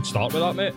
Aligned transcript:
Could 0.00 0.06
start 0.06 0.32
with 0.32 0.40
that, 0.40 0.56
mate. 0.56 0.72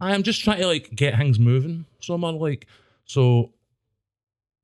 I 0.00 0.12
am 0.12 0.24
just 0.24 0.42
trying 0.42 0.58
to 0.58 0.66
like 0.66 0.90
get 0.96 1.16
things 1.16 1.38
moving 1.38 1.84
So 2.00 2.12
I'm 2.12 2.22
Like, 2.22 2.66
so, 3.04 3.52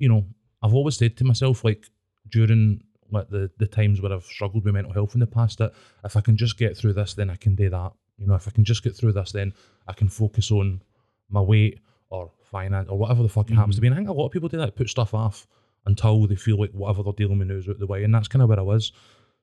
you 0.01 0.09
know, 0.09 0.25
I've 0.65 0.75
always 0.75 0.97
said 0.97 1.17
to 1.19 1.25
myself, 1.25 1.65
like, 1.65 1.87
during 2.29 2.83
like 3.13 3.29
the 3.29 3.53
the 3.59 3.69
times 3.69 4.01
where 4.01 4.13
I've 4.13 4.25
struggled 4.25 4.65
with 4.65 4.75
mental 4.75 4.93
health 4.93 5.15
in 5.15 5.21
the 5.21 5.29
past, 5.29 5.59
that 5.59 5.75
if 6.03 6.17
I 6.17 6.21
can 6.21 6.37
just 6.37 6.59
get 6.59 6.77
through 6.77 6.95
this, 6.95 7.15
then 7.15 7.31
I 7.31 7.37
can 7.37 7.55
do 7.55 7.71
that. 7.71 7.93
You 8.19 8.27
know, 8.27 8.35
if 8.35 8.49
I 8.49 8.51
can 8.51 8.65
just 8.65 8.83
get 8.83 8.97
through 8.97 9.13
this, 9.13 9.31
then 9.31 9.53
I 9.87 9.93
can 9.93 10.09
focus 10.09 10.51
on 10.51 10.83
my 11.31 11.41
weight 11.41 11.79
or 12.11 12.33
finance 12.43 12.89
or 12.89 12.99
whatever 12.99 13.23
the 13.23 13.29
fuck 13.29 13.49
it 13.49 13.55
happens 13.55 13.77
to 13.77 13.81
be. 13.81 13.87
And 13.87 13.95
I 13.95 13.99
think 13.99 14.09
a 14.09 14.13
lot 14.13 14.27
of 14.27 14.33
people 14.33 14.49
do 14.49 14.57
that, 14.57 14.75
put 14.75 14.89
stuff 14.89 15.15
off 15.15 15.47
until 15.87 16.27
they 16.27 16.35
feel 16.35 16.59
like 16.59 16.73
whatever 16.73 17.05
they're 17.05 17.13
dealing 17.13 17.39
with 17.39 17.53
is 17.53 17.69
out 17.69 17.79
the 17.79 17.87
way, 17.87 18.03
and 18.03 18.13
that's 18.13 18.27
kind 18.27 18.43
of 18.43 18.49
where 18.49 18.59
I 18.59 18.63
was. 18.63 18.91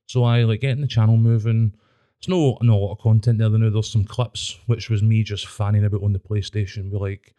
So 0.08 0.24
I 0.24 0.42
like 0.42 0.60
getting 0.60 0.82
the 0.82 0.86
channel 0.86 1.16
moving. 1.16 1.72
It's 2.20 2.28
no 2.28 2.58
no 2.60 2.74
a 2.74 2.76
lot 2.84 2.92
of 2.92 2.98
content 2.98 3.38
there. 3.38 3.48
Now 3.48 3.70
there's 3.70 3.90
some 3.90 4.04
clips, 4.04 4.58
which 4.66 4.90
was 4.90 5.02
me 5.02 5.22
just 5.22 5.46
fanning 5.46 5.84
about 5.84 6.02
on 6.02 6.12
the 6.12 6.18
PlayStation. 6.18 6.90
With 6.90 7.00
like, 7.00 7.34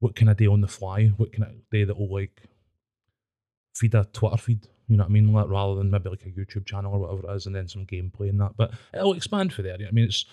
what 0.00 0.16
can 0.16 0.28
I 0.28 0.32
do 0.34 0.52
on 0.52 0.62
the 0.62 0.68
fly? 0.68 1.08
What 1.18 1.32
can 1.32 1.44
I 1.44 1.52
do 1.70 1.84
that 1.86 1.98
will 1.98 2.10
like 2.12 2.42
feed 3.74 3.94
a 3.94 4.04
Twitter 4.12 4.36
feed? 4.38 4.66
You 4.88 4.96
know 4.96 5.04
what 5.04 5.10
I 5.10 5.12
mean? 5.12 5.32
Like 5.32 5.48
rather 5.48 5.74
than 5.74 5.90
maybe 5.90 6.08
like 6.10 6.24
a 6.24 6.30
YouTube 6.30 6.66
channel 6.66 6.94
or 6.94 7.00
whatever 7.00 7.30
it 7.30 7.36
is, 7.36 7.46
and 7.46 7.54
then 7.54 7.68
some 7.68 7.86
gameplay 7.86 8.28
and 8.30 8.40
that. 8.40 8.56
But 8.56 8.72
it'll 8.94 9.14
expand 9.14 9.52
for 9.52 9.62
there. 9.62 9.76
You 9.78 9.84
know 9.84 9.88
I 9.88 9.92
mean, 9.92 10.04
it's 10.06 10.24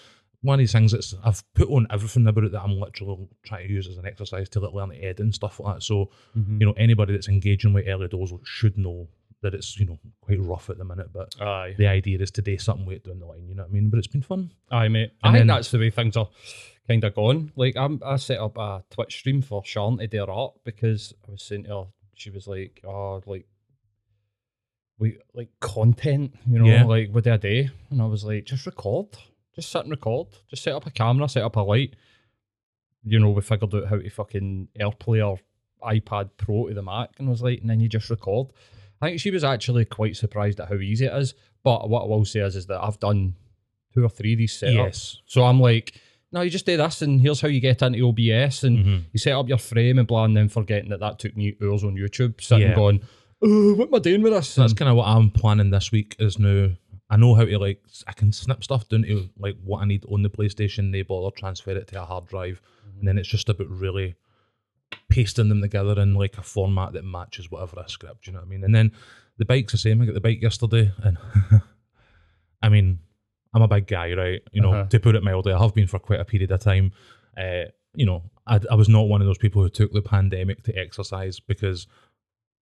one 0.42 0.56
of 0.56 0.60
these 0.60 0.72
things 0.72 0.94
that's 0.94 1.14
I've 1.26 1.44
put 1.54 1.70
on 1.70 1.86
everything 1.90 2.26
about 2.26 2.46
it 2.46 2.54
that 2.54 2.62
I'm 2.62 2.80
literally 2.80 3.28
trying 3.44 3.68
to 3.68 3.74
use 3.74 3.88
as 3.88 3.98
an 3.98 4.06
exercise 4.06 4.48
to 4.50 4.62
like 4.62 4.74
learn 4.74 4.90
to 4.92 4.96
edit 4.98 5.20
and 5.20 5.36
stuff 5.36 5.60
like 5.60 5.76
that. 5.76 5.84
So 5.84 6.10
Mm-hmm. 6.38 6.62
you 6.62 6.66
know 6.68 6.74
anybody 6.78 7.12
that's 7.14 7.28
engaging 7.28 7.74
with 7.74 7.86
early 7.88 8.08
doors 8.08 8.32
should 8.46 8.78
know 8.78 9.10
that 9.42 9.54
it's 9.54 9.80
you 9.80 9.86
know 9.86 10.00
quite 10.22 10.42
rough 10.42 10.70
at 10.70 10.78
the 10.78 10.84
minute, 10.86 11.12
but 11.14 11.40
Aye. 11.42 11.76
the 11.78 11.88
idea 11.88 12.20
is 12.20 12.32
to 12.32 12.42
do 12.42 12.58
something 12.58 12.86
with 12.86 12.98
it 12.98 13.04
down 13.06 13.20
the 13.20 13.26
line. 13.26 13.48
You 13.48 13.56
know 13.56 13.64
what 13.64 13.70
I 13.70 13.74
mean? 13.74 13.90
But 13.90 13.98
it's 14.00 14.08
been 14.08 14.22
fun. 14.22 14.52
Aye, 14.72 14.88
mate. 14.90 15.12
I 15.24 15.28
And 15.30 15.36
think 15.36 15.40
then- 15.42 15.48
that's 15.48 15.72
the 15.72 15.80
way 15.80 15.90
things 15.90 16.18
are 16.18 16.30
kind 16.88 17.04
of 17.04 17.16
gone. 17.16 17.52
Like, 17.56 17.78
I'm, 17.78 18.02
I 18.06 18.16
set 18.18 18.40
up 18.40 18.58
a 18.58 18.84
Twitch 18.90 19.18
stream 19.20 19.42
for 19.42 19.64
Sean 19.64 19.98
to 20.00 20.08
do 20.08 20.18
her 20.26 20.30
art 20.32 20.56
because 20.66 21.14
I 21.28 21.32
was 21.32 21.44
saying 21.44 21.66
to 21.66 21.70
her, 21.70 21.84
she 22.16 22.32
was 22.32 22.48
like, 22.48 22.82
oh, 22.84 23.22
like, 23.26 23.46
we 24.98 25.18
like 25.34 25.50
content, 25.62 26.36
you 26.46 26.60
know, 26.60 26.66
Yeah. 26.66 26.84
like 26.84 27.10
what 27.12 27.24
do 27.24 27.32
I 27.34 27.38
do? 27.38 27.70
And 27.90 28.02
I 28.02 28.06
was 28.06 28.26
like, 28.26 28.46
just 28.46 28.66
record, 28.66 29.08
just 29.56 29.72
sit 29.72 29.82
and 29.84 29.92
record, 29.92 30.28
just 30.50 30.64
set 30.64 30.74
up 30.74 30.86
a 30.86 30.92
camera, 30.92 31.30
set 31.30 31.44
up 31.44 31.56
a 31.56 31.62
light. 31.62 31.96
You 33.04 33.20
know, 33.20 33.30
we 33.30 33.42
figured 33.42 33.74
out 33.74 33.88
how 33.88 33.98
to 33.98 34.10
fucking 34.10 34.68
AirPlay 34.78 35.26
or 35.26 35.40
iPad 35.82 36.32
Pro 36.36 36.68
to 36.68 36.74
the 36.74 36.82
Mac, 36.82 37.12
and 37.18 37.30
I 37.30 37.32
was 37.32 37.42
like, 37.42 37.62
and 37.62 37.70
then 37.70 37.80
you 37.80 37.88
just 37.88 38.10
record. 38.10 38.48
I 39.02 39.08
think 39.10 39.20
she 39.22 39.32
was 39.32 39.44
actually 39.44 39.86
quite 39.86 40.16
surprised 40.18 40.60
at 40.60 40.68
how 40.70 40.76
easy 40.76 41.06
it 41.06 41.14
is. 41.14 41.34
But 41.64 41.90
what 41.90 42.04
I 42.04 42.06
will 42.08 42.26
say 42.26 42.40
is, 42.42 42.56
is 42.56 42.66
that 42.68 42.84
I've 42.84 43.00
done 43.00 43.36
two 43.94 44.04
or 44.04 44.10
three 44.10 44.34
of 44.34 44.38
these 44.40 44.54
setups. 44.54 44.74
Yes. 44.74 45.18
So 45.26 45.44
I'm 45.44 45.60
like, 45.60 45.96
no, 46.32 46.42
you 46.42 46.50
just 46.50 46.66
do 46.66 46.78
this, 46.78 47.02
and 47.02 47.20
here's 47.20 47.42
how 47.42 47.48
you 47.48 47.60
get 47.60 47.82
into 47.82 48.06
OBS, 48.08 48.64
and 48.64 48.78
Mhm. 48.86 49.02
you 49.12 49.20
set 49.20 49.34
up 49.34 49.50
your 49.50 49.58
frame 49.58 49.98
and 49.98 50.08
blah, 50.08 50.26
and 50.26 50.38
then 50.38 50.48
forgetting 50.48 50.90
that 50.92 51.00
that 51.00 51.18
took 51.20 51.36
me 51.36 51.56
hours 51.64 51.84
on 51.84 51.96
YouTube, 51.98 52.40
sitting 52.42 52.68
Yeah. 52.70 52.76
going, 52.76 53.02
oh, 53.42 53.74
what 53.76 53.88
am 53.88 53.96
I 53.96 54.00
doing 54.00 54.22
with 54.22 54.34
this? 54.34 54.54
That's 54.56 54.74
kind 54.74 54.90
of 54.90 54.96
what 54.98 55.08
I'm 55.08 55.32
planning 55.32 55.72
this 55.72 55.92
week. 55.92 56.16
Is 56.20 56.38
now 56.38 56.70
I 57.10 57.18
know 57.18 57.34
how 57.34 57.46
to 57.46 57.58
like 57.58 57.82
I 58.06 58.12
can 58.14 58.32
snip 58.32 58.64
stuff 58.64 58.88
down 58.88 59.02
to 59.04 59.30
like 59.40 59.56
what 59.64 59.82
I 59.82 59.86
need 59.86 60.06
on 60.06 60.22
the 60.22 60.30
PlayStation. 60.30 60.92
They 60.92 61.02
bother 61.02 61.36
transfer 61.36 61.72
it 61.72 61.88
to 61.88 62.02
a 62.04 62.06
hard 62.06 62.28
drive, 62.28 62.62
and 63.00 63.08
then 63.08 63.18
it's 63.18 63.28
just 63.30 63.50
about 63.50 63.68
really 63.70 64.14
pasting 65.10 65.50
them 65.50 65.62
together 65.62 66.00
in 66.02 66.14
like 66.14 66.38
a 66.38 66.42
format 66.44 66.94
that 66.94 67.04
matches 67.06 67.50
whatever 67.52 67.80
I 67.80 67.88
script. 67.88 68.28
You 68.28 68.34
know 68.34 68.40
what 68.40 68.46
I 68.46 68.50
mean? 68.50 68.64
And 68.64 68.74
then 68.76 68.92
the 69.38 69.46
bike's 69.46 69.72
the 69.72 69.78
same. 69.78 70.02
I 70.02 70.06
got 70.06 70.14
the 70.14 70.22
bike 70.22 70.42
yesterday, 70.42 70.92
and 71.04 71.18
I 72.62 72.70
mean, 72.70 73.00
I'm 73.54 73.62
a 73.62 73.68
big 73.68 73.88
guy, 73.88 74.14
right? 74.14 74.42
You 74.52 74.62
know, 74.62 74.74
Uh-huh. 74.74 74.86
to 74.90 75.00
put 75.00 75.16
it 75.16 75.24
mildly, 75.24 75.54
I 75.54 75.62
have 75.62 75.74
been 75.74 75.88
for 75.88 76.00
quite 76.00 76.20
a 76.20 76.26
period 76.26 76.52
of 76.52 76.60
time. 76.60 76.92
Uh, 77.38 77.66
you 77.96 78.06
know, 78.06 78.24
I, 78.46 78.60
I 78.70 78.76
was 78.76 78.90
not 78.90 79.08
one 79.08 79.22
of 79.22 79.28
those 79.28 79.38
people 79.38 79.62
who 79.62 79.70
took 79.70 79.92
the 79.94 80.02
pandemic 80.02 80.64
to 80.64 80.78
exercise 80.78 81.40
because 81.40 81.88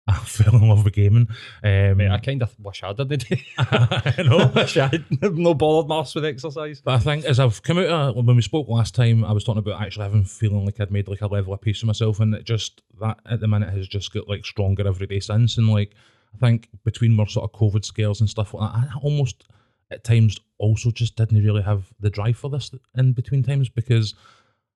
I 0.07 0.15
fell 0.19 0.55
in 0.55 0.69
love 0.69 0.85
with 0.85 0.93
gaming. 0.93 1.27
Um, 1.63 1.97
Mate, 1.97 2.09
I 2.09 2.17
kind 2.19 2.41
of 2.41 2.57
wish 2.59 2.81
I 2.81 2.93
did. 2.93 3.25
I 3.57 4.23
know. 4.23 4.47
wish 4.55 4.77
I 4.77 4.87
had 4.87 5.05
no 5.21 5.53
bothered 5.53 5.89
mass 5.89 6.15
with 6.15 6.23
exercise. 6.23 6.81
But 6.81 6.95
I 6.95 6.99
think 6.99 7.25
as 7.25 7.39
I've 7.39 7.61
come 7.61 7.79
out, 7.79 7.89
uh, 7.89 8.13
when 8.13 8.35
we 8.35 8.41
spoke 8.41 8.69
last 8.69 8.95
time, 8.95 9.25
I 9.25 9.33
was 9.33 9.43
talking 9.43 9.59
about 9.59 9.81
actually 9.81 10.03
having 10.03 10.23
feeling 10.23 10.65
like 10.65 10.79
I'd 10.79 10.91
made 10.91 11.09
like 11.09 11.21
a 11.21 11.27
level 11.27 11.53
of 11.53 11.61
peace 11.61 11.81
with 11.81 11.87
myself, 11.87 12.19
and 12.21 12.33
it 12.33 12.45
just 12.45 12.81
that 13.01 13.19
at 13.25 13.41
the 13.41 13.47
minute 13.47 13.73
has 13.73 13.87
just 13.87 14.13
got 14.13 14.29
like 14.29 14.45
stronger 14.45 14.87
every 14.87 15.07
day 15.07 15.19
since. 15.19 15.57
And 15.57 15.69
like 15.69 15.93
I 16.33 16.37
think 16.37 16.69
between 16.85 17.13
more 17.13 17.27
sort 17.27 17.51
of 17.51 17.59
COVID 17.59 17.83
scares 17.83 18.21
and 18.21 18.29
stuff 18.29 18.53
like 18.53 18.71
that, 18.71 18.89
I 18.89 18.99
almost 19.01 19.43
at 19.91 20.03
times 20.03 20.39
also 20.57 20.91
just 20.91 21.15
didn't 21.15 21.43
really 21.43 21.61
have 21.61 21.93
the 21.99 22.09
drive 22.09 22.37
for 22.37 22.49
this 22.49 22.71
in 22.95 23.13
between 23.13 23.43
times 23.43 23.69
because 23.69 24.15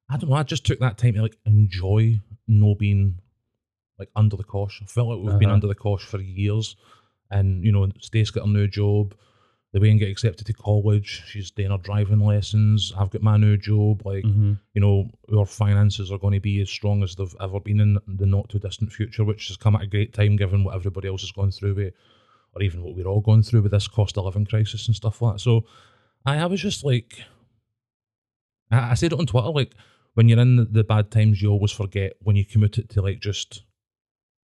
I 0.09 0.17
don't 0.17 0.29
know. 0.29 0.35
I 0.35 0.43
just 0.43 0.65
took 0.65 0.79
that 0.79 0.97
time 0.97 1.13
to 1.13 1.21
like 1.21 1.37
enjoy 1.45 2.19
no 2.47 2.75
being 2.75 3.19
like 4.01 4.09
under 4.21 4.35
the 4.37 4.43
cosh. 4.55 4.75
I 4.83 4.85
felt 4.95 5.07
like 5.09 5.19
we've 5.23 5.39
been 5.39 5.49
Uh-huh. 5.49 5.53
under 5.59 5.67
the 5.73 5.75
cosh 5.87 6.03
for 6.11 6.19
years, 6.21 6.75
and 7.29 7.47
you 7.65 7.71
know, 7.71 7.87
Stace 7.99 8.31
got 8.31 8.47
a 8.47 8.49
new 8.59 8.67
job. 8.67 9.15
The 9.73 9.79
way 9.79 9.89
and 9.89 9.99
get 9.99 10.09
accepted 10.11 10.45
to 10.47 10.53
college. 10.53 11.23
She's 11.29 11.49
doing 11.49 11.71
her 11.71 11.77
driving 11.77 12.19
lessons. 12.19 12.91
I've 12.99 13.09
got 13.09 13.21
my 13.21 13.37
new 13.37 13.55
job. 13.55 13.95
Like, 14.05 14.25
Mm-hmm. 14.25 14.53
you 14.75 14.81
know, 14.81 15.09
our 15.37 15.45
finances 15.45 16.11
are 16.11 16.17
going 16.23 16.33
to 16.33 16.41
be 16.41 16.59
as 16.59 16.69
strong 16.69 17.03
as 17.03 17.15
they've 17.15 17.35
ever 17.39 17.59
been 17.61 17.79
in 17.79 17.97
the 18.05 18.25
not 18.25 18.49
too 18.49 18.59
distant 18.59 18.91
future, 18.91 19.23
which 19.23 19.47
has 19.47 19.55
come 19.55 19.77
at 19.77 19.83
a 19.83 19.87
great 19.87 20.11
time 20.13 20.35
given 20.35 20.65
what 20.65 20.75
everybody 20.75 21.07
else 21.07 21.21
has 21.21 21.31
gone 21.31 21.51
through 21.51 21.75
with, 21.75 21.93
or 22.53 22.61
even 22.61 22.83
what 22.83 22.95
we're 22.97 23.07
all 23.07 23.21
going 23.21 23.43
through 23.43 23.61
with 23.61 23.71
this 23.71 23.87
cost 23.87 24.17
of 24.17 24.25
living 24.25 24.45
crisis 24.45 24.87
and 24.87 24.95
stuff 25.01 25.21
like 25.21 25.35
that. 25.35 25.39
So, 25.39 25.63
I, 26.25 26.39
I 26.39 26.47
was 26.47 26.61
just 26.61 26.83
like, 26.83 27.11
I, 28.71 28.91
I 28.91 28.93
said 28.95 29.13
it 29.13 29.19
on 29.19 29.25
Twitter, 29.25 29.47
like, 29.49 29.73
when 30.15 30.27
you're 30.27 30.39
in 30.39 30.57
the, 30.57 30.65
the 30.65 30.83
bad 30.83 31.11
times, 31.11 31.41
you 31.41 31.49
always 31.49 31.71
forget 31.71 32.11
when 32.19 32.35
you 32.35 32.43
commit 32.43 32.77
it 32.77 32.89
to 32.89 33.01
like 33.01 33.21
just 33.21 33.63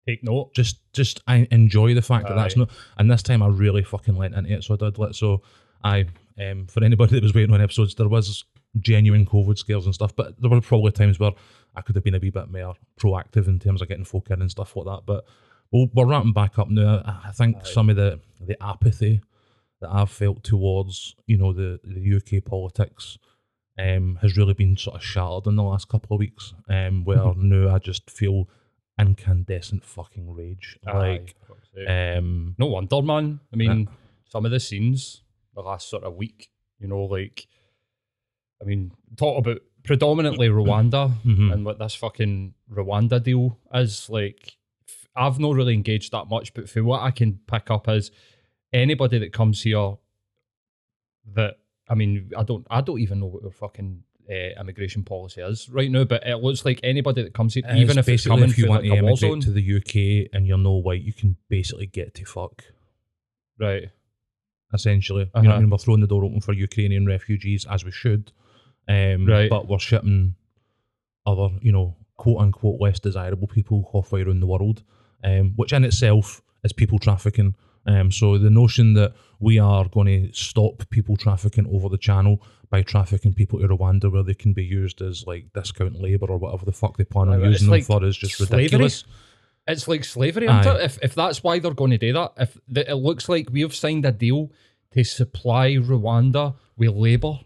Take 0.08 0.24
note. 0.24 0.54
just 0.54 0.80
just 0.94 1.22
I 1.28 1.48
enjoy 1.52 1.94
the 1.94 2.02
fact 2.02 2.28
that 2.28 2.36
that's 2.36 2.56
not 2.56 2.70
and 2.98 3.12
this 3.12 3.22
time 3.22 3.44
I 3.44 3.48
really 3.48 3.84
fucking 3.84 4.16
went 4.16 4.36
into 4.36 4.54
it 4.54 4.64
so 4.64 4.74
I 4.74 4.78
did 4.78 4.98
let 4.98 5.16
so 5.16 5.42
I 5.84 6.06
um 6.40 6.68
for 6.68 6.82
anybody 6.84 7.16
that 7.16 7.24
was 7.24 7.34
waiting 7.34 7.54
on 7.54 7.62
episodes 7.62 7.94
there 7.96 8.08
was 8.08 8.46
genuine 8.80 9.26
COVID 9.26 9.58
scares 9.58 9.86
and 9.86 9.94
stuff 9.94 10.16
but 10.16 10.40
there 10.42 10.50
were 10.50 10.62
probably 10.62 10.92
times 10.92 11.20
where 11.20 11.32
I 11.76 11.82
could 11.82 11.96
have 11.96 12.06
been 12.06 12.16
a 12.16 12.20
wee 12.20 12.30
bit 12.30 12.50
more 12.50 12.76
proactive 13.00 13.48
in 13.48 13.60
terms 13.60 13.82
of 13.82 13.90
getting 13.90 14.06
folk 14.06 14.30
in 14.30 14.42
and 14.42 14.50
stuff 14.50 14.76
like 14.78 14.86
that 14.86 15.02
but 15.06 15.26
we'll, 15.72 15.90
we're 15.94 16.06
wrapping 16.06 16.34
back 16.34 16.58
up 16.58 16.70
now 16.70 17.02
I, 17.06 17.30
I 17.30 17.32
think 17.32 17.58
Aye. 17.58 17.64
some 17.64 17.90
of 17.90 17.98
the 17.98 18.22
the 18.40 18.62
apathy 18.64 19.22
that 19.82 19.90
I've 19.92 20.10
felt 20.10 20.44
towards 20.44 21.16
you 21.26 21.38
know 21.38 21.52
the 21.52 21.82
the 21.84 22.16
UK 22.16 22.46
politics 22.46 23.18
um 23.78 24.20
has 24.22 24.38
really 24.38 24.54
been 24.54 24.78
sort 24.78 24.96
of 24.96 25.04
shattered 25.04 25.48
in 25.48 25.58
the 25.58 25.64
last 25.64 25.90
couple 25.90 26.16
of 26.16 26.20
weeks 26.20 26.54
um 26.70 27.04
where 27.04 27.34
now 27.36 27.76
I 27.76 27.80
just 27.80 28.10
feel 28.10 28.48
incandescent 29.00 29.84
fucking 29.84 30.34
rage 30.34 30.78
like 30.86 30.96
Aye, 30.96 31.26
fuck's 31.48 31.70
um 31.88 32.56
no 32.58 32.68
wonder, 32.68 33.02
man. 33.02 33.40
I 33.54 33.56
mean, 33.56 33.90
some 34.30 34.46
of 34.46 34.52
the 34.52 34.60
scenes 34.60 35.22
the 35.58 35.62
last 35.62 35.90
sort 35.90 36.04
of 36.04 36.16
week, 36.16 36.50
you 36.80 36.88
know, 36.88 37.04
like, 37.06 37.48
I 38.62 38.66
mean, 38.66 38.92
talk 39.18 39.40
about 39.40 39.60
predominantly 39.84 40.48
Rwanda 40.50 41.12
mhm. 41.26 41.52
and 41.52 41.66
what 41.66 41.80
this 41.80 41.96
fucking 41.96 42.54
Rwanda 42.72 43.22
deal 43.22 43.58
is. 43.74 44.10
Like, 44.10 44.58
I've 45.16 45.40
not 45.40 45.56
really 45.56 45.74
engaged 45.74 46.12
that 46.12 46.30
much, 46.30 46.54
but 46.54 46.70
for 46.70 46.84
what 46.84 47.02
I 47.02 47.12
can 47.12 47.40
pick 47.48 47.72
up 47.72 47.90
is 47.90 48.12
anybody 48.72 49.18
that 49.20 49.34
comes 49.34 49.64
here 49.64 49.96
that 51.34 51.56
I 51.90 51.96
mean, 51.96 52.32
I 52.38 52.44
don't, 52.44 52.68
I 52.70 52.82
don't 52.82 53.00
even 53.00 53.20
know 53.20 53.28
what 53.28 53.44
their 53.44 53.52
fucking 53.52 54.04
uh, 54.30 54.60
immigration 54.62 55.04
policy 55.04 55.42
is 55.42 55.70
right 55.70 55.90
now, 55.92 56.04
but 56.04 56.26
it 56.28 56.38
looks 56.38 56.66
like 56.66 56.80
anybody 56.84 57.24
that 57.24 57.34
comes 57.34 57.54
here, 57.54 57.64
It's 57.66 57.80
even 57.80 57.98
if 57.98 58.08
it's 58.10 58.26
coming 58.28 58.50
if 58.50 58.58
you 58.58 58.68
want 58.68 58.84
like 58.84 58.92
to 58.92 58.98
emigrate 58.98 59.20
zone, 59.20 59.42
to 59.42 59.52
the 59.52 59.76
UK 59.78 60.30
and 60.34 60.46
you're 60.48 60.58
no 60.58 60.74
white 60.74 61.02
you 61.02 61.14
can 61.14 61.38
basically 61.50 61.88
get 61.88 62.14
to 62.16 62.26
fuck 62.26 62.64
right? 63.60 63.90
essentially 64.74 65.22
you 65.24 65.26
know 65.26 65.32
what 65.42 65.46
I 65.46 65.50
Uh-huh. 65.52 65.62
mean 65.62 65.70
we're 65.70 65.78
throwing 65.78 66.02
the 66.02 66.08
door 66.08 66.26
open 66.26 66.42
for 66.42 66.54
Ukrainian 66.54 67.06
refugees 67.06 67.66
as 67.70 67.86
we 67.86 67.92
should 67.92 68.32
um 68.90 69.26
Right. 69.26 69.50
but 69.50 69.68
we're 69.70 69.80
shipping 69.80 70.36
other 71.26 71.50
you 71.62 71.72
know 71.72 71.96
quote 72.18 72.40
unquote 72.40 72.82
less 72.82 73.00
desirable 73.00 73.48
people 73.48 73.90
halfway 73.94 74.22
around 74.24 74.42
the 74.42 74.48
world 74.48 74.84
um 75.24 75.54
which 75.56 75.72
in 75.74 75.86
itself 75.86 76.42
is 76.66 76.74
people 76.74 77.00
trafficking 77.00 77.56
um 77.88 78.12
so 78.12 78.38
the 78.38 78.50
notion 78.50 78.94
that 78.94 79.14
we 79.40 79.60
are 79.60 79.88
going 79.88 80.08
to 80.08 80.34
stop 80.34 80.88
people 80.90 81.16
trafficking 81.16 81.68
over 81.72 81.90
the 81.90 81.98
channel 81.98 82.42
by 82.70 82.82
trafficking 82.82 83.34
people 83.34 83.60
to 83.60 83.68
Rwanda 83.68 84.12
where 84.12 84.24
they 84.24 84.34
can 84.34 84.54
be 84.54 84.64
used 84.64 85.02
as 85.02 85.26
like 85.26 85.54
discount 85.54 86.02
labour 86.02 86.26
or 86.30 86.38
whatever 86.38 86.66
the 86.66 86.72
fuck 86.72 86.98
they 86.98 87.04
plan 87.04 87.30
on 87.30 87.42
using 87.44 87.68
them 87.68 87.72
like 87.72 87.86
for 87.86 88.04
is 88.04 88.18
just 88.18 88.36
slavery. 88.38 88.58
ridiculous 88.64 89.06
It's 89.68 89.88
like 89.88 90.06
slavery. 90.06 90.48
If 90.50 90.98
if 91.04 91.14
that's 91.14 91.44
why 91.44 91.60
they're 91.60 91.74
going 91.74 91.92
to 91.92 91.98
do 91.98 92.14
that, 92.14 92.34
if 92.38 92.58
the, 92.70 92.90
it 92.90 92.96
looks 92.96 93.28
like 93.28 93.50
we've 93.52 93.76
signed 93.76 94.06
a 94.06 94.12
deal 94.12 94.52
to 94.94 95.04
supply 95.04 95.72
Rwanda 95.76 96.56
with 96.78 96.92
labour 96.92 97.40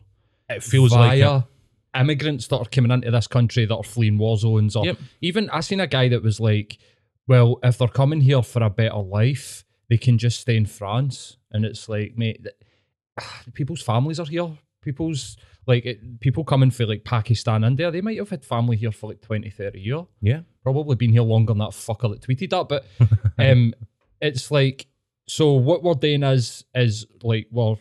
it 0.49 0.61
feels 0.63 0.93
like 0.93 1.19
it. 1.19 1.43
immigrants 1.99 2.47
that 2.47 2.57
are 2.57 2.65
coming 2.65 2.91
into 2.91 3.09
this 3.09 3.27
country 3.27 3.65
that 3.65 3.75
are 3.75 3.83
fleeing 3.83 4.17
war 4.17 4.37
zones, 4.37 4.75
or 4.75 4.85
Yep. 4.85 4.97
even 5.21 5.49
I 5.49 5.61
seen 5.61 5.79
a 5.79 5.87
guy 5.87 6.09
that 6.09 6.21
was 6.21 6.39
like, 6.39 6.77
"Well, 7.27 7.59
if 7.63 7.77
they're 7.77 7.87
coming 7.87 8.21
here 8.21 8.43
for 8.43 8.61
a 8.63 8.69
better 8.69 8.97
life, 8.97 9.65
they 9.91 9.97
can 9.97 10.17
just 10.17 10.39
stay 10.39 10.55
in 10.55 10.65
France," 10.65 11.35
and 11.51 11.65
it's 11.65 11.89
like, 11.89 12.17
mate, 12.17 12.47
people's 13.53 13.81
families 13.81 14.19
are 14.21 14.25
here. 14.25 14.57
people's 14.81 15.35
like 15.67 15.85
it, 15.85 16.19
people 16.21 16.43
coming 16.43 16.71
from 16.71 16.87
like 16.87 17.03
Pakistan, 17.03 17.63
India, 17.63 17.91
they 17.91 18.01
might 18.01 18.17
have 18.17 18.29
had 18.29 18.43
family 18.43 18.77
here 18.77 18.91
for 18.91 19.09
like 19.09 19.21
20, 19.21 19.49
30 19.49 19.79
years. 19.79 20.05
Yeah. 20.21 20.41
Probably 20.63 20.95
been 20.95 21.11
here 21.11 21.21
longer 21.21 21.51
than 21.51 21.59
that 21.59 21.71
fucker 21.71 22.09
that 22.09 22.21
tweeted 22.21 22.49
that. 22.49 22.67
But 22.67 22.85
um, 23.37 23.73
it's 24.21 24.49
like 24.49 24.87
so 25.27 25.53
what 25.53 25.83
we're 25.83 25.93
doing 25.93 26.23
is 26.23 26.65
is 26.73 27.05
like 27.21 27.47
we're 27.51 27.75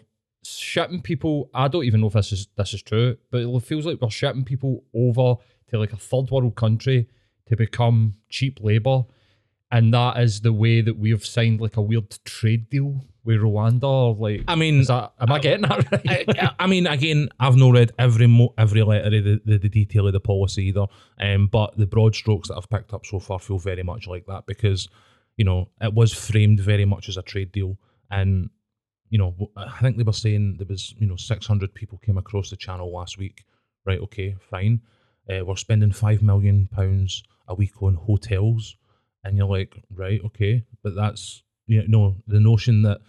shipping 0.45 1.03
people. 1.03 1.49
I 1.55 1.69
don't 1.69 1.85
even 1.85 2.01
know 2.01 2.09
if 2.09 2.15
this 2.15 2.33
is 2.33 2.49
this 2.57 2.75
is 2.75 2.83
true, 2.83 3.17
but 3.31 3.43
it 3.43 3.61
feels 3.63 3.87
like 3.87 4.01
we're 4.01 4.11
shipping 4.11 4.45
people 4.45 4.85
over 4.95 5.41
to 5.69 5.79
like 5.79 5.93
a 5.93 5.97
third 5.97 6.31
world 6.31 6.57
country 6.57 7.09
to 7.47 7.57
become 7.57 8.17
cheap 8.29 8.61
labor, 8.61 9.05
and 9.73 9.95
that 9.95 10.19
is 10.19 10.41
the 10.41 10.53
way 10.53 10.81
that 10.81 10.97
we've 10.99 11.25
signed 11.25 11.61
like 11.61 11.77
a 11.77 11.83
weird 11.83 12.11
trade 12.25 12.69
deal 12.71 13.05
with 13.25 13.41
Rwanda. 13.41 13.85
Or 13.85 14.15
like, 14.15 14.45
I 14.49 14.55
mean, 14.57 14.83
that 14.85 15.13
am 15.21 15.31
I 15.33 15.39
getting 15.39 15.63
that 15.63 15.91
right? 15.93 16.25
I, 16.39 16.47
I- 16.47 16.55
I 16.61 16.67
mean, 16.67 16.87
again, 16.87 17.29
I've 17.39 17.57
not 17.57 17.73
read 17.73 17.93
every 17.99 18.27
mo- 18.27 18.55
every 18.59 18.83
letter 18.83 19.07
of 19.17 19.25
the, 19.25 19.41
the, 19.45 19.59
the 19.59 19.69
detail 19.69 20.07
of 20.07 20.13
the 20.13 20.21
policy 20.21 20.67
either. 20.67 20.87
Um, 21.21 21.47
but 21.47 21.77
the 21.77 21.87
broad 21.87 22.15
strokes 22.15 22.49
that 22.49 22.57
I've 22.57 22.69
picked 22.71 22.93
up 22.93 23.07
so 23.07 23.19
far 23.21 23.39
feel 23.39 23.59
very 23.59 23.83
much 23.83 24.07
like 24.07 24.27
that 24.27 24.47
because, 24.47 24.89
you 25.37 25.45
know, 25.45 25.71
it 25.81 25.95
was 25.95 26.13
framed 26.13 26.61
very 26.61 26.85
much 26.85 27.09
as 27.09 27.17
a 27.17 27.23
trade 27.23 27.53
deal, 27.53 27.79
and 28.11 28.51
you 29.09 29.19
know, 29.19 29.35
I 29.57 29.79
think 29.81 29.97
they 29.97 30.03
were 30.05 30.13
saying 30.13 30.57
there 30.59 30.67
was 30.69 30.95
you 30.99 31.07
know 31.07 31.17
six 31.17 31.47
hundred 31.47 31.75
people 31.75 31.99
came 31.99 32.19
across 32.19 32.51
the 32.51 32.57
channel 32.57 32.93
last 32.93 33.19
week. 33.19 33.45
Right? 33.87 34.01
Okay, 34.01 34.35
fine. 34.51 34.83
Uh, 35.29 35.45
we're 35.45 35.57
spending 35.57 35.93
five 35.93 36.23
million 36.23 36.69
pounds 36.71 37.23
a 37.49 37.55
week 37.55 37.83
on 37.83 37.95
hotels, 37.95 38.77
and 39.25 39.37
you're 39.37 39.47
like, 39.47 39.83
right, 39.95 40.21
okay, 40.27 40.65
but 40.83 40.95
that's 40.95 41.43
you 41.67 41.87
know 41.87 42.17
the 42.27 42.41
notion 42.41 42.83
that 42.83 43.01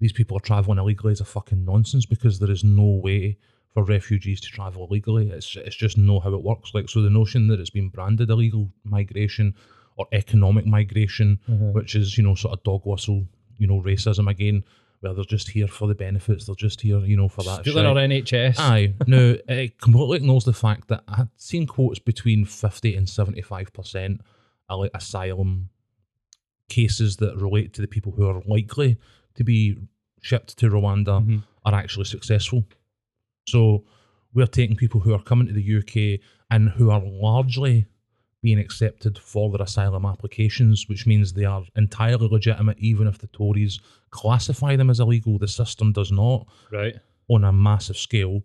these 0.00 0.12
people 0.12 0.36
are 0.36 0.40
traveling 0.40 0.78
illegally 0.78 1.12
is 1.12 1.20
a 1.20 1.24
fucking 1.24 1.64
nonsense 1.64 2.06
because 2.06 2.38
there 2.38 2.50
is 2.50 2.64
no 2.64 3.00
way 3.02 3.36
for 3.74 3.82
refugees 3.82 4.40
to 4.40 4.48
travel 4.48 4.86
illegally. 4.86 5.30
It's 5.30 5.56
it's 5.56 5.76
just 5.76 5.98
know 5.98 6.20
how 6.20 6.32
it 6.32 6.42
works. 6.42 6.72
Like 6.74 6.88
so, 6.88 7.02
the 7.02 7.10
notion 7.10 7.48
that 7.48 7.60
it's 7.60 7.70
been 7.70 7.88
branded 7.88 8.30
illegal 8.30 8.70
migration 8.84 9.54
or 9.96 10.06
economic 10.12 10.66
migration, 10.66 11.40
mm-hmm. 11.48 11.72
which 11.72 11.94
is 11.94 12.16
you 12.16 12.24
know 12.24 12.34
sort 12.34 12.56
of 12.56 12.62
dog 12.62 12.82
whistle, 12.84 13.26
you 13.58 13.66
know 13.66 13.82
racism 13.82 14.30
again, 14.30 14.64
where 15.00 15.14
they're 15.14 15.24
just 15.24 15.50
here 15.50 15.68
for 15.68 15.88
the 15.88 15.94
benefits. 15.94 16.46
They're 16.46 16.54
just 16.54 16.80
here, 16.80 16.98
you 17.00 17.16
know, 17.16 17.28
for 17.28 17.42
that. 17.42 17.60
Stealing 17.60 17.86
our 17.86 17.94
NHS. 17.94 18.58
Aye, 18.58 18.94
no, 19.06 19.36
it 19.48 19.80
completely 19.80 20.18
ignores 20.18 20.44
the 20.44 20.52
fact 20.52 20.88
that 20.88 21.02
I've 21.08 21.28
seen 21.36 21.66
quotes 21.66 21.98
between 21.98 22.44
50 22.44 22.96
and 22.96 23.06
75% 23.06 23.40
are 23.44 24.12
like 24.12 24.18
asylum 24.70 25.70
cases 26.68 27.16
that 27.16 27.36
relate 27.36 27.72
to 27.74 27.80
the 27.80 27.86
people 27.88 28.12
who 28.12 28.26
are 28.26 28.42
likely 28.46 28.98
to 29.34 29.44
be 29.44 29.76
shipped 30.20 30.56
to 30.58 30.68
Rwanda 30.68 31.24
Mhm. 31.24 31.44
are 31.64 31.74
actually 31.74 32.04
successful. 32.04 32.66
So 33.46 33.84
we're 34.34 34.46
taking 34.46 34.76
people 34.76 35.00
who 35.00 35.14
are 35.14 35.22
coming 35.22 35.46
to 35.46 35.52
the 35.54 35.62
UK 35.62 36.20
and 36.50 36.68
who 36.70 36.90
are 36.90 37.02
largely 37.04 37.86
being 38.42 38.58
accepted 38.58 39.18
for 39.18 39.50
their 39.50 39.62
asylum 39.62 40.04
applications, 40.04 40.88
which 40.88 41.06
means 41.06 41.32
they 41.32 41.44
are 41.44 41.64
entirely 41.74 42.28
legitimate, 42.28 42.78
even 42.78 43.06
if 43.06 43.18
the 43.18 43.26
Tories 43.28 43.80
classify 44.10 44.76
them 44.76 44.90
as 44.90 45.00
illegal. 45.00 45.38
The 45.38 45.48
system 45.48 45.92
does 45.92 46.12
not 46.12 46.46
Right. 46.70 46.96
on 47.28 47.42
a 47.44 47.52
massive 47.52 47.96
scale. 47.96 48.42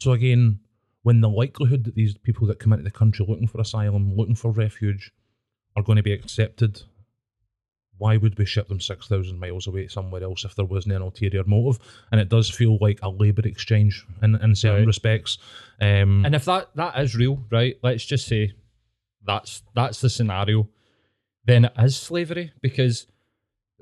So 0.00 0.12
again, 0.12 0.60
when 1.02 1.20
the 1.20 1.28
likelihood 1.28 1.84
that 1.84 1.94
these 1.94 2.16
people 2.18 2.46
that 2.48 2.58
come 2.60 2.72
into 2.72 2.84
the 2.84 2.90
country 2.90 3.24
looking 3.26 3.48
for 3.48 3.60
asylum, 3.60 4.14
looking 4.14 4.36
for 4.36 4.52
refuge, 4.52 5.10
are 5.76 5.82
going 5.82 5.96
to 5.96 6.02
be 6.02 6.12
accepted, 6.12 6.82
why 7.98 8.16
would 8.16 8.36
we 8.38 8.44
ship 8.46 8.68
them 8.68 8.80
six 8.80 9.06
thousand 9.06 9.38
miles 9.38 9.66
away 9.66 9.86
somewhere 9.88 10.22
else 10.22 10.44
if 10.44 10.54
there 10.54 10.64
wasn't 10.64 10.94
an 10.94 11.02
ulterior 11.02 11.44
motive? 11.44 11.78
And 12.10 12.20
it 12.20 12.28
does 12.28 12.50
feel 12.50 12.78
like 12.80 12.98
a 13.02 13.08
labour 13.08 13.42
exchange 13.46 14.04
in, 14.22 14.34
in 14.36 14.54
certain 14.54 14.78
Right. 14.80 14.86
respects. 14.86 15.38
Um, 15.80 16.24
And 16.24 16.34
if 16.34 16.44
that 16.46 16.70
that 16.76 16.98
is 16.98 17.14
real, 17.16 17.44
right? 17.50 17.76
Let's 17.82 18.04
just 18.04 18.26
say 18.26 18.52
that's 19.24 19.62
that's 19.74 20.00
the 20.00 20.10
scenario. 20.10 20.68
Then 21.44 21.64
it 21.66 21.72
is 21.78 21.96
slavery 21.96 22.52
because 22.60 23.06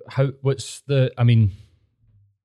how? 0.09 0.29
What's 0.43 0.81
the? 0.83 1.13
I 1.17 1.25
mean, 1.25 1.53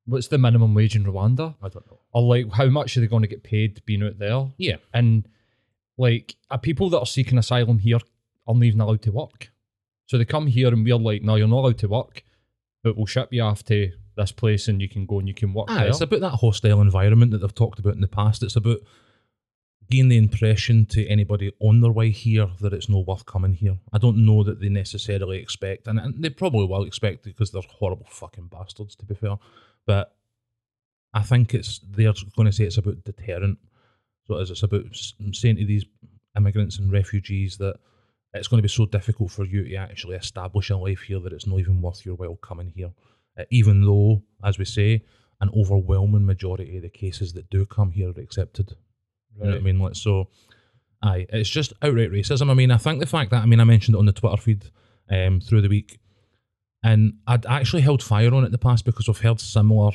what's 0.06 0.28
the 0.28 0.38
minimum 0.38 0.74
wage 0.74 0.96
in 0.96 1.04
Rwanda? 1.06 1.56
I 1.62 1.70
don't 1.70 1.86
know. 1.88 2.00
Or 2.14 2.22
like, 2.24 2.52
how 2.54 2.68
much 2.68 2.96
are 2.96 3.02
they 3.02 3.08
going 3.08 3.24
to 3.24 3.28
get 3.28 3.44
paid 3.44 3.84
being 3.86 4.04
out 4.04 4.18
there? 4.20 4.48
Yeah. 4.58 4.78
And 4.94 5.28
like, 5.98 6.36
are 6.52 6.58
people 6.58 6.90
that 6.92 7.00
are 7.00 7.06
seeking 7.06 7.38
asylum 7.38 7.80
here 7.80 8.00
aren't 8.48 8.64
even 8.64 8.82
allowed 8.82 9.02
to 9.04 9.12
work? 9.12 9.52
So 10.08 10.18
they 10.18 10.26
come 10.26 10.48
here 10.48 10.68
and 10.68 10.84
we're 10.86 10.98
like, 10.98 11.24
no, 11.24 11.36
you're 11.36 11.48
not 11.48 11.60
allowed 11.60 11.78
to 11.80 11.88
work, 11.88 12.24
but 12.84 12.96
we'll 12.96 13.06
ship 13.08 13.30
you 13.32 13.42
off 13.42 13.64
to 13.66 13.92
this 14.16 14.32
place 14.32 14.68
and 14.68 14.82
you 14.82 14.88
can 14.88 15.06
go 15.06 15.20
and 15.20 15.28
you 15.28 15.34
can 15.34 15.54
work 15.54 15.68
Ah, 15.70 15.80
there. 15.80 15.88
it's 15.88 16.02
about 16.02 16.22
that 16.22 16.30
hostile 16.38 16.82
environment 16.82 17.32
that 17.32 17.40
they've 17.40 17.54
talked 17.56 17.80
about 17.80 17.96
in 17.96 18.02
the 18.02 18.08
past. 18.08 18.44
It's 18.44 18.56
about 18.56 18.78
giving 19.90 20.10
the 20.10 20.18
impression 20.18 20.86
to 20.88 21.06
anybody 21.08 21.52
on 21.60 21.82
their 21.82 21.92
way 21.92 22.10
here 22.12 22.48
that 22.62 22.74
it's 22.74 22.90
no 22.90 23.00
worth 23.00 23.26
coming 23.26 23.54
here. 23.54 23.78
I 23.94 23.98
don't 23.98 24.26
know 24.26 24.44
that 24.44 24.60
they 24.60 24.70
necessarily 24.70 25.38
expect, 25.38 25.88
and, 25.88 26.00
and 26.00 26.24
they 26.24 26.30
probably 26.30 26.66
will 26.66 26.86
expect 26.86 27.28
it 27.28 27.32
because 27.32 27.52
they're 27.52 27.62
horrible 27.70 28.08
fucking 28.10 28.48
bastards, 28.48 28.96
to 28.96 29.06
be 29.06 29.16
fair. 29.16 29.38
But 29.86 30.16
I 31.14 31.22
think 31.22 31.54
it's 31.54 31.80
they're 31.80 32.14
going 32.36 32.48
to 32.48 32.52
say 32.52 32.64
it's 32.64 32.78
about 32.78 33.04
deterrent. 33.04 33.60
So 34.28 34.38
it's 34.38 34.64
about 34.64 34.86
saying 35.34 35.58
to 35.58 35.66
these 35.66 35.86
immigrants 36.36 36.80
and 36.80 36.92
refugees 36.92 37.58
that 37.58 37.76
it's 38.36 38.48
going 38.48 38.60
to 38.60 38.64
be 38.64 38.68
so 38.70 38.86
difficult 38.86 39.32
for 39.32 39.46
you 39.46 39.64
to 39.68 39.76
actually 39.76 40.16
establish 40.16 40.70
a 40.70 40.78
life 40.78 41.02
here 41.02 41.20
that 41.20 41.34
it's 41.34 41.48
not 41.48 41.60
even 41.60 41.82
worth 41.82 42.06
your 42.06 42.16
while 42.16 42.36
coming 42.36 42.72
here. 42.76 42.92
Uh, 43.38 43.44
even 43.52 43.82
though, 43.82 44.22
as 44.44 44.58
we 44.58 44.66
say, 44.66 45.04
an 45.42 45.50
overwhelming 45.56 46.26
majority 46.26 46.78
of 46.78 46.84
the 46.84 46.90
cases 46.90 47.34
that 47.34 47.50
do 47.50 47.66
come 47.66 47.92
here 47.92 48.10
are 48.10 48.22
accepted. 48.22 48.76
You 49.36 49.44
know 49.44 49.50
what 49.52 49.58
I 49.60 49.62
mean? 49.62 49.80
Like 49.80 49.96
so, 49.96 50.30
aye, 51.04 51.26
it's 51.30 51.50
just 51.50 51.74
outright 51.82 52.12
racism. 52.12 52.50
I 52.50 52.54
mean, 52.54 52.72
I 52.72 52.78
think 52.78 53.00
the 53.02 53.06
fact 53.06 53.32
that 53.32 53.44
I 53.44 53.46
mean 53.46 53.60
I 53.60 53.66
mentioned 53.66 53.96
it 53.96 54.00
on 54.00 54.06
the 54.06 54.14
Twitter 54.14 54.38
feed 54.38 54.66
um, 55.10 55.42
through 55.42 55.62
the 55.62 55.68
week, 55.70 56.00
and 56.84 57.16
I'd 57.28 57.46
actually 57.46 57.82
held 57.82 58.02
fire 58.02 58.34
on 58.34 58.44
it 58.44 58.48
in 58.48 58.52
the 58.52 58.58
past 58.58 58.86
because 58.86 59.10
I've 59.10 59.20
heard 59.20 59.40
similar 59.42 59.92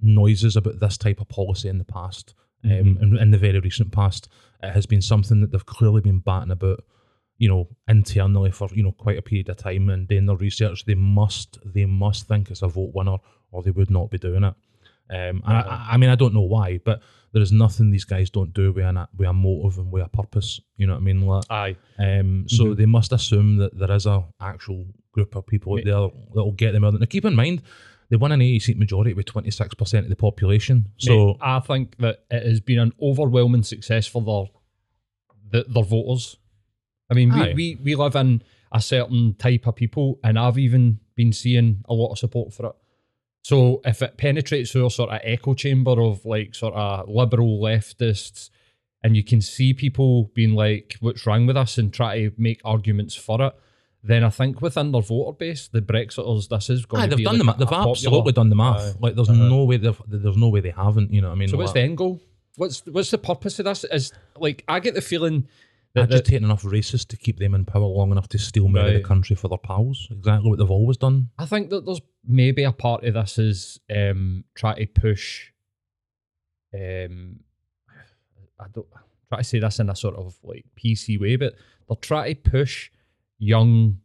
noises 0.00 0.56
about 0.56 0.78
this 0.80 0.96
type 0.98 1.20
of 1.20 1.28
policy 1.28 1.68
in 1.68 1.78
the 1.78 1.84
past. 1.84 2.34
Um, 2.64 2.70
Mhm. 2.70 3.02
in, 3.02 3.18
in 3.18 3.30
the 3.30 3.38
very 3.38 3.58
recent 3.60 3.92
past, 3.92 4.28
it 4.62 4.70
has 4.70 4.86
been 4.86 5.02
something 5.02 5.40
that 5.40 5.50
they've 5.50 5.66
clearly 5.66 6.00
been 6.00 6.20
batting 6.20 6.50
about, 6.52 6.80
you 7.38 7.48
know, 7.48 7.68
internally 7.88 8.50
for 8.52 8.68
you 8.74 8.82
know 8.82 8.92
quite 8.92 9.18
a 9.18 9.22
period 9.22 9.48
of 9.48 9.56
time 9.56 9.88
and 9.90 10.08
doing 10.08 10.26
their 10.26 10.36
research. 10.36 10.84
They 10.84 10.94
must, 10.94 11.58
they 11.64 11.84
must 11.86 12.28
think 12.28 12.50
it's 12.50 12.62
a 12.62 12.68
vote 12.68 12.92
winner, 12.94 13.16
or 13.50 13.62
they 13.62 13.70
would 13.72 13.90
not 13.90 14.10
be 14.10 14.18
doing 14.18 14.44
it. 14.44 14.54
Um, 15.10 15.42
and 15.44 15.56
I, 15.56 15.88
I 15.92 15.96
mean, 15.98 16.08
I 16.08 16.14
don't 16.14 16.32
know 16.32 16.40
why, 16.40 16.78
but 16.82 17.02
there 17.32 17.42
is 17.42 17.52
nothing 17.52 17.90
these 17.90 18.04
guys 18.06 18.30
don't 18.30 18.54
do 18.54 18.72
with 18.72 18.84
a 18.84 19.08
with 19.16 19.28
a 19.28 19.32
motive 19.32 19.78
and 19.78 19.92
with 19.92 20.04
a 20.04 20.08
purpose. 20.08 20.60
You 20.76 20.86
know 20.86 20.94
what 20.94 21.00
I 21.00 21.02
mean? 21.04 21.26
Like, 21.26 21.44
Aye. 21.50 21.76
um, 21.98 22.46
so 22.48 22.64
Mhm. 22.66 22.76
they 22.76 22.86
must 22.86 23.12
assume 23.12 23.56
that 23.58 23.76
there 23.78 23.90
is 23.90 24.06
a 24.06 24.24
actual 24.40 24.86
group 25.12 25.36
of 25.36 25.46
people 25.46 25.74
out 25.74 25.84
there 25.84 25.94
that 26.34 26.44
will 26.44 26.52
get 26.52 26.72
them 26.72 26.84
out. 26.84 26.94
Now, 26.98 27.06
keep 27.06 27.24
in 27.24 27.34
mind, 27.34 27.60
they 28.08 28.16
won 28.16 28.32
an 28.32 28.40
80 28.40 28.60
seat 28.60 28.78
majority 28.78 29.12
with 29.14 29.26
26% 29.26 30.04
of 30.04 30.08
the 30.08 30.16
population. 30.16 30.86
So, 30.98 31.26
Mate, 31.26 31.36
I 31.42 31.60
think 31.60 31.96
that 31.98 32.24
it 32.30 32.46
has 32.46 32.60
been 32.60 32.78
an 32.78 32.92
overwhelming 33.02 33.62
success 33.64 34.06
for 34.06 34.22
their 34.22 34.46
the, 35.50 35.68
their 35.70 35.84
voters. 35.84 36.36
I 37.10 37.14
mean, 37.14 37.32
we, 37.34 37.54
we 37.54 37.78
we 37.82 37.94
live 37.94 38.16
in 38.16 38.42
a 38.72 38.80
certain 38.80 39.34
type 39.34 39.66
of 39.66 39.76
people, 39.76 40.18
and 40.24 40.38
I've 40.38 40.58
even 40.58 41.00
been 41.16 41.32
seeing 41.32 41.84
a 41.88 41.94
lot 41.94 42.12
of 42.12 42.18
support 42.18 42.52
for 42.52 42.66
it. 42.66 42.72
So 43.42 43.82
if 43.84 44.00
it 44.02 44.16
penetrates 44.16 44.74
our 44.74 44.88
sort 44.90 45.10
of 45.10 45.20
echo 45.22 45.54
chamber 45.54 46.00
of 46.00 46.24
like 46.24 46.54
sort 46.54 46.74
of 46.74 47.08
liberal 47.08 47.60
leftists, 47.60 48.48
and 49.02 49.16
you 49.16 49.22
can 49.22 49.40
see 49.42 49.74
people 49.74 50.30
being 50.34 50.54
like, 50.54 50.96
"What's 51.00 51.26
wrong 51.26 51.46
with 51.46 51.56
us?" 51.56 51.76
and 51.78 51.92
try 51.92 52.20
to 52.28 52.32
make 52.38 52.60
arguments 52.64 53.14
for 53.14 53.40
it. 53.42 53.54
Then 54.02 54.22
I 54.24 54.28
think 54.30 54.60
within 54.60 54.92
their 54.92 55.00
voter 55.02 55.32
base, 55.36 55.68
the 55.68 55.80
Brexiters, 55.80 56.48
this 56.48 56.68
is 56.68 56.84
going 56.84 57.02
aye, 57.02 57.06
they've 57.06 57.16
be 57.18 57.24
done 57.24 57.38
like 57.38 57.40
the 57.40 57.44
ma- 57.44 57.52
a 57.52 57.58
they've 57.58 57.68
popular- 57.68 57.90
absolutely 57.92 58.32
done 58.32 58.48
the 58.50 58.56
math. 58.56 59.00
Like, 59.00 59.14
there's 59.14 59.30
Uh-huh. 59.30 59.48
no 59.48 59.64
way 59.64 59.76
they've 59.78 60.00
there's 60.08 60.36
no 60.36 60.48
way 60.48 60.60
they 60.60 60.70
haven't. 60.70 61.12
You 61.12 61.20
know 61.22 61.28
what 61.28 61.34
I 61.36 61.38
mean? 61.38 61.48
So 61.48 61.56
what's 61.58 61.72
the 61.72 61.80
end 61.80 61.96
goal? 61.98 62.20
What's 62.56 62.84
what's 62.86 63.10
the 63.10 63.18
purpose 63.18 63.58
of 63.58 63.66
this? 63.66 63.84
Is 63.84 64.12
like 64.38 64.64
I 64.68 64.80
get 64.80 64.94
the 64.94 65.00
feeling 65.02 65.46
agitating 65.96 66.44
enough 66.44 66.62
racists 66.62 67.06
to 67.08 67.16
keep 67.16 67.38
them 67.38 67.54
in 67.54 67.64
power 67.64 67.84
long 67.84 68.10
enough 68.10 68.28
to 68.28 68.38
steal 68.38 68.68
money 68.68 68.96
of 68.96 69.02
the 69.02 69.08
country 69.08 69.36
for 69.36 69.48
their 69.48 69.58
pals. 69.58 70.08
Exactly 70.10 70.50
what 70.50 70.58
they've 70.58 70.70
always 70.70 70.96
done. 70.96 71.28
I 71.38 71.46
think 71.46 71.70
that 71.70 71.84
there's 71.86 72.00
maybe 72.26 72.64
a 72.64 72.72
part 72.72 73.04
of 73.04 73.14
this 73.14 73.38
is 73.38 73.80
um 73.94 74.44
try 74.54 74.74
to 74.74 74.86
push 74.86 75.50
um 76.72 77.40
I 78.58 78.66
don't 78.72 78.86
try 79.28 79.38
to 79.38 79.44
say 79.44 79.58
this 79.58 79.78
in 79.78 79.90
a 79.90 79.96
sort 79.96 80.16
of 80.16 80.36
like 80.42 80.64
PC 80.82 81.20
way, 81.20 81.36
but 81.36 81.54
they're 81.88 81.96
trying 81.96 82.34
to 82.34 82.50
push 82.50 82.90
young 83.38 83.98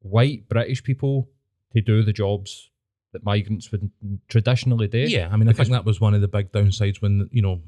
white 0.00 0.48
British 0.48 0.82
people 0.82 1.28
to 1.72 1.80
do 1.80 2.02
the 2.02 2.12
jobs 2.12 2.70
that 3.12 3.24
migrants 3.24 3.70
would 3.72 3.90
traditionally 4.28 4.88
do. 4.88 4.98
Yeah, 4.98 5.28
I 5.30 5.36
mean, 5.36 5.48
I 5.48 5.52
think 5.52 5.70
that 5.70 5.84
was 5.84 6.00
one 6.00 6.14
of 6.14 6.20
the 6.20 6.28
big 6.28 6.52
downsides 6.52 7.00
when 7.02 7.28
you 7.32 7.42
know 7.42 7.60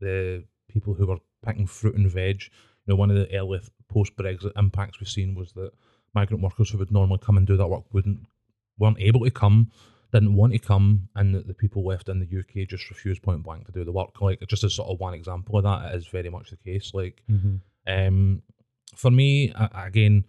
the 0.00 0.44
people 0.68 0.94
who 0.94 1.06
were 1.06 1.18
picking 1.44 1.66
fruit 1.66 1.96
and 1.96 2.10
veg. 2.10 2.42
Know, 2.90 2.96
one 2.96 3.10
of 3.10 3.16
the 3.16 3.34
early 3.36 3.60
post 3.88 4.16
Brexit 4.16 4.52
impacts 4.56 5.00
we've 5.00 5.08
seen 5.08 5.34
was 5.34 5.52
that 5.52 5.70
migrant 6.14 6.42
workers 6.42 6.70
who 6.70 6.78
would 6.78 6.90
normally 6.90 7.20
come 7.22 7.36
and 7.36 7.46
do 7.46 7.56
that 7.56 7.66
work 7.68 7.84
wouldn't 7.92 8.20
weren't 8.78 9.00
able 9.00 9.24
to 9.24 9.30
come 9.30 9.70
didn't 10.12 10.34
want 10.34 10.52
to 10.52 10.58
come, 10.58 11.08
and 11.14 11.32
that 11.36 11.46
the 11.46 11.54
people 11.54 11.84
left 11.84 12.08
in 12.08 12.18
the 12.18 12.26
UK 12.40 12.66
just 12.68 12.90
refused 12.90 13.22
point 13.22 13.44
blank 13.44 13.64
to 13.66 13.70
do 13.72 13.84
the 13.84 13.92
work. 13.92 14.20
Like 14.20 14.40
just 14.48 14.64
as 14.64 14.74
sort 14.74 14.88
of 14.90 14.98
one 14.98 15.14
example 15.14 15.56
of 15.56 15.62
that, 15.62 15.92
it 15.92 15.96
is 15.98 16.08
very 16.08 16.28
much 16.30 16.50
the 16.50 16.56
case. 16.56 16.90
Like 16.92 17.22
um, 17.86 18.42
for 18.96 19.10
me, 19.12 19.50
a- 19.54 19.70
again, 19.86 20.24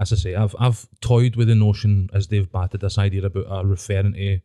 as 0.00 0.12
I 0.12 0.16
say, 0.16 0.34
I've 0.34 0.56
I've 0.58 0.88
toyed 1.00 1.36
with 1.36 1.46
the 1.46 1.54
notion 1.54 2.10
as 2.12 2.26
they've 2.26 2.50
batted 2.50 2.80
this 2.80 2.98
idea 2.98 3.24
about 3.24 3.46
uh, 3.48 3.64
referring 3.64 4.14
to 4.14 4.40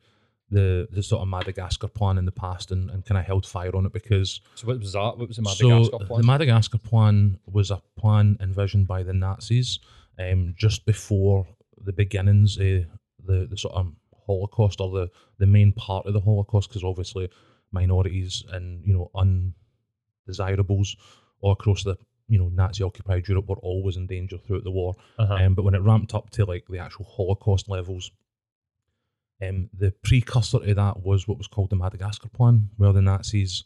the 0.49 0.87
the 0.91 1.01
sort 1.01 1.21
of 1.21 1.27
Madagascar 1.27 1.87
plan 1.87 2.17
in 2.17 2.25
the 2.25 2.31
past 2.31 2.71
and, 2.71 2.89
and 2.89 3.05
kind 3.05 3.17
of 3.17 3.25
held 3.25 3.45
fire 3.45 3.75
on 3.75 3.85
it 3.85 3.93
because 3.93 4.41
So 4.55 4.67
what 4.67 4.79
was 4.79 4.93
that? 4.93 5.17
What 5.17 5.27
was 5.27 5.37
the 5.37 5.43
Madagascar 5.43 5.99
so 5.99 6.05
plan? 6.05 6.21
the 6.21 6.27
Madagascar 6.27 6.77
plan 6.77 7.39
was 7.45 7.71
a 7.71 7.81
plan 7.97 8.37
envisioned 8.39 8.87
by 8.87 9.03
the 9.03 9.13
Nazis 9.13 9.79
um, 10.19 10.53
just 10.57 10.85
before 10.85 11.47
the 11.77 11.93
beginnings 11.93 12.57
of 12.57 12.85
the, 13.25 13.47
the 13.49 13.57
sort 13.57 13.75
of 13.75 13.91
Holocaust 14.25 14.81
or 14.81 14.91
the, 14.91 15.09
the 15.39 15.45
main 15.45 15.71
part 15.71 16.05
of 16.05 16.13
the 16.13 16.19
Holocaust 16.19 16.69
because 16.69 16.83
obviously 16.83 17.29
minorities 17.71 18.43
and 18.51 18.85
you 18.85 18.93
know 18.93 19.11
undesirables 20.27 20.95
all 21.41 21.51
across 21.51 21.83
the 21.83 21.97
you 22.27 22.39
know 22.39 22.49
Nazi 22.49 22.83
occupied 22.83 23.27
Europe 23.27 23.47
were 23.47 23.57
always 23.57 23.97
in 23.97 24.07
danger 24.07 24.37
throughout 24.37 24.63
the 24.63 24.71
war. 24.71 24.95
Uh-huh. 25.19 25.33
Um, 25.33 25.53
but 25.53 25.63
when 25.63 25.75
it 25.75 25.81
ramped 25.81 26.13
up 26.13 26.29
to 26.31 26.45
like 26.45 26.65
the 26.67 26.79
actual 26.79 27.05
Holocaust 27.05 27.69
levels, 27.69 28.11
um, 29.41 29.69
the 29.77 29.91
precursor 30.03 30.59
to 30.59 30.73
that 30.73 31.03
was 31.03 31.27
what 31.27 31.37
was 31.37 31.47
called 31.47 31.69
the 31.69 31.75
Madagascar 31.75 32.29
Plan, 32.29 32.69
where 32.77 32.93
the 32.93 33.01
Nazis 33.01 33.63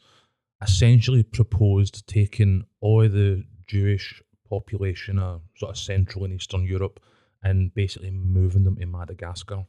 essentially 0.61 1.23
proposed 1.23 2.07
taking 2.07 2.65
all 2.81 3.07
the 3.07 3.43
Jewish 3.67 4.21
population 4.49 5.19
of 5.19 5.41
sort 5.55 5.71
of 5.71 5.77
Central 5.77 6.25
and 6.25 6.33
Eastern 6.33 6.65
Europe 6.65 6.99
and 7.43 7.73
basically 7.73 8.11
moving 8.11 8.63
them 8.63 8.75
to 8.75 8.85
Madagascar 8.85 9.65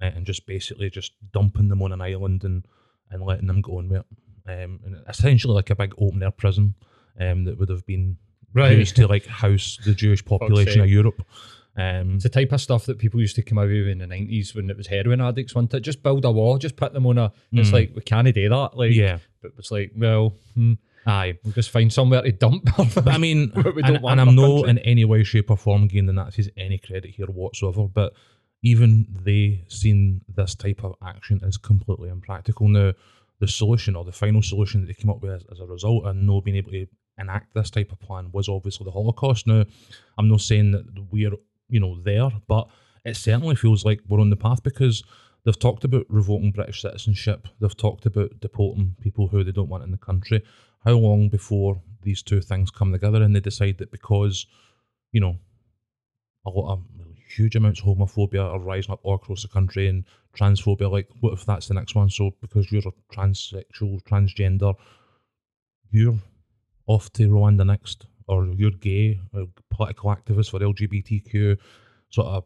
uh, 0.00 0.04
and 0.14 0.24
just 0.24 0.46
basically 0.46 0.88
just 0.88 1.12
dumping 1.32 1.68
them 1.68 1.82
on 1.82 1.92
an 1.92 2.00
island 2.00 2.44
and, 2.44 2.64
and 3.10 3.22
letting 3.22 3.46
them 3.46 3.60
go 3.60 3.80
and 3.80 3.92
it. 3.92 4.06
Um, 4.46 4.80
and 4.84 4.96
essentially 5.08 5.52
like 5.52 5.70
a 5.70 5.74
big 5.74 5.94
open 5.98 6.22
air 6.22 6.30
prison 6.30 6.74
um, 7.20 7.44
that 7.44 7.58
would 7.58 7.68
have 7.68 7.84
been 7.84 8.16
Right. 8.52 8.76
used 8.76 8.96
to 8.96 9.06
like 9.06 9.26
house 9.26 9.78
the 9.84 9.94
Jewish 9.94 10.24
population 10.24 10.80
of. 10.80 10.90
Europe. 10.90 11.24
Um, 11.80 12.14
It's 12.14 12.24
the 12.24 12.28
type 12.28 12.52
of 12.52 12.60
stuff 12.60 12.86
that 12.86 12.98
people 12.98 13.20
used 13.20 13.36
to 13.36 13.42
come 13.42 13.58
out 13.58 13.68
with 13.68 13.88
in 13.88 13.98
the 13.98 14.06
nineties 14.06 14.54
when 14.54 14.68
it 14.70 14.76
was 14.76 14.86
heroin 14.86 15.20
addicts 15.20 15.54
wanted 15.54 15.76
it. 15.78 15.80
Just 15.80 16.02
build 16.02 16.24
a 16.24 16.30
wall, 16.30 16.58
just 16.58 16.76
put 16.76 16.92
them 16.92 17.06
on 17.06 17.18
a. 17.18 17.32
It's 17.52 17.70
Mm. 17.70 17.72
like 17.72 17.92
we 17.94 18.02
can't 18.02 18.32
do 18.34 18.48
that. 18.48 18.70
Like, 18.76 18.92
yeah, 18.92 19.18
but 19.42 19.52
it's 19.58 19.70
like, 19.70 19.92
well, 19.96 20.34
hmm, 20.54 20.74
aye. 21.06 21.38
we'll 21.44 21.52
just 21.54 21.70
find 21.70 21.92
somewhere 21.92 22.22
to 22.22 22.32
dump. 22.32 22.68
I 23.06 23.18
mean, 23.18 23.52
and, 23.54 24.04
and 24.04 24.20
I'm 24.20 24.34
no 24.34 24.64
in 24.64 24.78
any 24.78 25.04
way, 25.04 25.24
shape, 25.24 25.50
or 25.50 25.56
form 25.56 25.86
giving 25.88 26.06
the 26.06 26.12
Nazis 26.12 26.48
any 26.56 26.78
credit 26.78 27.10
here 27.10 27.26
whatsoever. 27.26 27.88
But 27.88 28.12
even 28.62 29.06
they 29.24 29.64
seen 29.68 30.20
this 30.28 30.54
type 30.54 30.84
of 30.84 30.94
action 31.02 31.40
as 31.46 31.56
completely 31.56 32.10
impractical. 32.10 32.68
Now, 32.68 32.92
the 33.38 33.48
solution 33.48 33.96
or 33.96 34.04
the 34.04 34.12
final 34.12 34.42
solution 34.42 34.82
that 34.82 34.86
they 34.88 34.92
came 34.92 35.10
up 35.10 35.22
with 35.22 35.32
as, 35.32 35.44
as 35.50 35.60
a 35.60 35.64
result 35.66 36.04
of 36.04 36.14
no 36.16 36.42
being 36.42 36.56
able 36.58 36.72
to 36.72 36.86
enact 37.18 37.54
this 37.54 37.70
type 37.70 37.90
of 37.92 38.00
plan 38.00 38.30
was 38.32 38.48
obviously 38.50 38.84
the 38.84 38.90
Holocaust. 38.90 39.46
Now, 39.46 39.64
I'm 40.18 40.28
not 40.28 40.42
saying 40.42 40.72
that 40.72 40.84
we're 41.10 41.32
you 41.70 41.80
know 41.80 42.00
there, 42.02 42.30
but 42.46 42.68
it 43.04 43.16
certainly 43.16 43.54
feels 43.54 43.84
like 43.84 44.00
we're 44.08 44.20
on 44.20 44.30
the 44.30 44.36
path 44.36 44.62
because 44.62 45.02
they've 45.44 45.58
talked 45.58 45.84
about 45.84 46.06
revoking 46.08 46.52
British 46.52 46.82
citizenship. 46.82 47.48
They've 47.60 47.76
talked 47.76 48.06
about 48.06 48.40
deporting 48.40 48.96
people 49.00 49.28
who 49.28 49.42
they 49.42 49.52
don't 49.52 49.68
want 49.68 49.84
in 49.84 49.90
the 49.90 49.98
country. 49.98 50.42
How 50.84 50.92
long 50.92 51.28
before 51.28 51.80
these 52.02 52.22
two 52.22 52.40
things 52.40 52.70
come 52.70 52.92
together 52.92 53.22
and 53.22 53.34
they 53.34 53.40
decide 53.40 53.78
that 53.78 53.90
because, 53.90 54.46
you 55.12 55.20
know, 55.20 55.36
a 56.46 56.50
lot 56.50 56.72
of 56.72 56.84
huge 57.28 57.54
amounts 57.54 57.80
of 57.80 57.86
homophobia 57.86 58.42
are 58.42 58.58
rising 58.58 58.92
up 58.92 59.00
all 59.02 59.14
across 59.14 59.42
the 59.42 59.48
country 59.48 59.88
and 59.88 60.04
transphobia, 60.36 60.90
like 60.90 61.08
what 61.20 61.32
if 61.32 61.44
that's 61.44 61.68
the 61.68 61.74
next 61.74 61.94
one? 61.94 62.10
So 62.10 62.32
because 62.40 62.70
you're 62.72 62.82
a 62.86 63.14
transsexual, 63.14 64.02
transgender, 64.02 64.74
you're 65.90 66.18
off 66.86 67.12
to 67.14 67.28
Rwanda 67.28 67.66
next, 67.66 68.06
or 68.30 68.46
you're 68.46 68.70
gay, 68.70 69.18
or 69.34 69.46
political 69.70 70.10
activist 70.10 70.50
for 70.50 70.60
LGBTQ 70.60 71.56
sort 72.10 72.26
of 72.28 72.44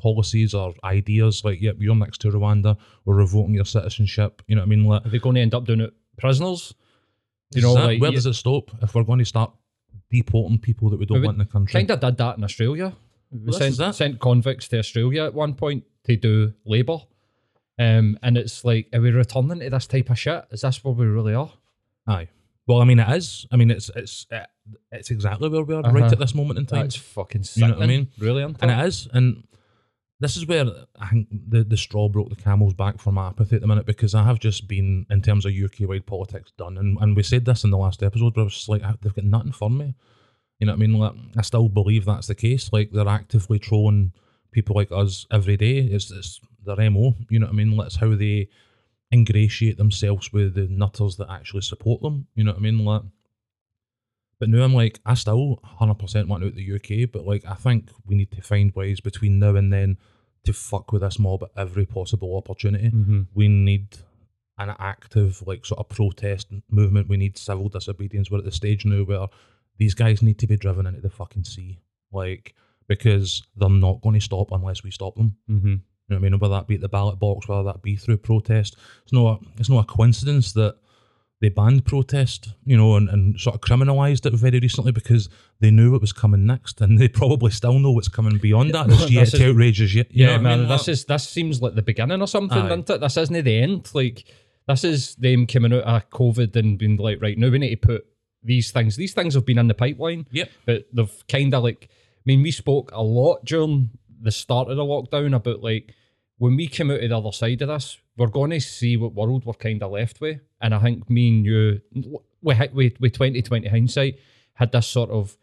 policies 0.00 0.54
or 0.54 0.74
ideas, 0.84 1.44
like, 1.44 1.60
yep, 1.60 1.76
you're 1.78 1.94
next 1.96 2.18
to 2.20 2.28
Rwanda, 2.28 2.76
we're 3.04 3.16
revoking 3.16 3.54
your 3.54 3.64
citizenship. 3.64 4.42
You 4.46 4.54
know 4.56 4.62
what 4.62 4.66
I 4.66 4.68
mean? 4.68 4.84
Like, 4.84 5.06
Are 5.06 5.08
they 5.08 5.18
going 5.18 5.34
to 5.36 5.40
end 5.40 5.54
up 5.54 5.64
doing 5.64 5.80
it 5.80 5.94
prisoners? 6.18 6.74
You 7.54 7.62
know, 7.62 7.74
that- 7.74 7.84
like 7.84 8.00
where 8.00 8.10
does 8.12 8.26
it 8.26 8.34
stop 8.34 8.70
if 8.82 8.94
we're 8.94 9.04
going 9.04 9.18
to 9.20 9.24
start 9.24 9.52
deporting 10.10 10.58
people 10.58 10.90
that 10.90 10.98
we 10.98 11.06
don't 11.06 11.20
We 11.20 11.26
want 11.26 11.36
in 11.36 11.38
the 11.46 11.52
country? 11.52 11.72
kind 11.72 11.90
of 11.90 12.00
did 12.00 12.16
that 12.18 12.38
in 12.38 12.44
Australia. 12.44 12.94
We 13.30 13.50
Well, 13.50 13.58
sent, 13.58 13.94
sent 13.94 14.20
convicts 14.20 14.68
to 14.68 14.78
Australia 14.78 15.24
at 15.24 15.34
one 15.34 15.54
point 15.54 15.84
to 16.04 16.16
do 16.16 16.52
labour. 16.64 16.98
Um, 17.78 18.18
and 18.22 18.38
it's 18.38 18.64
like, 18.64 18.88
are 18.92 19.00
we 19.00 19.10
returning 19.10 19.60
to 19.60 19.70
this 19.70 19.86
type 19.86 20.10
of 20.10 20.18
shit? 20.18 20.44
Is 20.50 20.60
this 20.62 20.82
where 20.84 20.94
we 20.94 21.06
really 21.06 21.34
are? 21.34 21.52
Aye. 22.06 22.28
Well, 22.66 22.80
I 22.80 22.84
mean, 22.84 22.98
it 22.98 23.08
is. 23.16 23.46
I 23.52 23.56
mean, 23.56 23.70
it's 23.70 23.90
it's 23.94 24.26
uh, 24.32 24.46
it's 24.92 25.10
exactly 25.10 25.48
where 25.48 25.62
we 25.62 25.74
are 25.74 25.82
right 25.82 25.94
Uh-huh. 26.04 26.12
at 26.12 26.18
this 26.18 26.34
moment 26.34 26.58
in 26.58 26.66
time. 26.66 26.82
That's 26.82 26.96
fucking 26.96 27.44
You 27.54 27.68
know 27.68 27.74
what 27.74 27.82
I 27.82 27.86
mean? 27.86 28.08
Really, 28.18 28.42
isn't 28.42 28.58
and 28.62 28.70
it? 28.70 28.78
it 28.78 28.86
is. 28.86 29.08
And 29.12 29.44
this 30.20 30.36
is 30.36 30.46
where 30.46 30.64
I 30.98 31.08
think 31.08 31.28
the, 31.30 31.62
the 31.64 31.76
straw 31.76 32.08
broke 32.08 32.30
the 32.30 32.36
camel's 32.36 32.72
back 32.74 32.98
for 32.98 33.12
my 33.12 33.28
apathy 33.28 33.56
at 33.56 33.60
the 33.62 33.66
minute 33.68 33.84
because 33.86 34.14
I 34.14 34.24
have 34.24 34.38
just 34.38 34.66
been, 34.66 35.04
in 35.10 35.20
terms 35.22 35.44
of 35.44 35.52
UK 35.52 35.88
wide 35.88 36.06
politics, 36.06 36.52
done. 36.56 36.78
And, 36.78 36.96
and 37.00 37.14
we 37.16 37.22
said 37.22 37.44
this 37.44 37.64
in 37.64 37.70
the 37.70 37.76
last 37.78 38.02
episode, 38.02 38.34
but 38.34 38.40
I 38.40 38.44
was 38.44 38.54
just 38.54 38.68
like, 38.68 38.82
they've 39.02 39.14
got 39.14 39.24
nothing 39.24 39.52
for 39.52 39.68
me. 39.70 39.94
You 40.58 40.66
know 40.66 40.72
what 40.72 40.78
I 40.78 40.86
mean? 40.86 40.94
Like, 40.98 41.12
I 41.36 41.42
still 41.42 41.68
believe 41.68 42.06
that's 42.06 42.28
the 42.28 42.34
case. 42.34 42.72
Like, 42.72 42.90
they're 42.90 43.06
actively 43.06 43.58
trolling 43.58 44.12
people 44.52 44.74
like 44.74 44.90
us 44.90 45.26
every 45.30 45.58
day. 45.58 45.78
It's, 45.80 46.10
it's 46.10 46.40
their 46.64 46.90
MO. 46.90 47.14
You 47.28 47.38
know 47.40 47.46
what 47.46 47.52
I 47.52 47.56
mean? 47.56 47.76
That's 47.76 47.96
how 47.96 48.14
they 48.14 48.48
ingratiate 49.12 49.76
themselves 49.76 50.32
with 50.32 50.54
the 50.54 50.66
nutters 50.68 51.16
that 51.16 51.30
actually 51.30 51.60
support 51.60 52.00
them. 52.00 52.26
You 52.34 52.44
know 52.44 52.52
what 52.52 52.58
I 52.58 52.62
mean? 52.62 52.84
Like, 52.86 53.02
but 54.38 54.48
now 54.48 54.62
I'm 54.62 54.74
like, 54.74 55.00
I 55.06 55.14
still 55.14 55.60
100% 55.80 56.28
want 56.28 56.44
out 56.44 56.54
the 56.54 56.74
UK, 56.74 57.10
but 57.10 57.26
like, 57.26 57.44
I 57.46 57.54
think 57.54 57.90
we 58.04 58.14
need 58.14 58.30
to 58.32 58.42
find 58.42 58.74
ways 58.74 59.00
between 59.00 59.38
now 59.38 59.56
and 59.56 59.72
then 59.72 59.96
to 60.44 60.52
fuck 60.52 60.92
with 60.92 61.02
this 61.02 61.18
mob 61.18 61.42
at 61.42 61.50
every 61.56 61.86
possible 61.86 62.36
opportunity. 62.36 62.90
Mm-hmm. 62.90 63.22
We 63.34 63.48
need 63.48 63.96
an 64.58 64.74
active, 64.78 65.42
like, 65.46 65.66
sort 65.66 65.80
of 65.80 65.88
protest 65.88 66.48
movement. 66.70 67.08
We 67.08 67.16
need 67.16 67.36
civil 67.36 67.68
disobedience. 67.68 68.30
We're 68.30 68.38
at 68.38 68.44
the 68.44 68.52
stage 68.52 68.84
now 68.84 69.02
where 69.02 69.26
these 69.78 69.94
guys 69.94 70.22
need 70.22 70.38
to 70.38 70.46
be 70.46 70.56
driven 70.56 70.86
into 70.86 71.00
the 71.00 71.10
fucking 71.10 71.44
sea. 71.44 71.80
Like, 72.12 72.54
because 72.88 73.42
they're 73.56 73.68
not 73.68 74.00
going 74.00 74.14
to 74.14 74.20
stop 74.20 74.52
unless 74.52 74.82
we 74.82 74.90
stop 74.90 75.16
them. 75.16 75.36
Mm-hmm. 75.50 75.66
You 75.68 75.74
know 76.08 76.16
what 76.16 76.16
I 76.16 76.30
mean? 76.30 76.38
Whether 76.38 76.54
that 76.54 76.68
be 76.68 76.76
at 76.76 76.80
the 76.80 76.88
ballot 76.88 77.18
box, 77.18 77.48
whether 77.48 77.64
that 77.64 77.82
be 77.82 77.96
through 77.96 78.18
protest. 78.18 78.76
It's 79.02 79.12
not 79.12 79.40
a, 79.42 79.46
it's 79.58 79.68
not 79.68 79.80
a 79.80 79.86
coincidence 79.86 80.52
that 80.52 80.76
they 81.40 81.48
banned 81.50 81.84
protest, 81.84 82.48
you 82.64 82.76
know, 82.76 82.96
and, 82.96 83.08
and 83.10 83.38
sort 83.38 83.54
of 83.54 83.60
criminalised 83.60 84.24
it 84.24 84.32
very 84.32 84.58
recently 84.58 84.90
because 84.92 85.28
they 85.60 85.70
knew 85.70 85.92
what 85.92 86.00
was 86.00 86.12
coming 86.12 86.46
next, 86.46 86.80
and 86.80 86.98
they 86.98 87.08
probably 87.08 87.50
still 87.50 87.78
know 87.78 87.90
what's 87.90 88.08
coming 88.08 88.38
beyond 88.38 88.72
that. 88.74 88.88
It's 88.88 89.10
yet 89.10 89.20
This 89.26 89.30
to 89.32 89.36
is- 89.44 89.50
outrage 89.50 89.82
us 89.82 89.92
yet. 89.94 90.06
You 90.10 90.24
Yeah, 90.24 90.26
know 90.26 90.32
what 90.32 90.38
I 90.38 90.42
man. 90.56 90.58
mean? 90.60 90.68
this 90.68 90.88
is 90.88 91.04
this 91.04 91.28
seems 91.28 91.60
like 91.60 91.74
the 91.74 91.82
beginning 91.82 92.20
or 92.22 92.26
something, 92.26 92.56
Aye. 92.58 92.68
doesn't 92.68 92.90
it? 92.90 93.00
This 93.00 93.16
isn't 93.18 93.44
the 93.44 93.58
end. 93.60 93.90
Like 93.94 94.24
this 94.66 94.82
is 94.84 95.14
them 95.16 95.46
coming 95.46 95.72
out 95.74 95.82
of 95.84 96.10
COVID 96.10 96.56
and 96.56 96.78
being 96.78 96.96
like, 96.96 97.20
right 97.20 97.36
now 97.38 97.50
we 97.50 97.58
need 97.58 97.80
to 97.80 97.86
put 97.86 98.06
these 98.42 98.70
things. 98.70 98.96
These 98.96 99.12
things 99.14 99.34
have 99.34 99.44
been 99.44 99.58
in 99.58 99.68
the 99.68 99.74
pipeline, 99.74 100.26
Yep. 100.30 100.50
but 100.64 100.86
they've 100.92 101.24
kind 101.28 101.52
of 101.54 101.62
like. 101.62 101.88
I 101.90 102.22
mean, 102.24 102.42
we 102.42 102.50
spoke 102.50 102.90
a 102.92 103.02
lot 103.02 103.44
during 103.44 103.90
the 104.20 104.32
start 104.32 104.68
of 104.68 104.76
the 104.76 104.82
lockdown 104.84 105.36
about 105.36 105.62
like 105.62 105.94
when 106.38 106.56
we 106.56 106.68
come 106.68 106.90
out 106.90 107.02
of 107.02 107.08
the 107.10 107.16
other 107.16 107.32
side 107.32 107.62
of 107.62 107.68
this, 107.68 107.98
we're 108.16 108.26
going 108.28 108.50
to 108.50 108.60
see 108.60 108.96
what 108.96 109.14
world 109.14 109.44
we're 109.46 109.54
kind 109.54 109.82
of 109.82 109.90
left 109.92 110.20
with. 110.20 110.40
And 110.60 110.74
I 110.74 110.78
think 110.80 111.08
me 111.10 111.28
and 111.28 111.44
you, 111.46 111.80
we 112.42 112.54
we 112.72 112.94
with 113.00 113.12
twenty 113.14 113.42
twenty 113.42 113.68
hindsight, 113.68 114.18
had 114.54 114.72
this 114.72 114.86
sort 114.86 115.10
of 115.10 115.36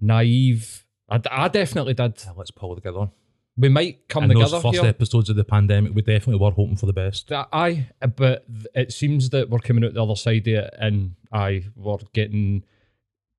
naive. 0.00 0.84
I, 1.08 1.20
I 1.30 1.48
definitely 1.48 1.94
did. 1.94 2.14
Yeah, 2.24 2.32
let's 2.36 2.50
pull 2.50 2.74
together. 2.74 3.10
We 3.56 3.68
might 3.68 4.08
come 4.08 4.22
And 4.24 4.32
together 4.32 4.52
those 4.52 4.62
first 4.62 4.78
here. 4.80 4.86
episodes 4.88 5.28
of 5.28 5.36
the 5.36 5.44
pandemic, 5.44 5.92
we 5.94 6.02
definitely 6.02 6.36
were 6.42 6.52
hoping 6.52 6.76
for 6.76 6.86
the 6.86 6.92
best. 6.94 7.30
Aye, 7.32 7.88
but 8.16 8.44
it 8.74 8.92
seems 8.92 9.30
that 9.30 9.50
we're 9.50 9.58
coming 9.58 9.84
out 9.84 9.92
the 9.92 10.02
other 10.02 10.16
side 10.16 10.46
of 10.48 10.54
it, 10.54 10.74
and 10.78 11.14
aye, 11.32 11.64
we're 11.76 11.98
getting 12.14 12.64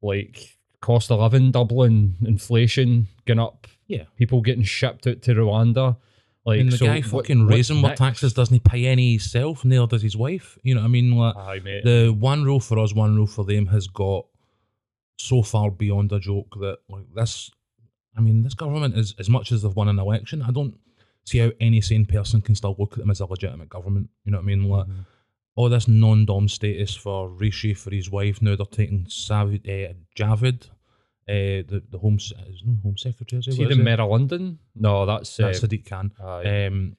like 0.01 0.57
cost 0.81 1.11
of 1.11 1.19
living 1.19 1.51
doubling, 1.51 2.15
inflation 2.25 3.07
going 3.25 3.39
up, 3.39 3.67
Yeah. 3.87 4.03
people 4.17 4.41
getting 4.41 4.63
shipped 4.63 5.07
out 5.07 5.21
to 5.23 5.33
Rwanda. 5.35 5.97
Like 6.45 6.59
and 6.59 6.71
the 6.71 6.77
so 6.77 6.85
guy 6.87 7.01
fucking 7.01 7.45
raising 7.45 7.81
what 7.83 7.97
taxes 7.97 8.33
doesn't 8.33 8.53
he 8.53 8.59
pay 8.59 8.87
any 8.87 9.11
himself, 9.11 9.63
neither 9.63 9.85
does 9.85 10.01
his 10.01 10.17
wife. 10.17 10.57
You 10.63 10.73
know 10.73 10.81
what 10.81 10.85
I 10.87 10.89
mean? 10.89 11.11
Like, 11.11 11.35
Aye, 11.35 11.59
the 11.83 12.15
one 12.17 12.43
rule 12.43 12.59
for 12.59 12.79
us, 12.79 12.95
one 12.95 13.15
rule 13.15 13.27
for 13.27 13.45
them 13.45 13.67
has 13.67 13.85
got 13.87 14.25
so 15.17 15.43
far 15.43 15.69
beyond 15.69 16.11
a 16.11 16.19
joke 16.19 16.55
that 16.59 16.79
like 16.89 17.05
this. 17.13 17.51
I 18.17 18.21
mean, 18.21 18.41
this 18.43 18.55
government 18.55 18.97
is 18.97 19.13
as 19.19 19.29
much 19.29 19.51
as 19.51 19.61
they've 19.61 19.75
won 19.75 19.87
an 19.87 19.99
election. 19.99 20.41
I 20.41 20.49
don't 20.51 20.75
see 21.25 21.37
how 21.37 21.51
any 21.59 21.79
sane 21.79 22.05
person 22.05 22.41
can 22.41 22.55
still 22.55 22.75
look 22.79 22.93
at 22.93 22.99
them 22.99 23.11
as 23.11 23.19
a 23.19 23.25
legitimate 23.27 23.69
government. 23.69 24.09
You 24.25 24.31
know 24.31 24.39
what 24.39 24.43
I 24.43 24.47
mean? 24.47 24.63
Like 24.63 24.87
Mhm. 24.87 25.05
all 25.55 25.69
this 25.69 25.87
non-dom 25.87 26.47
status 26.47 26.95
for 26.95 27.29
Rishi 27.29 27.75
for 27.75 27.91
his 27.91 28.09
wife. 28.09 28.41
Now 28.41 28.55
they're 28.55 28.65
taking 28.65 29.05
Savid, 29.05 29.67
uh, 29.69 29.93
Javid, 30.17 30.69
uh, 31.29 31.63
the 31.71 31.81
the 31.89 31.97
home 31.99 32.15
is 32.17 32.33
no 32.65 32.75
home 32.83 32.97
secretary. 32.97 33.39
Is 33.39 33.45
he? 33.45 33.51
See 33.53 33.65
the? 33.65 33.75
Mayor 33.75 34.01
of 34.01 34.09
London? 34.09 34.59
No, 34.75 35.05
that's, 35.05 35.39
uh, 35.39 35.47
That's 35.47 35.59
Sadiq 35.61 35.85
Khan. 35.89 36.11
aye. 36.23 36.65
Um, 36.67 36.95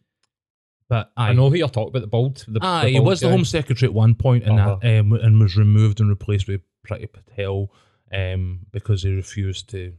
but 0.89 1.11
I 1.17 1.33
know 1.33 1.49
who 1.49 1.57
you're 1.57 1.69
talking 1.69 1.89
about. 1.91 2.01
The 2.03 2.07
bald. 2.09 2.45
The, 2.49 2.61
aye, 2.63 2.85
the 2.85 2.91
he 2.91 2.97
bald 2.99 3.07
was 3.09 3.21
the. 3.21 3.31
Home 3.31 3.45
Secretary 3.45 3.89
at 3.89 3.95
one 3.95 4.15
point, 4.15 4.45
and 4.45 4.59
Uh-huh. 4.61 4.77
that 4.83 4.99
um, 5.01 5.13
and 5.13 5.41
was 5.41 5.57
removed 5.57 6.01
and 6.01 6.09
replaced 6.11 6.47
with 6.49 6.61
Priti 6.87 7.09
Patel 7.11 7.71
um, 8.13 8.61
because 8.73 9.03
he 9.03 9.11
refused 9.15 9.71
to 9.71 9.95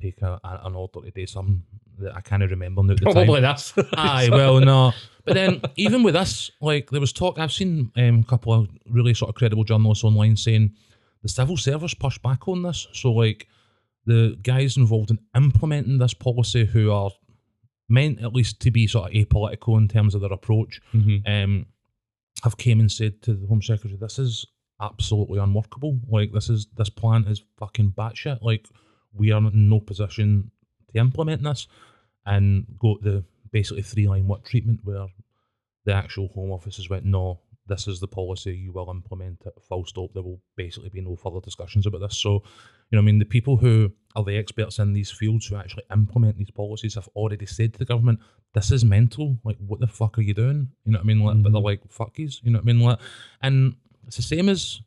take 0.00 0.20
a, 0.22 0.40
a- 0.44 0.60
an 0.64 0.74
order 0.74 1.00
to 1.02 1.10
do 1.10 1.26
something 1.26 1.62
that 1.98 2.14
I 2.14 2.20
can't 2.20 2.42
remember 2.50 2.82
now 2.82 2.92
at 2.92 2.98
the 3.00 3.04
time. 3.06 3.12
Probably 3.14 3.40
this. 3.40 3.72
Aye, 3.94 4.28
well, 4.30 4.60
no. 4.60 4.92
But 5.24 5.34
then, 5.34 5.60
even 5.76 6.02
with 6.02 6.14
us, 6.14 6.50
like, 6.60 6.90
there 6.90 7.00
was 7.00 7.12
talk, 7.12 7.38
I've 7.38 7.52
seen 7.52 7.90
um, 7.96 8.20
a 8.20 8.24
couple 8.24 8.52
of 8.52 8.68
really 8.90 9.14
sort 9.14 9.30
of 9.30 9.34
credible 9.34 9.64
journalists 9.64 10.04
online 10.04 10.36
saying 10.36 10.72
the 11.26 11.32
civil 11.32 11.56
service 11.56 11.94
pushed 11.94 12.22
back 12.22 12.46
on 12.48 12.62
this. 12.62 12.86
So, 12.92 13.12
like, 13.12 13.48
the 14.04 14.38
guys 14.42 14.76
involved 14.76 15.10
in 15.10 15.18
implementing 15.34 15.98
this 15.98 16.14
policy 16.14 16.64
who 16.64 16.90
are 16.92 17.10
meant 17.88 18.20
at 18.22 18.32
least 18.32 18.60
to 18.60 18.70
be 18.70 18.86
sort 18.86 19.08
of 19.10 19.14
apolitical 19.14 19.76
in 19.78 19.88
terms 19.88 20.14
of 20.14 20.20
their 20.20 20.32
approach 20.32 20.80
Mhm. 20.92 21.22
um, 21.26 21.66
have 22.42 22.56
came 22.56 22.80
and 22.80 22.90
said 22.90 23.22
to 23.22 23.34
the 23.34 23.46
Home 23.46 23.62
Secretary, 23.62 23.96
"This 23.98 24.18
is 24.18 24.46
absolutely 24.80 25.38
unworkable. 25.38 26.00
Like 26.08 26.32
this 26.32 26.50
is 26.50 26.66
this 26.76 26.90
plan 26.90 27.24
is 27.24 27.42
fucking 27.58 27.92
batshit. 27.92 28.42
Like 28.42 28.68
we 29.12 29.32
are 29.32 29.38
in 29.46 29.68
no 29.68 29.80
position 29.80 30.50
to 30.92 30.98
implement 31.00 31.42
this 31.42 31.66
and 32.26 32.66
go 32.78 32.96
to 32.96 33.02
the 33.10 33.24
basically 33.52 33.82
three 33.82 34.06
line 34.06 34.26
what 34.26 34.44
treatment 34.44 34.80
where 34.84 35.06
the 35.84 35.94
actual 35.94 36.28
Home 36.34 36.50
Office 36.52 36.76
has 36.76 36.90
went, 36.90 37.04
no, 37.04 37.40
this 37.68 37.88
is 37.88 38.00
the 38.00 38.08
policy. 38.08 38.56
You 38.56 38.72
will 38.72 38.90
implement 38.90 39.42
it. 39.46 39.54
Full 39.68 39.84
stop. 39.84 40.12
There 40.14 40.22
will 40.22 40.40
basically 40.56 40.90
be 40.90 41.00
no 41.00 41.16
further 41.16 41.40
discussions 41.40 41.86
about 41.86 42.00
this. 42.00 42.18
So, 42.18 42.42
you 42.90 42.96
know, 42.96 42.98
I 42.98 43.02
mean, 43.02 43.18
the 43.18 43.24
people 43.24 43.56
who 43.56 43.92
are 44.14 44.24
the 44.24 44.36
experts 44.36 44.78
in 44.78 44.92
these 44.92 45.10
fields 45.10 45.46
who 45.46 45.56
actually 45.56 45.84
implement 45.92 46.38
these 46.38 46.50
policies 46.50 46.94
have 46.94 47.08
already 47.16 47.46
said 47.46 47.72
to 47.72 47.78
the 47.78 47.84
government, 47.84 48.20
this 48.54 48.70
is 48.70 48.84
mental. 48.84 49.36
Like, 49.44 49.56
what 49.58 49.80
the 49.80 49.86
fuck 49.86 50.18
are 50.18 50.22
you 50.22 50.34
doing? 50.34 50.68
You 50.84 50.92
know 50.92 50.98
what 50.98 51.04
I 51.04 51.06
mean? 51.06 51.20
Like, 51.20 51.42
But 51.42 51.52
they're 51.52 51.60
mm-hmm. 51.60 51.66
like, 51.66 51.88
fuckies. 51.88 52.42
You 52.42 52.52
know 52.52 52.58
what 52.58 52.68
I 52.68 52.72
mean? 52.72 52.80
Like, 52.80 52.98
and 53.42 53.76
it's 54.06 54.16
the 54.16 54.22
same 54.22 54.48
as 54.48 54.80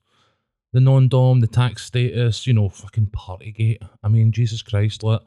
the 0.71 0.79
non-dom, 0.79 1.41
the 1.41 1.47
tax 1.47 1.85
status, 1.85 2.47
you 2.47 2.53
know, 2.53 2.69
fucking 2.69 3.07
Partygate. 3.07 3.79
I 4.03 4.07
mean, 4.07 4.31
Jesus 4.31 4.61
Christ, 4.61 5.03
like, 5.03 5.21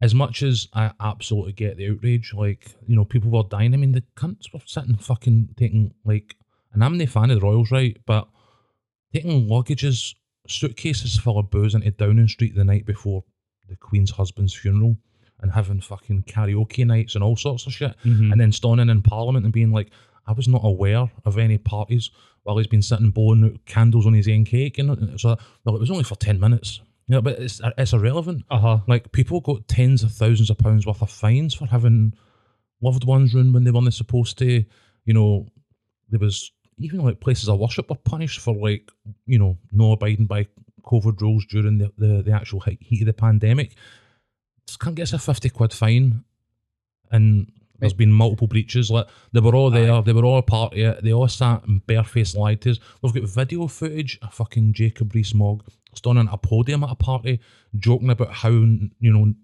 as 0.00 0.14
much 0.14 0.42
as 0.42 0.66
I 0.74 0.90
absolutely 0.98 1.52
get 1.52 1.76
the 1.76 1.90
outrage, 1.90 2.34
like, 2.34 2.74
you 2.88 2.96
know, 2.96 3.04
people 3.04 3.30
were 3.30 3.48
dying. 3.48 3.72
I 3.72 3.76
mean, 3.76 3.92
the 3.92 4.02
cunts 4.16 4.52
were 4.52 4.60
sitting 4.66 4.96
fucking 4.96 5.50
taking, 5.56 5.94
like, 6.04 6.36
and 6.72 6.84
I'm 6.84 6.96
no 6.98 7.06
fan 7.06 7.30
of 7.30 7.40
the 7.40 7.46
Royals, 7.46 7.70
right? 7.70 7.96
But 8.06 8.28
taking 9.12 9.48
luggages, 9.48 10.14
suitcases 10.48 11.18
full 11.18 11.38
of 11.38 11.50
booze 11.50 11.74
into 11.74 11.90
Downing 11.90 12.28
Street 12.28 12.54
the 12.54 12.64
night 12.64 12.86
before 12.86 13.24
the 13.68 13.76
Queen's 13.76 14.10
husband's 14.10 14.54
funeral 14.54 14.96
and 15.40 15.50
having 15.52 15.80
fucking 15.80 16.22
karaoke 16.24 16.86
nights 16.86 17.14
and 17.14 17.22
all 17.24 17.36
sorts 17.36 17.66
of 17.66 17.72
shit. 17.72 17.94
Mhm. 18.04 18.32
And 18.32 18.40
then 18.40 18.52
standing 18.52 18.88
in 18.88 19.02
Parliament 19.02 19.44
and 19.44 19.52
being 19.52 19.72
like, 19.72 19.90
I 20.26 20.32
was 20.32 20.46
not 20.48 20.62
aware 20.64 21.10
of 21.24 21.38
any 21.38 21.58
parties 21.58 22.10
while 22.44 22.56
he's 22.58 22.66
been 22.68 22.82
sitting 22.82 23.10
blowing 23.10 23.44
out 23.44 23.64
candles 23.66 24.06
on 24.06 24.12
his 24.14 24.28
own 24.28 24.44
cake. 24.44 24.78
And 24.78 25.20
so, 25.20 25.36
well, 25.64 25.74
it 25.76 25.80
was 25.80 25.90
only 25.90 26.04
for 26.04 26.14
10 26.16 26.38
minutes. 26.38 26.80
You 27.08 27.16
know, 27.16 27.22
but 27.22 27.38
it's, 27.40 27.60
it's 27.76 27.92
irrelevant. 27.92 28.44
Uh 28.50 28.58
huh. 28.58 28.78
Like 28.86 29.10
people 29.12 29.40
got 29.40 29.66
tens 29.66 30.02
of 30.04 30.12
thousands 30.12 30.48
of 30.50 30.58
pounds 30.58 30.86
worth 30.86 31.02
of 31.02 31.10
fines 31.10 31.54
for 31.54 31.66
having 31.66 32.14
loved 32.80 33.04
ones 33.04 33.34
round 33.34 33.52
when 33.52 33.64
they 33.64 33.72
weren't 33.72 33.92
supposed 33.92 34.38
to. 34.38 34.64
You 35.04 35.14
know, 35.14 35.48
there 36.08 36.20
was 36.20 36.52
even 36.84 37.00
like 37.00 37.20
places 37.20 37.48
of 37.48 37.58
worship 37.58 37.88
were 37.88 37.96
punished 37.96 38.40
for 38.40 38.54
like 38.54 38.90
you 39.26 39.38
know 39.38 39.58
no 39.70 39.92
abiding 39.92 40.26
by 40.26 40.46
COVID 40.84 41.20
rules 41.20 41.44
during 41.46 41.78
the 41.78 41.92
the, 41.98 42.22
the 42.22 42.32
actual 42.32 42.60
he- 42.60 42.78
heat 42.80 43.02
of 43.02 43.06
the 43.06 43.12
pandemic. 43.12 43.74
Just 44.66 44.80
can't 44.80 44.94
get 44.94 45.04
us 45.04 45.12
a 45.12 45.18
fifty 45.18 45.48
quid 45.48 45.72
fine, 45.72 46.24
and 47.10 47.50
there's 47.82 47.92
been 47.92 48.12
multiple 48.12 48.46
breaches. 48.46 48.90
Like 48.90 49.06
they 49.32 49.40
were 49.40 49.54
all 49.54 49.70
there, 49.70 50.00
they 50.02 50.12
were 50.12 50.24
all 50.24 50.38
a 50.38 50.42
part 50.42 50.72
of 50.72 50.78
it. 50.78 51.02
They 51.02 51.12
all 51.12 51.28
sat 51.28 51.66
and 51.66 51.84
barefaced 51.86 52.36
lied 52.36 52.60
to 52.62 52.70
us. 52.70 52.78
We've 53.02 53.12
got 53.12 53.24
video 53.24 53.66
footage 53.66 54.18
of 54.22 54.32
fucking 54.32 54.74
Jacob 54.74 55.14
Rees-Mogg 55.14 55.64
standing 55.94 56.28
at 56.28 56.34
a 56.34 56.38
podium 56.38 56.84
at 56.84 56.92
a 56.92 56.94
party, 56.94 57.40
joking 57.76 58.10
about 58.10 58.32
how 58.32 58.50
you 58.50 58.90
know 59.00 59.34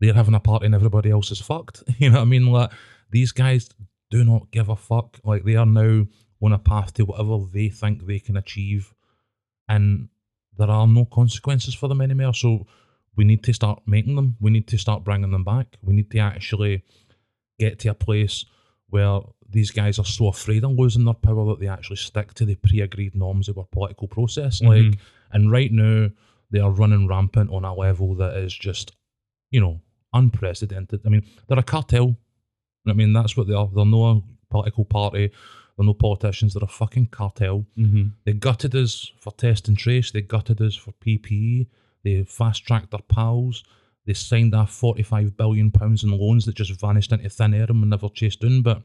they're 0.00 0.14
having 0.14 0.34
a 0.34 0.40
party 0.40 0.66
and 0.66 0.74
everybody 0.74 1.10
else 1.10 1.30
is 1.30 1.40
fucked. 1.40 1.82
You 1.98 2.10
know 2.10 2.16
what 2.16 2.22
I 2.22 2.26
mean? 2.26 2.46
Like 2.46 2.70
these 3.10 3.32
guys 3.32 3.68
do 4.10 4.24
not 4.24 4.50
give 4.50 4.68
a 4.70 4.76
fuck. 4.76 5.18
Like 5.22 5.44
they 5.44 5.56
are 5.56 5.66
now 5.66 6.06
on 6.44 6.52
a 6.52 6.58
path 6.58 6.92
to 6.94 7.04
whatever 7.04 7.38
they 7.52 7.68
think 7.68 8.06
they 8.06 8.18
can 8.18 8.36
achieve, 8.36 8.94
and 9.68 10.08
there 10.56 10.70
are 10.70 10.86
no 10.86 11.04
consequences 11.04 11.74
for 11.74 11.88
them 11.88 12.00
anymore. 12.00 12.34
So 12.34 12.66
we 13.16 13.24
need 13.24 13.42
to 13.44 13.52
start 13.52 13.82
making 13.86 14.16
them. 14.16 14.36
We 14.40 14.50
need 14.50 14.68
to 14.68 14.78
start 14.78 15.04
bringing 15.04 15.30
them 15.30 15.44
back. 15.44 15.78
We 15.82 15.94
need 15.94 16.10
to 16.10 16.18
actually 16.18 16.84
get 17.58 17.78
to 17.80 17.88
a 17.88 17.94
place 17.94 18.44
where 18.88 19.20
these 19.48 19.70
guys 19.70 19.98
are 19.98 20.04
so 20.04 20.28
afraid 20.28 20.64
of 20.64 20.72
losing 20.72 21.04
their 21.04 21.14
power 21.14 21.46
that 21.46 21.60
they 21.60 21.68
actually 21.68 21.96
stick 21.96 22.34
to 22.34 22.44
the 22.44 22.56
pre-agreed 22.56 23.14
norms 23.14 23.48
of 23.48 23.58
our 23.58 23.66
political 23.70 24.08
process. 24.08 24.60
Mm-hmm. 24.60 24.90
Like, 24.90 24.98
and 25.32 25.50
right 25.50 25.72
now 25.72 26.10
they 26.50 26.60
are 26.60 26.70
running 26.70 27.08
rampant 27.08 27.50
on 27.50 27.64
a 27.64 27.74
level 27.74 28.14
that 28.16 28.36
is 28.36 28.52
just, 28.52 28.92
you 29.50 29.60
know, 29.60 29.80
unprecedented. 30.12 31.00
I 31.06 31.08
mean, 31.08 31.26
they're 31.46 31.58
a 31.58 31.62
cartel. 31.62 32.16
I 32.86 32.92
mean, 32.92 33.12
that's 33.12 33.36
what 33.36 33.48
they 33.48 33.54
are. 33.54 33.68
They're 33.74 33.84
no 33.84 34.24
political 34.50 34.84
party. 34.84 35.30
They're 35.76 35.86
no 35.86 35.94
politicians. 35.94 36.54
They're 36.54 36.62
a 36.62 36.68
fucking 36.68 37.06
cartel. 37.06 37.66
Mm-hmm. 37.76 38.08
They 38.24 38.32
gutted 38.32 38.74
us 38.74 39.12
for 39.18 39.32
test 39.32 39.68
and 39.68 39.76
trace. 39.76 40.10
They 40.12 40.22
gutted 40.22 40.60
us 40.60 40.76
for 40.76 40.92
PPE. 40.92 41.66
They 42.04 42.24
fast 42.24 42.64
tracked 42.64 42.90
their 42.90 43.00
pals. 43.08 43.64
They 44.06 44.12
signed 44.12 44.54
off 44.54 44.70
forty-five 44.70 45.36
billion 45.36 45.70
pounds 45.70 46.04
in 46.04 46.10
loans 46.10 46.44
that 46.44 46.56
just 46.56 46.78
vanished 46.80 47.12
into 47.12 47.28
thin 47.28 47.54
air 47.54 47.66
and 47.68 47.80
were 47.80 47.86
never 47.86 48.08
chased 48.08 48.40
down. 48.40 48.62
But 48.62 48.82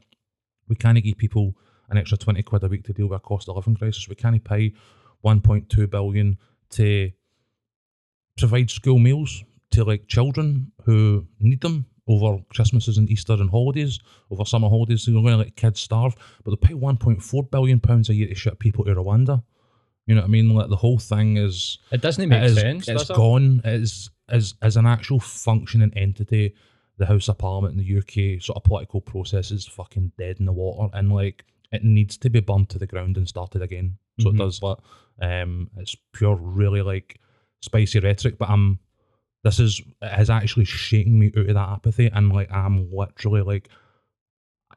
we 0.68 0.76
can't 0.76 1.02
give 1.02 1.18
people 1.18 1.54
an 1.90 1.98
extra 1.98 2.18
twenty 2.18 2.42
quid 2.42 2.64
a 2.64 2.68
week 2.68 2.84
to 2.84 2.92
deal 2.92 3.06
with 3.06 3.18
a 3.18 3.20
cost 3.20 3.48
of 3.48 3.56
living 3.56 3.76
crisis. 3.76 4.08
We 4.08 4.14
can't 4.14 4.42
pay 4.42 4.72
one 5.20 5.40
point 5.40 5.68
two 5.68 5.86
billion 5.86 6.38
to 6.70 7.10
provide 8.38 8.70
school 8.70 8.98
meals 8.98 9.44
to 9.72 9.84
like 9.84 10.08
children 10.08 10.72
who 10.84 11.26
need 11.38 11.60
them 11.60 11.86
over 12.10 12.42
Christmases 12.52 12.98
and 12.98 13.08
Easter 13.08 13.34
and 13.34 13.48
holidays, 13.50 14.00
over 14.30 14.44
summer 14.44 14.68
holidays. 14.68 15.04
They're 15.06 15.14
going 15.14 15.26
to 15.26 15.36
let 15.36 15.56
kids 15.56 15.80
starve, 15.80 16.14
but 16.44 16.50
they 16.50 16.56
pay 16.68 16.74
1.4 16.74 17.50
billion 17.50 17.78
pounds 17.80 18.08
a 18.08 18.14
year 18.14 18.26
to 18.28 18.34
ship 18.34 18.58
people 18.58 18.84
to 18.84 18.94
Rwanda. 18.94 19.42
You 20.06 20.14
know 20.16 20.22
what 20.22 20.28
I 20.28 20.30
mean? 20.30 20.50
Like 20.50 20.68
the 20.68 20.76
whole 20.76 20.98
thing 20.98 21.36
is 21.36 21.78
It 21.92 22.00
doesn't 22.02 22.24
it 22.24 22.26
make 22.26 22.42
is- 22.42 22.56
sense. 22.56 22.88
It's 22.88 23.08
it? 23.10 23.16
gone. 23.16 23.60
It 23.64 23.74
is 23.82 24.10
as 24.28 24.54
as 24.60 24.76
an 24.76 24.86
actual 24.86 25.20
functioning 25.20 25.92
entity. 25.94 26.54
The 26.98 27.06
House 27.06 27.28
of 27.28 27.38
Parliament 27.38 27.78
in 27.78 27.84
the 27.84 27.98
UK 27.98 28.42
sort 28.42 28.56
of 28.56 28.64
political 28.64 29.00
process 29.00 29.50
is 29.50 29.66
fucking 29.66 30.12
dead 30.18 30.36
in 30.40 30.46
the 30.46 30.52
water, 30.52 30.90
and 30.94 31.12
like 31.12 31.44
it 31.72 31.84
needs 31.84 32.16
to 32.18 32.28
be 32.30 32.40
bumped 32.40 32.72
to 32.72 32.78
the 32.78 32.86
ground 32.86 33.16
and 33.16 33.28
started 33.28 33.62
again. 33.62 33.96
So 34.20 34.30
Mhm. 34.30 34.34
it 34.34 34.38
does. 34.38 34.62
Like, 34.62 34.78
um, 35.22 35.70
it's 35.78 35.94
pure, 36.12 36.34
really 36.36 36.82
like 36.82 37.20
spicy 37.60 38.00
rhetoric, 38.00 38.36
but 38.38 38.50
I'm. 38.50 38.80
This 39.44 39.58
is 39.58 39.80
it 40.02 40.10
has 40.12 40.28
actually 40.30 40.66
shaken 40.66 41.18
me 41.18 41.32
out 41.36 41.48
of 41.48 41.54
that 41.54 41.68
apathy, 41.68 42.10
and 42.12 42.32
like 42.32 42.50
I'm 42.52 42.90
literally 42.92 43.42
like, 43.42 43.68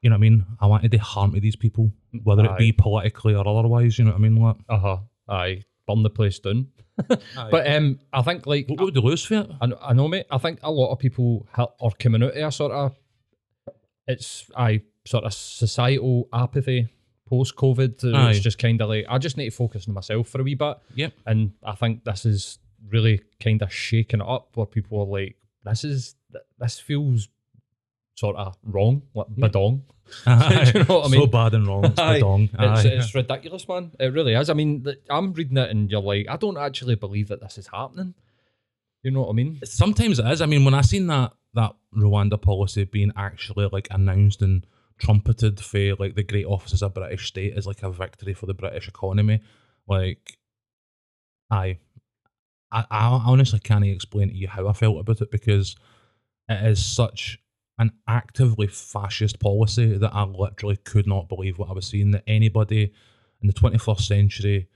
you 0.01 0.09
know 0.09 0.15
what 0.15 0.19
I 0.25 0.29
mean. 0.29 0.45
I 0.59 0.65
wanted 0.67 0.91
to 0.91 0.97
harm 0.99 1.33
to 1.33 1.39
these 1.41 1.55
people, 1.55 1.91
whether 2.23 2.45
it 2.45 2.57
be 2.57 2.71
politically 2.71 3.35
or 3.35 3.47
otherwise. 3.47 3.99
You 3.99 4.05
know 4.05 4.11
what 4.11 4.17
I 4.17 4.21
mean? 4.21 4.35
Like, 4.37 4.55
Uh 4.69 4.77
huh. 4.79 4.97
Aye. 5.27 5.63
Burn 5.85 6.01
the 6.03 6.09
place 6.09 6.39
down. 6.39 6.67
but 7.07 7.67
um, 7.75 7.99
I 8.13 8.21
think 8.21 8.45
like 8.47 8.67
what 8.69 8.79
would 8.79 8.93
they 8.93 9.01
lose 9.01 9.25
for 9.25 9.33
it? 9.35 9.49
I, 9.59 9.65
kn- 9.67 9.79
I 9.81 9.93
know, 9.93 10.07
mate. 10.07 10.27
I 10.31 10.37
think 10.37 10.59
a 10.63 10.71
lot 10.71 10.91
of 10.93 10.99
people 10.99 11.45
ha- 11.51 11.67
are 11.81 11.91
coming 11.99 12.23
out 12.23 12.37
of 12.37 12.47
a 12.47 12.51
sort 12.51 12.71
of 12.71 12.95
it's 14.07 14.49
I 14.55 14.81
sort 15.05 15.23
of 15.25 15.33
societal 15.33 16.29
apathy 16.33 16.87
post 17.27 17.55
COVID. 17.55 18.13
Aye. 18.13 18.31
It's 18.31 18.39
just 18.39 18.57
kind 18.59 18.81
of 18.81 18.89
like 18.89 19.05
I 19.09 19.17
just 19.17 19.37
need 19.37 19.49
to 19.49 19.55
focus 19.55 19.87
on 19.87 19.93
myself 19.93 20.29
for 20.29 20.39
a 20.41 20.43
wee 20.43 20.55
bit, 20.55 20.77
Yep. 20.95 21.13
and 21.25 21.51
I 21.63 21.75
think 21.75 22.03
this 22.03 22.25
is 22.25 22.59
really 22.89 23.21
kind 23.39 23.61
of 23.61 23.71
shaking 23.73 24.21
it 24.21 24.27
up 24.27 24.55
where 24.55 24.65
people 24.65 24.99
are 25.01 25.05
like, 25.21 25.35
"This 25.63 25.83
is 25.83 26.15
this 26.59 26.79
feels 26.79 27.29
sort 28.15 28.35
of 28.35 28.57
wrong, 28.63 29.03
like 29.13 29.27
Yeah. 29.35 29.47
badong." 29.47 29.83
Do 30.25 30.31
you 30.79 30.85
know 30.85 30.95
what 30.99 31.05
I 31.05 31.09
mean? 31.09 31.21
So 31.21 31.27
bad 31.27 31.53
and 31.53 31.65
wrong. 31.67 31.85
It's 31.85 31.99
badong. 31.99 32.49
It's, 32.59 32.85
it's 32.85 33.15
ridiculous, 33.15 33.67
man. 33.67 33.91
It 33.99 34.07
really 34.07 34.33
is. 34.33 34.49
I 34.49 34.53
mean, 34.53 34.85
I'm 35.09 35.33
reading 35.33 35.57
it 35.57 35.69
and 35.69 35.89
you're 35.89 36.01
like, 36.01 36.27
I 36.29 36.35
don't 36.35 36.57
actually 36.57 36.95
believe 36.95 37.29
that 37.29 37.39
this 37.41 37.57
is 37.57 37.67
happening. 37.67 38.13
You 39.01 39.11
know 39.11 39.21
what 39.21 39.29
I 39.29 39.33
mean? 39.33 39.59
Sometimes 39.63 40.19
it 40.19 40.27
is. 40.27 40.41
I 40.41 40.45
mean, 40.45 40.65
when 40.65 40.73
I 40.73 40.81
seen 40.81 41.07
that 41.07 41.33
that 41.55 41.73
Rwanda 41.95 42.39
policy 42.41 42.83
being 42.83 43.11
actually 43.15 43.69
like 43.71 43.87
announced 43.91 44.41
and 44.41 44.65
trumpeted 44.97 45.59
for 45.59 45.95
like 45.95 46.15
the 46.15 46.23
great 46.23 46.45
offices 46.45 46.81
of 46.83 46.93
British 46.93 47.27
state 47.27 47.53
as 47.55 47.65
like 47.65 47.81
a 47.83 47.89
victory 47.89 48.33
for 48.33 48.45
the 48.45 48.53
British 48.53 48.87
economy, 48.87 49.41
like 49.87 50.37
I, 51.49 51.77
I, 52.73 52.85
I 52.89 53.21
honestly 53.25 53.59
can't 53.59 53.85
explain 53.85 54.29
to 54.29 54.35
you 54.35 54.47
how 54.47 54.67
I 54.67 54.73
felt 54.73 54.99
about 54.99 55.21
it 55.21 55.31
because 55.31 55.75
it 56.49 56.65
is 56.65 56.83
such 56.83 57.39
an 57.79 57.91
actively 58.07 58.67
fascist 58.67 59.39
policy 59.39 59.97
that 59.97 60.13
I 60.13 60.23
literally 60.23 60.77
could 60.77 61.07
not 61.07 61.29
believe 61.29 61.57
what 61.57 61.69
I 61.69 61.73
was 61.73 61.87
seeing. 61.87 62.11
That 62.11 62.23
anybody 62.27 62.93
in 63.41 63.47
the 63.47 63.53
21st 63.53 64.01
century 64.01 64.67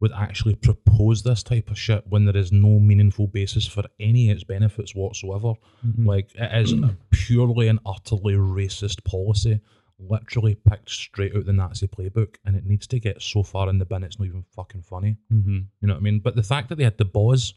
would 0.00 0.12
actually 0.12 0.54
propose 0.54 1.22
this 1.22 1.42
type 1.42 1.70
of 1.70 1.78
shit 1.78 2.04
when 2.08 2.24
there 2.24 2.36
is 2.36 2.52
no 2.52 2.78
meaningful 2.80 3.26
basis 3.26 3.66
for 3.66 3.84
any 4.00 4.30
of 4.30 4.36
its 4.36 4.44
benefits 4.44 4.94
whatsoever. 4.94 5.54
Mm-hmm. 5.86 6.06
Like 6.06 6.30
it 6.34 6.62
is 6.62 6.72
a 6.72 6.96
purely 7.10 7.68
and 7.68 7.78
utterly 7.86 8.34
racist 8.34 9.04
policy, 9.04 9.60
literally 10.08 10.54
picked 10.54 10.90
straight 10.90 11.34
out 11.36 11.46
the 11.46 11.52
Nazi 11.52 11.86
playbook, 11.88 12.36
and 12.44 12.56
it 12.56 12.64
needs 12.66 12.86
to 12.88 13.00
get 13.00 13.22
so 13.22 13.42
far 13.42 13.68
in 13.68 13.78
the 13.78 13.84
bin 13.84 14.04
it's 14.04 14.18
not 14.18 14.26
even 14.26 14.44
fucking 14.54 14.82
funny. 14.82 15.16
Mm-hmm. 15.32 15.58
You 15.80 15.88
know 15.88 15.94
what 15.94 16.00
I 16.00 16.02
mean? 16.02 16.20
But 16.20 16.36
the 16.36 16.42
fact 16.42 16.68
that 16.68 16.76
they 16.76 16.84
had 16.84 16.98
the 16.98 17.04
balls 17.04 17.54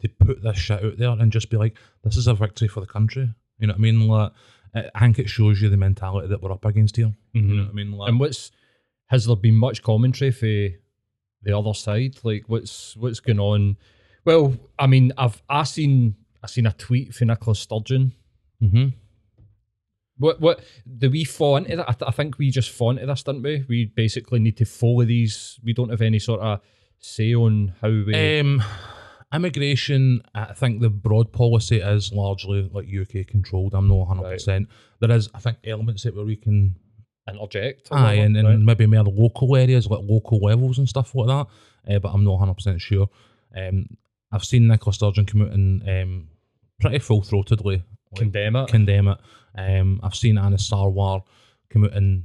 to 0.00 0.08
put 0.08 0.42
this 0.42 0.58
shit 0.58 0.84
out 0.84 0.98
there 0.98 1.10
and 1.10 1.30
just 1.32 1.50
be 1.50 1.56
like, 1.56 1.76
"This 2.02 2.16
is 2.16 2.26
a 2.26 2.34
victory 2.34 2.68
for 2.68 2.80
the 2.80 2.86
country," 2.86 3.28
you 3.58 3.66
know 3.66 3.72
what 3.74 3.78
I 3.78 3.82
mean? 3.82 4.06
Like, 4.08 4.32
I 4.74 5.00
think 5.00 5.18
it 5.18 5.28
shows 5.28 5.60
you 5.60 5.68
the 5.68 5.76
mentality 5.76 6.28
that 6.28 6.42
we're 6.42 6.52
up 6.52 6.64
against 6.64 6.96
here. 6.96 7.12
You 7.32 7.42
know 7.42 7.62
what 7.64 7.70
I 7.70 7.74
mean? 7.74 7.92
Like, 7.92 8.08
And 8.08 8.18
what's 8.20 8.50
has 9.06 9.26
there 9.26 9.36
been 9.36 9.54
much 9.56 9.82
commentary 9.82 10.30
for 10.30 10.46
the 11.42 11.56
other 11.58 11.74
side? 11.74 12.16
Like 12.24 12.44
what's 12.48 12.96
what's 12.96 13.20
going 13.20 13.38
on? 13.40 13.76
Well, 14.24 14.54
I 14.78 14.86
mean, 14.86 15.12
I've 15.18 15.42
I 15.48 15.64
seen 15.64 16.16
I 16.42 16.46
seen 16.46 16.66
a 16.66 16.72
tweet 16.72 17.14
from 17.14 17.28
Nicola 17.28 17.54
Sturgeon. 17.54 18.12
mhm. 18.62 18.94
What 20.22 20.40
what 20.40 20.60
do 20.98 21.10
we 21.10 21.24
fall 21.24 21.56
into 21.56 21.74
that? 21.76 21.88
I, 21.88 21.92
th- 21.92 22.08
I 22.08 22.12
think 22.12 22.38
we 22.38 22.52
just 22.52 22.70
fall 22.70 22.90
into 22.90 23.06
this, 23.06 23.24
didn't 23.24 23.42
we? 23.42 23.64
We 23.68 23.86
basically 23.86 24.38
need 24.38 24.56
to 24.58 24.64
follow 24.64 25.04
these. 25.04 25.58
We 25.64 25.72
don't 25.72 25.90
have 25.90 26.00
any 26.00 26.20
sort 26.20 26.40
of 26.40 26.60
say 27.00 27.34
on 27.34 27.74
how 27.80 27.88
we. 27.88 28.40
Um, 28.40 28.62
immigration, 29.34 30.22
I 30.32 30.54
think 30.54 30.80
the 30.80 30.90
broad 30.90 31.32
policy 31.32 31.80
is 31.80 32.12
largely 32.12 32.70
like 32.72 32.86
UK 32.86 33.26
controlled. 33.26 33.74
I'm 33.74 33.88
not 33.88 34.08
100%. 34.08 34.66
There 35.00 35.10
is, 35.10 35.28
I 35.34 35.40
think, 35.40 35.56
elements 35.64 36.06
it 36.06 36.14
where 36.14 36.24
we 36.24 36.36
can, 36.36 36.76
interject. 37.26 37.88
aye, 37.90 38.14
and, 38.14 38.36
and 38.36 38.46
right? 38.46 38.58
maybe 38.58 38.86
more 38.86 39.04
local 39.04 39.56
areas, 39.56 39.88
like 39.88 40.00
local 40.02 40.38
levels 40.38 40.78
and 40.78 40.88
stuff 40.88 41.14
like 41.14 41.26
that. 41.28 41.46
Uh, 41.92 41.98
but 41.98 42.10
I'm 42.12 42.24
not 42.24 42.38
100% 42.40 42.80
sure. 42.80 43.08
Um, 43.56 43.86
I've 44.30 44.44
seen 44.44 44.68
Nicola 44.68 44.94
Sturgeon 44.94 45.26
come 45.26 45.42
out 45.42 45.52
and 45.52 45.82
um, 45.88 46.28
pretty 46.80 46.98
full 46.98 47.22
throatedly 47.22 47.82
condemn 48.16 48.56
it. 48.56 48.68
condemn 48.68 49.08
it. 49.08 49.18
Um, 49.56 50.00
I've 50.02 50.14
seen 50.14 50.38
Anas 50.38 50.68
Sarwar 50.70 51.22
come 51.70 51.84
out 51.84 51.92
and 51.94 52.24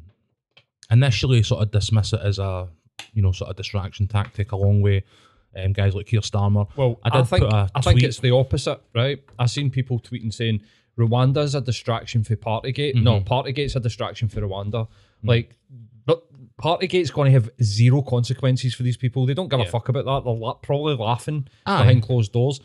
initially 0.92 1.44
sort 1.44 1.62
of 1.64 1.72
dismiss 1.72 2.14
it 2.14 2.22
as 2.24 2.40
a, 2.40 2.68
you 3.14 3.22
know, 3.22 3.32
sort 3.32 3.50
of 3.50 3.56
distraction 3.56 4.08
tactic, 4.08 4.52
along 4.52 4.82
with 4.82 5.04
um, 5.56 5.74
guys 5.74 5.96
like 5.96 6.06
Keir 6.08 6.22
Starmer. 6.22 6.68
Well, 6.76 7.00
I 7.04 7.10
I, 7.18 7.22
did 7.22 7.28
think 7.28 7.44
put 7.44 7.54
a 7.54 7.70
I 7.76 7.82
think 7.82 8.04
it's 8.04 8.20
the 8.20 8.32
opposite, 8.32 8.80
right? 8.96 9.22
I've 9.40 9.50
seen 9.52 9.70
people 9.70 10.00
tweeting 10.00 10.34
saying 10.34 10.62
Rwanda's 10.98 11.56
a 11.56 11.62
distraction 11.62 12.24
for 12.24 12.36
Partygate. 12.36 12.96
No, 12.96 13.20
Mhm. 13.20 13.26
Partygate's 13.28 13.76
a 13.76 13.80
distraction 13.80 14.28
for 14.30 14.42
Rwanda. 14.42 14.88
Like, 15.24 15.58
but 16.06 16.24
Partygate's 16.62 17.12
going 17.12 17.32
to 17.32 17.40
have 17.40 17.50
zero 17.62 18.02
consequences 18.02 18.74
for 18.74 18.84
these 18.84 18.98
people. 18.98 19.26
They 19.26 19.34
don't 19.34 19.50
give 19.50 19.60
Yeah. 19.60 19.66
a 19.66 19.70
fuck 19.70 19.90
about 19.90 20.06
that. 20.06 20.24
They're 20.24 20.34
la- 20.34 20.54
probably 20.56 20.96
laughing 20.96 21.48
Aye. 21.66 21.78
behind 21.80 22.04
closed 22.04 22.32
doors. 22.34 22.60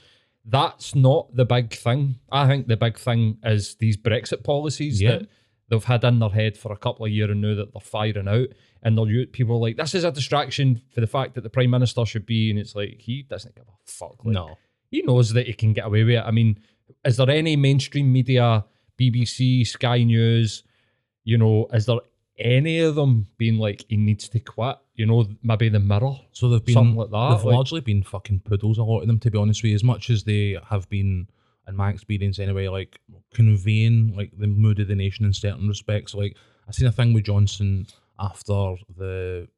That's 0.45 0.95
not 0.95 1.35
the 1.35 1.45
big 1.45 1.73
thing. 1.73 2.17
I 2.31 2.47
think 2.49 2.67
the 2.67 2.77
big 2.77 2.99
thing 2.99 3.39
is 3.45 3.77
these 3.77 3.97
Brexit 3.97 4.43
policies 4.45 5.01
Yeah. 5.01 5.19
that 5.19 5.29
they've 5.69 5.85
had 5.85 6.05
in 6.05 6.19
their 6.19 6.29
head 6.31 6.57
for 6.57 6.73
a 6.73 6.77
couple 6.77 7.07
of 7.07 7.13
years 7.13 7.31
and 7.31 7.41
now 7.41 7.55
that 7.55 7.73
they're 7.73 7.81
firing 7.81 8.29
out. 8.29 8.49
And 8.83 8.99
they're 8.99 9.27
people 9.27 9.57
are 9.57 9.61
like, 9.61 9.77
this 9.77 9.95
is 9.95 10.03
a 10.05 10.11
distraction 10.11 10.83
for 10.91 11.01
the 11.01 11.07
fact 11.07 11.35
that 11.35 11.43
the 11.43 11.51
Prime 11.51 11.71
Minister 11.71 12.05
should 12.05 12.27
be. 12.27 12.51
And 12.51 12.59
it's 12.59 12.75
like, 12.75 12.97
he 13.01 13.23
doesn't 13.23 13.55
give 13.55 13.65
a 13.69 13.73
fuck. 13.85 14.25
Like, 14.25 14.35
No. 14.35 14.59
he 14.91 15.03
knows 15.03 15.33
that 15.35 15.47
he 15.47 15.53
can 15.55 15.73
get 15.73 15.87
away 15.87 16.03
with 16.03 16.17
it. 16.17 16.25
I 16.25 16.33
mean, 16.33 16.59
is 17.05 17.17
there 17.17 17.31
any 17.31 17.55
mainstream 17.55 18.13
media, 18.13 18.65
BBC, 19.01 19.65
Sky 19.67 20.03
News, 20.03 20.65
you 21.25 21.39
know, 21.39 21.69
is 21.73 21.87
there 21.87 21.99
any 22.39 22.81
of 22.81 22.97
them 22.97 23.29
being 23.39 23.59
like 23.59 23.85
he 23.89 23.97
needs 23.97 24.29
to 24.31 24.41
quit? 24.41 24.77
You 25.03 25.09
know, 25.09 25.27
maybe 25.43 25.69
the 25.69 25.81
mirror. 25.81 26.15
So 26.31 26.49
they've 26.49 26.65
been 26.65 26.75
Something 26.75 26.95
like 26.95 27.11
that, 27.11 27.31
They've 27.31 27.45
like- 27.47 27.55
largely 27.57 27.81
been 27.81 28.05
fucking 28.05 28.43
poodles. 28.45 28.79
A 28.79 28.85
lot 28.85 29.01
of 29.01 29.09
them, 29.09 29.19
to 29.19 29.33
be 29.33 29.37
honest 29.37 29.61
with 29.65 29.71
you, 29.71 29.75
as 29.75 29.83
much 29.83 30.11
as 30.11 30.23
they 30.23 30.57
have 30.71 30.88
been, 30.88 31.27
in 31.67 31.75
my 31.75 31.91
experience 31.91 32.38
anyway, 32.38 32.69
like 32.69 33.01
conveying 33.35 34.15
like 34.17 34.31
the 34.38 34.47
mood 34.47 34.79
of 34.79 34.87
the 34.87 34.95
nation 34.95 35.25
in 35.25 35.33
certain 35.33 35.67
respects. 35.67 36.15
Like 36.15 36.37
I 36.69 36.71
seen 36.71 36.87
a 36.87 36.93
thing 36.93 37.12
with 37.15 37.25
Johnson 37.25 37.88
after 38.21 38.77
the 38.97 39.49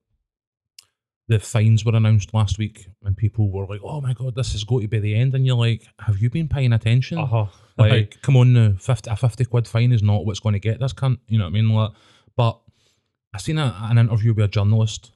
the 1.28 1.38
fines 1.38 1.84
were 1.84 1.94
announced 1.94 2.32
last 2.32 2.56
week, 2.56 2.86
and 3.02 3.14
people 3.14 3.50
were 3.50 3.66
like, 3.66 3.80
"Oh 3.84 4.00
my 4.00 4.14
god, 4.14 4.34
this 4.36 4.54
is 4.54 4.64
going 4.64 4.82
to 4.82 4.88
be 4.88 4.98
the 4.98 5.14
end," 5.14 5.34
and 5.34 5.44
you're 5.44 5.56
like, 5.56 5.82
"Have 5.98 6.20
you 6.20 6.30
been 6.30 6.48
paying 6.48 6.72
attention?" 6.72 7.18
Uh-huh. 7.18 7.46
Like, 7.76 8.22
come 8.22 8.36
on 8.36 8.52
now, 8.52 8.74
50, 8.78 9.10
a 9.10 9.16
50 9.16 9.44
quid 9.46 9.66
fine 9.66 9.90
is 9.90 10.00
not 10.00 10.24
what's 10.24 10.38
going 10.38 10.52
to 10.52 10.60
get 10.60 10.78
this 10.78 10.92
cunt. 10.92 11.18
You 11.26 11.38
know 11.38 11.44
what 11.46 11.50
I 11.50 11.52
mean? 11.54 11.68
Like, 11.70 11.90
but 12.36 12.60
I 13.34 13.38
seen 13.38 13.58
a, 13.58 13.76
an 13.90 13.98
interview 13.98 14.32
with 14.32 14.44
a 14.44 14.48
journalist 14.48 15.10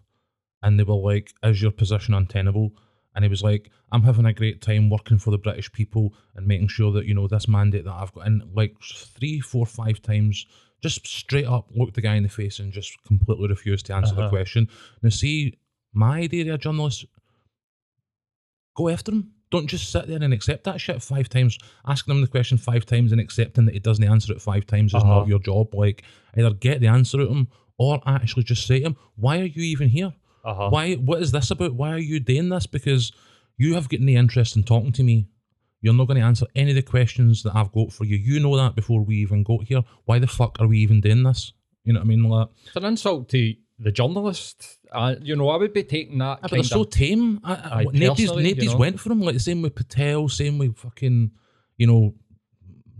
and 0.62 0.78
they 0.78 0.84
were 0.84 0.94
like, 0.94 1.32
Is 1.42 1.60
your 1.62 1.70
position 1.72 2.14
untenable? 2.14 2.72
And 3.14 3.24
he 3.24 3.28
was 3.28 3.42
like, 3.42 3.70
I'm 3.90 4.02
having 4.02 4.26
a 4.26 4.32
great 4.32 4.60
time 4.62 4.90
working 4.90 5.18
for 5.18 5.30
the 5.32 5.38
British 5.38 5.72
people 5.72 6.14
and 6.36 6.46
making 6.46 6.68
sure 6.68 6.92
that, 6.92 7.06
you 7.06 7.14
know, 7.14 7.26
this 7.26 7.48
mandate 7.48 7.84
that 7.84 7.92
I've 7.94 8.12
got. 8.12 8.26
And 8.26 8.42
like 8.54 8.76
three, 8.82 9.40
four, 9.40 9.66
five 9.66 10.00
times, 10.02 10.46
just 10.82 11.04
straight 11.06 11.46
up 11.46 11.66
looked 11.74 11.94
the 11.94 12.00
guy 12.00 12.14
in 12.14 12.22
the 12.22 12.28
face 12.28 12.60
and 12.60 12.72
just 12.72 12.92
completely 13.04 13.48
refused 13.48 13.86
to 13.86 13.94
answer 13.94 14.14
the 14.14 14.20
Uh-huh. 14.22 14.30
question. 14.30 14.68
Now, 15.02 15.08
see, 15.08 15.54
my 15.92 16.18
idea 16.20 16.42
of 16.52 16.54
a 16.54 16.58
journalist, 16.58 17.06
go 18.76 18.88
after 18.88 19.12
him. 19.12 19.32
Don't 19.50 19.66
just 19.66 19.90
sit 19.90 20.06
there 20.06 20.22
and 20.22 20.34
accept 20.34 20.64
that 20.64 20.80
shit 20.80 21.02
five 21.02 21.28
times. 21.28 21.58
Asking 21.86 22.14
him 22.14 22.20
the 22.20 22.26
question 22.28 22.58
five 22.58 22.84
times 22.84 23.12
and 23.12 23.20
accepting 23.20 23.64
that 23.64 23.72
he 23.74 23.80
doesn't 23.80 24.04
answer 24.04 24.32
it 24.32 24.42
five 24.42 24.66
times 24.66 24.92
is 24.94 25.02
Uh-huh. 25.02 25.20
not 25.20 25.26
your 25.28 25.38
job. 25.40 25.74
Like, 25.74 26.04
either 26.36 26.52
get 26.52 26.80
the 26.80 26.86
answer 26.86 27.18
out 27.20 27.28
of 27.28 27.36
him 27.36 27.48
or 27.78 28.00
actually 28.06 28.42
just 28.44 28.66
say 28.66 28.80
to 28.80 28.86
him, 28.86 28.96
Why 29.16 29.40
are 29.40 29.44
you 29.44 29.62
even 29.62 29.88
here? 29.88 30.12
Uh-huh. 30.44 30.70
Why? 30.70 30.94
What 30.94 31.22
is 31.22 31.32
this 31.32 31.50
about? 31.50 31.74
Why 31.74 31.90
are 31.90 31.98
you 31.98 32.20
doing 32.20 32.48
this? 32.48 32.66
Because 32.66 33.12
you 33.56 33.74
have 33.74 33.88
got 33.88 34.00
no 34.00 34.12
interest 34.12 34.56
in 34.56 34.62
talking 34.64 34.92
to 34.92 35.02
me. 35.02 35.28
You're 35.80 35.94
not 35.94 36.06
going 36.06 36.18
to 36.18 36.26
answer 36.26 36.46
any 36.56 36.70
of 36.70 36.76
the 36.76 36.82
questions 36.82 37.42
that 37.44 37.54
I've 37.54 37.72
got 37.72 37.92
for 37.92 38.04
you. 38.04 38.16
You 38.16 38.40
know 38.40 38.56
that 38.56 38.74
before 38.74 39.00
we 39.00 39.16
even 39.16 39.42
got 39.44 39.64
here. 39.64 39.82
Why 40.06 40.18
the 40.18 40.26
fuck 40.26 40.56
are 40.60 40.66
we 40.66 40.78
even 40.78 41.00
doing 41.00 41.22
this? 41.22 41.52
You 41.84 41.92
know 41.92 42.00
what 42.00 42.06
I 42.06 42.08
mean? 42.08 42.24
Like, 42.24 42.48
It's 42.66 42.76
an 42.76 42.84
insult 42.84 43.28
to 43.30 43.54
the 43.78 43.92
journalist. 43.92 44.78
Uh, 44.90 45.14
you 45.20 45.36
know, 45.36 45.50
I 45.50 45.56
would 45.56 45.72
be 45.72 45.84
taking 45.84 46.18
that. 46.18 46.24
Ah, 46.24 46.38
but 46.42 46.50
they're 46.50 46.62
so 46.64 46.84
tame. 46.84 47.40
I, 47.44 47.84
nobody's 47.84 48.26
personally, 48.26 48.48
you 48.48 48.54
nobody's 48.54 48.72
know. 48.72 48.78
went 48.78 49.00
for 49.00 49.12
him. 49.12 49.20
Like 49.20 49.34
the 49.34 49.40
same 49.40 49.62
with 49.62 49.74
Patel, 49.76 50.28
same 50.28 50.58
with 50.58 50.76
fucking, 50.76 51.30
you 51.76 51.86
know, 51.86 52.14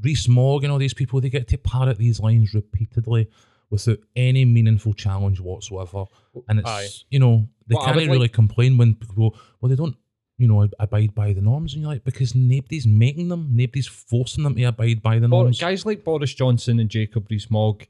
Rees-Mogg 0.01 0.63
and 0.63 0.73
all 0.73 0.79
these 0.79 0.95
people. 0.95 1.21
They 1.21 1.31
get 1.31 1.49
to 1.49 1.59
parrot 1.59 1.99
these 1.99 2.21
lines 2.21 2.55
repeatedly 2.55 3.29
without 3.71 3.99
any 4.17 4.45
meaningful 4.45 4.95
challenge 4.95 5.41
whatsoever. 5.41 6.05
And 6.49 6.61
it's 6.61 6.69
Aye. 6.69 6.89
you 7.11 7.19
know 7.19 7.49
they 7.67 7.77
I 7.77 7.85
can't 7.85 7.97
really 7.97 8.19
like- 8.19 8.33
complain 8.33 8.79
when 8.79 8.95
people 8.95 9.31
go, 9.31 9.39
well 9.61 9.69
they 9.71 9.77
don't 9.77 9.97
you 10.39 10.47
know 10.47 10.69
abide 10.79 11.15
by 11.15 11.33
the 11.33 11.41
norms 11.41 11.73
and 11.75 11.83
you're 11.83 11.93
like 11.93 12.05
because 12.05 12.35
nobody's 12.35 12.87
making 12.87 13.29
them, 13.29 13.49
nobody's 13.53 13.87
forcing 13.89 14.45
them 14.45 14.55
to 14.55 14.63
abide 14.65 15.03
by 15.03 15.19
the 15.19 15.29
norms. 15.29 15.61
guys 15.61 15.85
like 15.85 16.05
Boris 16.05 16.33
Johnson 16.33 16.79
and 16.81 16.89
Jacob 16.89 17.27
Rees-Mogg 17.31 17.87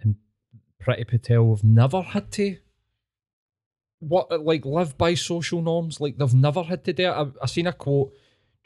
and 0.00 0.16
Priti 0.82 1.06
Patel 1.06 1.50
have 1.54 1.62
never 1.64 2.00
had 2.02 2.30
to 2.32 2.56
what 4.00 4.44
like 4.44 4.64
live 4.64 4.96
by 4.98 5.14
social 5.14 5.62
norms. 5.62 6.00
Like 6.00 6.18
they've 6.18 6.34
never 6.34 6.62
had 6.62 6.84
to 6.84 6.92
do 6.92 7.04
it. 7.04 7.10
I, 7.10 7.26
I 7.42 7.46
seen 7.46 7.66
a 7.66 7.72
quote 7.72 8.12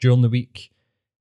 during 0.01 0.21
the 0.21 0.29
week 0.29 0.71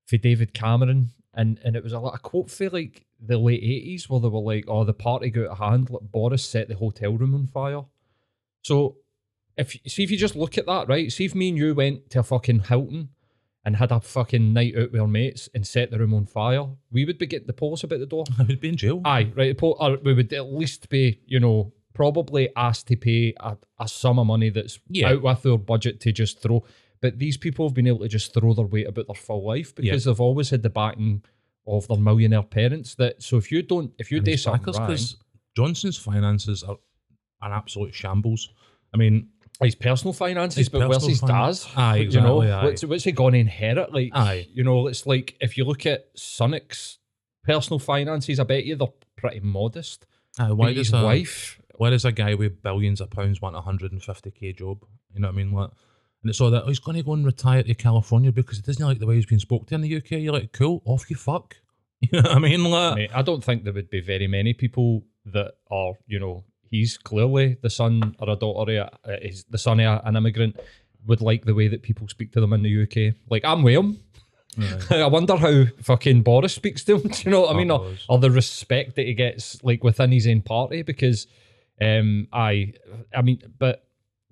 for 0.06 0.16
David 0.16 0.54
Cameron, 0.54 1.10
and 1.34 1.60
and 1.64 1.76
it 1.76 1.84
was 1.84 1.92
a, 1.92 1.98
a 1.98 2.18
quote 2.18 2.50
for 2.50 2.68
like 2.70 3.04
the 3.20 3.38
late 3.38 3.62
eighties 3.62 4.08
where 4.08 4.20
they 4.20 4.28
were 4.28 4.40
like, 4.40 4.64
"Oh, 4.68 4.84
the 4.84 4.94
party 4.94 5.30
got 5.30 5.46
out 5.46 5.50
of 5.52 5.58
hand. 5.58 5.90
Like 5.90 6.02
Boris 6.12 6.44
set 6.44 6.68
the 6.68 6.76
hotel 6.76 7.12
room 7.12 7.34
on 7.34 7.46
fire." 7.46 7.82
So 8.62 8.96
if 9.56 9.76
see 9.86 10.02
if 10.04 10.10
you 10.10 10.16
just 10.16 10.36
look 10.36 10.58
at 10.58 10.66
that, 10.66 10.88
right? 10.88 11.10
See 11.12 11.24
if 11.24 11.34
me 11.34 11.48
and 11.48 11.58
you 11.58 11.74
went 11.74 12.10
to 12.10 12.20
a 12.20 12.22
fucking 12.22 12.60
Hilton 12.60 13.10
and 13.64 13.76
had 13.76 13.90
a 13.92 14.00
fucking 14.00 14.52
night 14.52 14.74
out 14.78 14.92
with 14.92 15.00
our 15.00 15.06
mates 15.08 15.48
and 15.54 15.66
set 15.66 15.90
the 15.90 15.98
room 15.98 16.14
on 16.14 16.26
fire, 16.26 16.66
we 16.90 17.04
would 17.04 17.18
be 17.18 17.26
getting 17.26 17.46
the 17.46 17.52
police 17.52 17.82
about 17.84 17.98
the 17.98 18.06
door. 18.06 18.24
I 18.38 18.44
would 18.44 18.60
be 18.60 18.68
in 18.68 18.76
jail. 18.76 19.00
Aye, 19.04 19.32
right. 19.36 19.56
Or 19.60 19.96
we 20.02 20.14
would 20.14 20.32
at 20.32 20.52
least 20.52 20.88
be, 20.88 21.20
you 21.26 21.40
know, 21.40 21.72
probably 21.92 22.48
asked 22.56 22.86
to 22.86 22.96
pay 22.96 23.34
a, 23.40 23.56
a 23.80 23.88
sum 23.88 24.18
of 24.20 24.26
money 24.28 24.50
that's 24.50 24.78
Yeah. 24.88 25.10
out 25.10 25.22
with 25.22 25.42
their 25.42 25.58
budget 25.58 26.00
to 26.02 26.12
just 26.12 26.40
throw. 26.40 26.64
But 27.00 27.18
these 27.18 27.36
people 27.36 27.66
have 27.68 27.74
been 27.74 27.86
able 27.88 28.00
to 28.00 28.08
just 28.08 28.32
throw 28.32 28.54
their 28.54 28.64
weight 28.66 28.86
about 28.88 29.06
their 29.08 29.14
full 29.14 29.44
life 29.44 29.74
because 29.74 30.04
they've 30.04 30.20
always 30.20 30.50
had 30.50 30.62
the 30.62 30.70
backing 30.70 31.22
of 31.68 31.86
their 31.88 31.98
millionaire 31.98 32.42
parents. 32.42 32.94
That 32.96 33.22
so 33.22 33.36
if 33.36 33.52
you 33.52 33.62
don't, 33.62 33.92
if 33.98 34.10
you 34.10 34.18
and 34.18 34.26
do 34.26 34.36
something 34.36 34.60
backers, 34.72 34.78
wrong, 34.78 34.88
'cause 34.88 35.16
Johnson's 35.56 35.96
finances 35.98 36.62
are 36.62 36.76
an 37.42 37.52
absolute 37.52 37.94
shambles. 37.94 38.48
I 38.94 38.96
mean, 38.96 39.28
his 39.62 39.74
personal 39.74 40.12
finances, 40.12 40.56
His 40.56 40.68
but 40.68 40.88
where's 40.88 41.06
his 41.06 41.20
dad's? 41.20 41.66
Aye, 41.76 41.96
you 41.96 42.20
know, 42.20 42.40
exactly, 42.42 42.52
aye. 42.52 42.64
what's 42.64 42.84
what's 42.84 43.04
he 43.04 43.12
going 43.12 43.32
to 43.34 43.38
inherit? 43.40 43.92
Like, 43.92 44.10
Aye. 44.14 44.46
you 44.52 44.64
know, 44.64 44.86
it's 44.86 45.06
like 45.06 45.36
if 45.40 45.56
you 45.58 45.64
look 45.64 45.84
at 45.86 46.14
Sunak's 46.16 46.98
personal 47.44 47.78
finances, 47.78 48.38
I 48.40 48.44
bet 48.44 48.64
you 48.64 48.76
they're 48.76 48.88
pretty 49.16 49.40
modest. 49.40 50.06
uh, 50.38 50.48
why 50.54 50.66
But 50.68 50.74
does 50.76 50.86
his 50.88 50.94
a, 50.94 51.02
wife, 51.02 51.60
why 51.76 51.90
does 51.90 52.04
a 52.04 52.12
guy 52.12 52.34
with 52.34 52.62
billions 52.62 53.00
of 53.00 53.10
pounds 53.10 53.40
want 53.42 53.56
a 53.56 53.60
hundred 53.60 53.90
and 53.92 54.02
fifty 54.02 54.30
k 54.30 54.52
job? 54.52 54.84
You 55.12 55.20
know 55.20 55.28
what 55.28 55.34
I 55.34 55.36
mean? 55.36 55.52
Like, 55.52 55.70
and 56.22 56.30
it's 56.30 56.40
all 56.40 56.50
that 56.50 56.64
oh, 56.64 56.68
he's 56.68 56.78
going 56.78 56.96
to 56.96 57.02
go 57.02 57.12
and 57.12 57.24
retire 57.24 57.62
to 57.62 57.74
California 57.74 58.32
because 58.32 58.58
he 58.58 58.62
doesn't 58.62 58.84
like 58.84 58.98
the 58.98 59.06
way 59.06 59.16
he's 59.16 59.26
been 59.26 59.38
spoke 59.38 59.66
to 59.66 59.74
in 59.74 59.82
the 59.82 59.96
UK. 59.96 60.12
You're 60.12 60.32
like, 60.32 60.52
cool, 60.52 60.82
off 60.84 61.10
you 61.10 61.16
fuck. 61.16 61.56
You 62.00 62.22
know 62.22 62.28
what 62.28 62.36
I 62.36 62.38
mean? 62.38 62.62
Like, 62.62 62.94
Mate, 62.94 63.10
I 63.12 63.22
don't 63.22 63.42
think 63.42 63.64
there 63.64 63.72
would 63.72 63.90
be 63.90 64.00
very 64.00 64.28
many 64.28 64.52
people 64.54 65.02
that 65.26 65.54
are, 65.68 65.94
you 66.06 66.20
know, 66.20 66.44
he's 66.70 66.96
clearly 66.96 67.56
the 67.60 67.70
son 67.70 68.14
or 68.20 68.30
a 68.30 68.36
daughter, 68.36 68.82
of, 68.82 68.88
uh, 69.04 69.16
he's 69.20 69.42
the 69.50 69.58
son 69.58 69.80
of 69.80 70.02
an 70.04 70.14
immigrant, 70.14 70.60
would 71.08 71.20
like 71.20 71.44
the 71.44 71.56
way 71.56 71.66
that 71.66 71.82
people 71.82 72.06
speak 72.06 72.30
to 72.34 72.40
them 72.40 72.52
in 72.52 72.62
the 72.62 72.82
UK. 72.84 73.16
Like, 73.28 73.44
I'm 73.44 73.64
with 73.64 73.74
him. 73.74 73.98
Right. 74.56 74.92
I 74.92 75.06
wonder 75.06 75.36
how 75.36 75.64
fucking 75.82 76.22
Boris 76.22 76.54
speaks 76.54 76.84
to 76.84 76.96
him. 76.96 77.02
Do 77.10 77.22
you 77.24 77.30
know 77.30 77.40
what 77.42 77.54
I 77.54 77.58
mean? 77.58 77.70
Or, 77.70 77.94
or 78.08 78.18
the 78.18 78.30
respect 78.30 78.96
that 78.96 79.06
he 79.06 79.14
gets 79.14 79.62
like 79.62 79.82
within 79.82 80.12
his 80.12 80.26
own 80.26 80.42
party 80.42 80.82
because 80.82 81.26
um 81.80 82.26
I 82.32 82.72
I 83.14 83.22
mean 83.22 83.40
but 83.58 83.87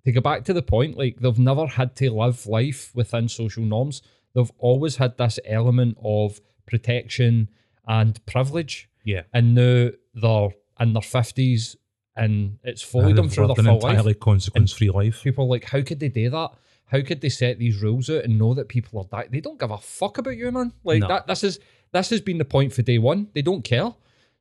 to 0.06 0.12
go 0.12 0.20
back 0.20 0.44
to 0.44 0.52
the 0.54 0.62
point, 0.62 0.96
like 0.96 1.18
they've 1.18 1.38
never 1.38 1.66
had 1.66 1.96
to 1.96 2.10
live 2.12 2.46
life 2.46 2.92
within 2.94 3.28
social 3.28 3.64
norms. 3.64 4.02
They've 4.34 4.52
always 4.58 4.96
had 4.96 5.18
this 5.18 5.38
element 5.44 5.98
of 6.02 6.40
protection 6.64 7.48
and 7.88 8.24
privilege. 8.24 8.88
Yeah. 9.04 9.22
And 9.34 9.54
now 9.56 9.90
they're 10.14 10.48
in 10.80 10.92
their 10.92 11.02
fifties 11.02 11.76
and 12.14 12.58
it's 12.62 12.82
followed 12.82 13.16
them 13.16 13.28
through 13.28 13.48
their 13.48 13.56
full 13.56 13.80
life 13.80 13.90
entirely 13.90 14.14
consequence-free 14.14 14.90
life. 14.90 15.22
people 15.24 15.44
are 15.44 15.48
like, 15.48 15.64
how 15.64 15.82
could 15.82 15.98
they 16.00 16.08
do 16.08 16.30
that? 16.30 16.50
How 16.86 17.02
could 17.02 17.20
they 17.20 17.28
set 17.28 17.58
these 17.58 17.82
rules 17.82 18.08
out 18.08 18.22
and 18.24 18.38
know 18.38 18.54
that 18.54 18.68
people 18.68 19.00
are 19.00 19.04
dying? 19.10 19.30
They 19.32 19.40
don't 19.40 19.58
give 19.58 19.72
a 19.72 19.78
fuck 19.78 20.18
about 20.18 20.36
you, 20.36 20.52
man. 20.52 20.72
Like 20.84 21.00
No. 21.00 21.08
that. 21.08 21.26
This 21.26 21.42
is 21.42 21.58
this 21.92 22.10
has 22.10 22.20
been 22.20 22.38
the 22.38 22.44
point 22.44 22.72
for 22.72 22.82
day 22.82 22.98
one. 22.98 23.28
They 23.34 23.42
don't 23.42 23.62
care. 23.64 23.92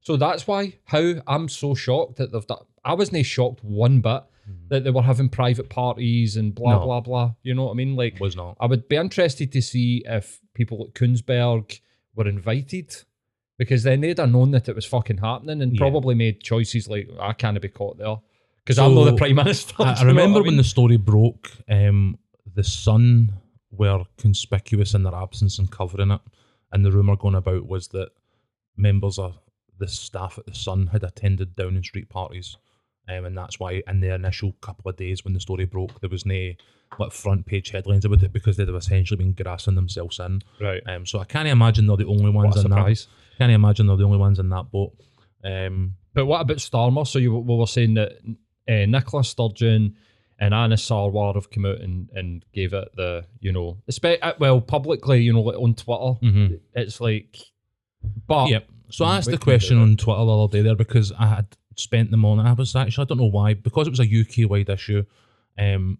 So 0.01 0.15
that's 0.15 0.45
why 0.45 0.75
how 0.85 1.15
I'm 1.25 1.49
so 1.49 1.73
shocked 1.73 2.17
that 2.17 2.31
they've 2.31 2.45
done. 2.45 2.65
I 2.83 2.93
wasn't 2.93 3.25
shocked 3.25 3.63
one 3.63 4.01
bit 4.01 4.21
that 4.69 4.83
they 4.83 4.91
were 4.91 5.01
having 5.01 5.29
private 5.29 5.69
parties 5.69 6.37
and 6.37 6.53
blah. 6.53 6.79
No. 6.79 6.85
blah 6.85 6.99
blah. 7.01 7.33
You 7.43 7.53
know 7.53 7.65
what 7.65 7.71
I 7.71 7.75
mean? 7.75 7.95
Like 7.95 8.19
Was 8.19 8.35
not. 8.35 8.57
I 8.59 8.65
would 8.65 8.87
be 8.87 8.95
interested 8.95 9.51
to 9.53 9.61
see 9.61 10.03
if 10.05 10.39
people 10.53 10.85
at 10.87 10.93
Kuenssberg 10.93 11.79
were 12.15 12.27
invited. 12.27 12.95
Because 13.57 13.83
then 13.83 14.01
they'd 14.01 14.17
have 14.17 14.29
known 14.31 14.51
that 14.51 14.67
it 14.67 14.75
was 14.75 14.83
fucking 14.85 15.17
happening 15.19 15.61
and 15.61 15.73
Yeah. 15.73 15.79
probably 15.79 16.13
made 16.13 16.43
choices 16.43 16.89
like 16.89 17.09
I 17.19 17.31
can't 17.31 17.59
be 17.61 17.69
caught 17.69 17.97
there 17.97 18.17
because 18.65 18.77
I'm 18.77 18.93
not 18.93 19.05
the 19.05 19.15
prime 19.15 19.35
minister. 19.35 19.75
I, 19.79 19.83
I 19.93 19.99
you 19.99 20.01
know 20.01 20.07
remember 20.07 20.43
when 20.43 20.57
the 20.57 20.63
story 20.63 20.97
broke, 20.97 21.49
um, 21.69 22.17
the 22.53 22.63
Sun 22.65 23.31
were 23.71 24.03
conspicuous 24.17 24.93
in 24.93 25.03
their 25.03 25.15
absence 25.15 25.57
and 25.57 25.71
covering 25.71 26.11
it. 26.11 26.21
And 26.73 26.83
the 26.83 26.91
rumour 26.91 27.15
going 27.15 27.35
about 27.35 27.65
was 27.67 27.87
that 27.89 28.09
members 28.75 29.17
of 29.17 29.39
the 29.79 29.87
staff 29.87 30.37
at 30.37 30.45
the 30.45 30.53
Sun 30.55 30.87
had 30.87 31.03
attended 31.03 31.55
Downing 31.55 31.83
Street 31.83 32.09
parties. 32.09 32.57
Um, 33.07 33.25
and 33.25 33.37
that's 33.37 33.59
why 33.59 33.81
in 33.87 33.99
the 33.99 34.13
initial 34.13 34.53
couple 34.61 34.89
of 34.89 34.97
days 34.97 35.23
when 35.23 35.33
the 35.33 35.39
story 35.39 35.65
broke, 35.65 35.99
there 36.01 36.09
was 36.09 36.25
no 36.25 36.51
like 36.99 37.11
front 37.11 37.45
page 37.45 37.71
headlines 37.71 38.05
about 38.05 38.23
it 38.23 38.31
because 38.33 38.57
they'd 38.57 38.67
have 38.67 38.75
essentially 38.75 39.17
been 39.17 39.33
grassing 39.33 39.75
themselves 39.75 40.19
in. 40.19 40.41
right. 40.61 40.81
Um, 40.87 41.05
so 41.05 41.19
I 41.19 41.25
can't 41.25 41.47
imagine 41.47 41.87
they're 41.87 41.97
the 41.97 42.05
only 42.05 42.31
ones 42.31 42.55
in 42.57 42.71
that. 42.71 43.05
Can't 43.37 43.51
imagine 43.51 43.87
they're 43.87 43.97
the 43.97 44.05
only 44.05 44.17
ones 44.17 44.39
in 44.39 44.49
that 44.49 44.71
boat. 44.71 44.93
Um, 45.43 45.95
But 46.13 46.25
what 46.25 46.41
about 46.41 46.57
Starmer? 46.57 47.05
So 47.07 47.19
you 47.19 47.35
we 47.37 47.55
were 47.55 47.67
saying 47.67 47.95
that 47.95 48.13
uh, 48.67 48.85
Nicola 48.85 49.23
Sturgeon 49.23 49.95
and 50.39 50.53
Anas 50.53 50.87
Sarwar 50.87 51.35
have 51.35 51.49
come 51.49 51.65
out 51.65 51.79
and, 51.79 52.09
and 52.13 52.43
gave 52.53 52.73
it 52.73 52.89
the, 52.95 53.25
you 53.39 53.51
know, 53.51 53.77
uh, 54.03 54.33
well, 54.39 54.59
publicly, 54.61 55.21
you 55.21 55.31
know, 55.33 55.41
like 55.41 55.57
on 55.57 55.75
Twitter. 55.75 56.19
mhm. 56.23 56.59
It's 56.73 56.99
like, 56.99 57.37
but 58.27 58.49
Yep. 58.49 58.67
So 58.89 59.05
I 59.05 59.17
asked 59.17 59.31
the 59.31 59.37
question 59.37 59.77
on 59.77 59.97
Twitter 59.97 60.23
the 60.25 60.37
other 60.37 60.51
day 60.51 60.61
there 60.61 60.75
because 60.75 61.11
I 61.17 61.27
had 61.27 61.47
spent 61.75 62.11
the 62.11 62.17
morning. 62.17 62.45
I 62.45 62.53
was 62.53 62.75
actually 62.75 63.03
I 63.03 63.05
don't 63.05 63.17
know 63.19 63.25
why 63.25 63.53
because 63.53 63.87
it 63.87 63.91
was 63.91 63.99
a 63.99 64.03
UK 64.03 64.49
wide 64.49 64.69
issue. 64.69 65.03
Um, 65.57 65.99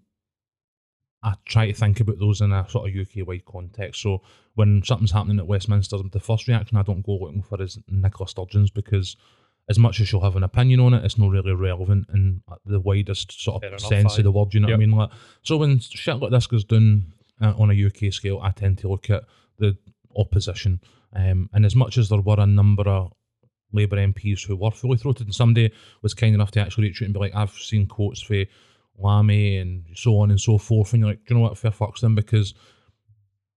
I 1.24 1.34
try 1.46 1.66
to 1.68 1.74
think 1.74 2.00
about 2.00 2.20
those 2.20 2.42
in 2.42 2.52
a 2.52 2.70
sort 2.70 2.88
of 2.90 2.96
UK 2.96 3.28
wide 3.28 3.46
context. 3.46 4.02
So 4.02 4.22
when 4.54 4.84
something's 4.84 5.12
happening 5.12 5.40
at 5.40 5.48
Westminster, 5.48 5.98
the 6.12 6.20
first 6.20 6.48
reaction 6.48 6.78
I 6.78 6.84
don't 6.84 7.06
go 7.06 7.18
looking 7.18 7.42
for 7.42 7.62
is 7.62 7.80
Nicola 7.90 8.28
Sturgeon's 8.28 8.70
because 8.70 9.16
as 9.68 9.80
much 9.80 10.00
as 10.00 10.08
she'll 10.08 10.22
have 10.22 10.36
an 10.36 10.44
opinion 10.44 10.80
on 10.82 10.94
it, 10.94 11.04
it's 11.04 11.18
not 11.18 11.32
really 11.32 11.54
relevant 11.54 12.08
in 12.14 12.42
the 12.66 12.80
widest 12.80 13.32
sort 13.44 13.64
of 13.64 13.80
sense 13.80 14.18
of 14.20 14.24
the 14.24 14.32
word. 14.32 14.54
You 14.54 14.60
know 14.60 14.68
Yep. 14.68 14.78
what 14.78 14.84
I 14.84 14.86
mean? 14.86 14.96
Like, 14.98 15.10
so 15.42 15.58
when 15.58 15.80
shit 15.80 16.18
like 16.18 16.30
this 16.32 16.46
goes 16.46 16.64
down 16.64 17.14
uh, 17.42 17.54
on 17.58 17.72
a 17.72 17.86
UK 17.88 18.14
scale, 18.14 18.40
I 18.44 18.52
tend 18.52 18.78
to 18.80 18.90
look 18.90 19.10
at 19.10 19.24
the 19.58 19.76
opposition. 20.16 20.80
Um, 21.14 21.50
and 21.54 21.66
as 21.66 21.76
much 21.76 21.98
as 21.98 22.10
there 22.10 22.22
were 22.22 22.40
a 22.40 22.46
number 22.46 22.84
of 22.88 23.14
Labour 23.72 23.98
MPs 23.98 24.46
who 24.46 24.56
were 24.56 24.72
fully 24.72 24.98
throated, 24.98 25.28
and 25.28 25.36
somebody 25.36 25.72
was 26.02 26.14
kind 26.14 26.34
enough 26.36 26.52
to 26.52 26.60
actually 26.62 26.86
reach 26.86 27.02
out 27.02 27.06
and 27.06 27.14
be 27.14 27.20
like, 27.20 27.36
I've 27.36 27.52
seen 27.52 27.88
quotes 27.88 28.22
for 28.22 28.44
Lammy 28.98 29.58
and 29.58 29.84
so 29.96 30.18
on 30.20 30.32
and 30.32 30.40
so 30.40 30.58
forth. 30.58 30.94
And 30.94 31.02
you're 31.02 31.10
like, 31.10 31.26
do 31.26 31.34
you 31.34 31.40
know 31.40 31.48
what? 31.48 31.58
Fair 31.58 31.72
fucks 31.72 32.00
them 32.00 32.16
because 32.16 32.54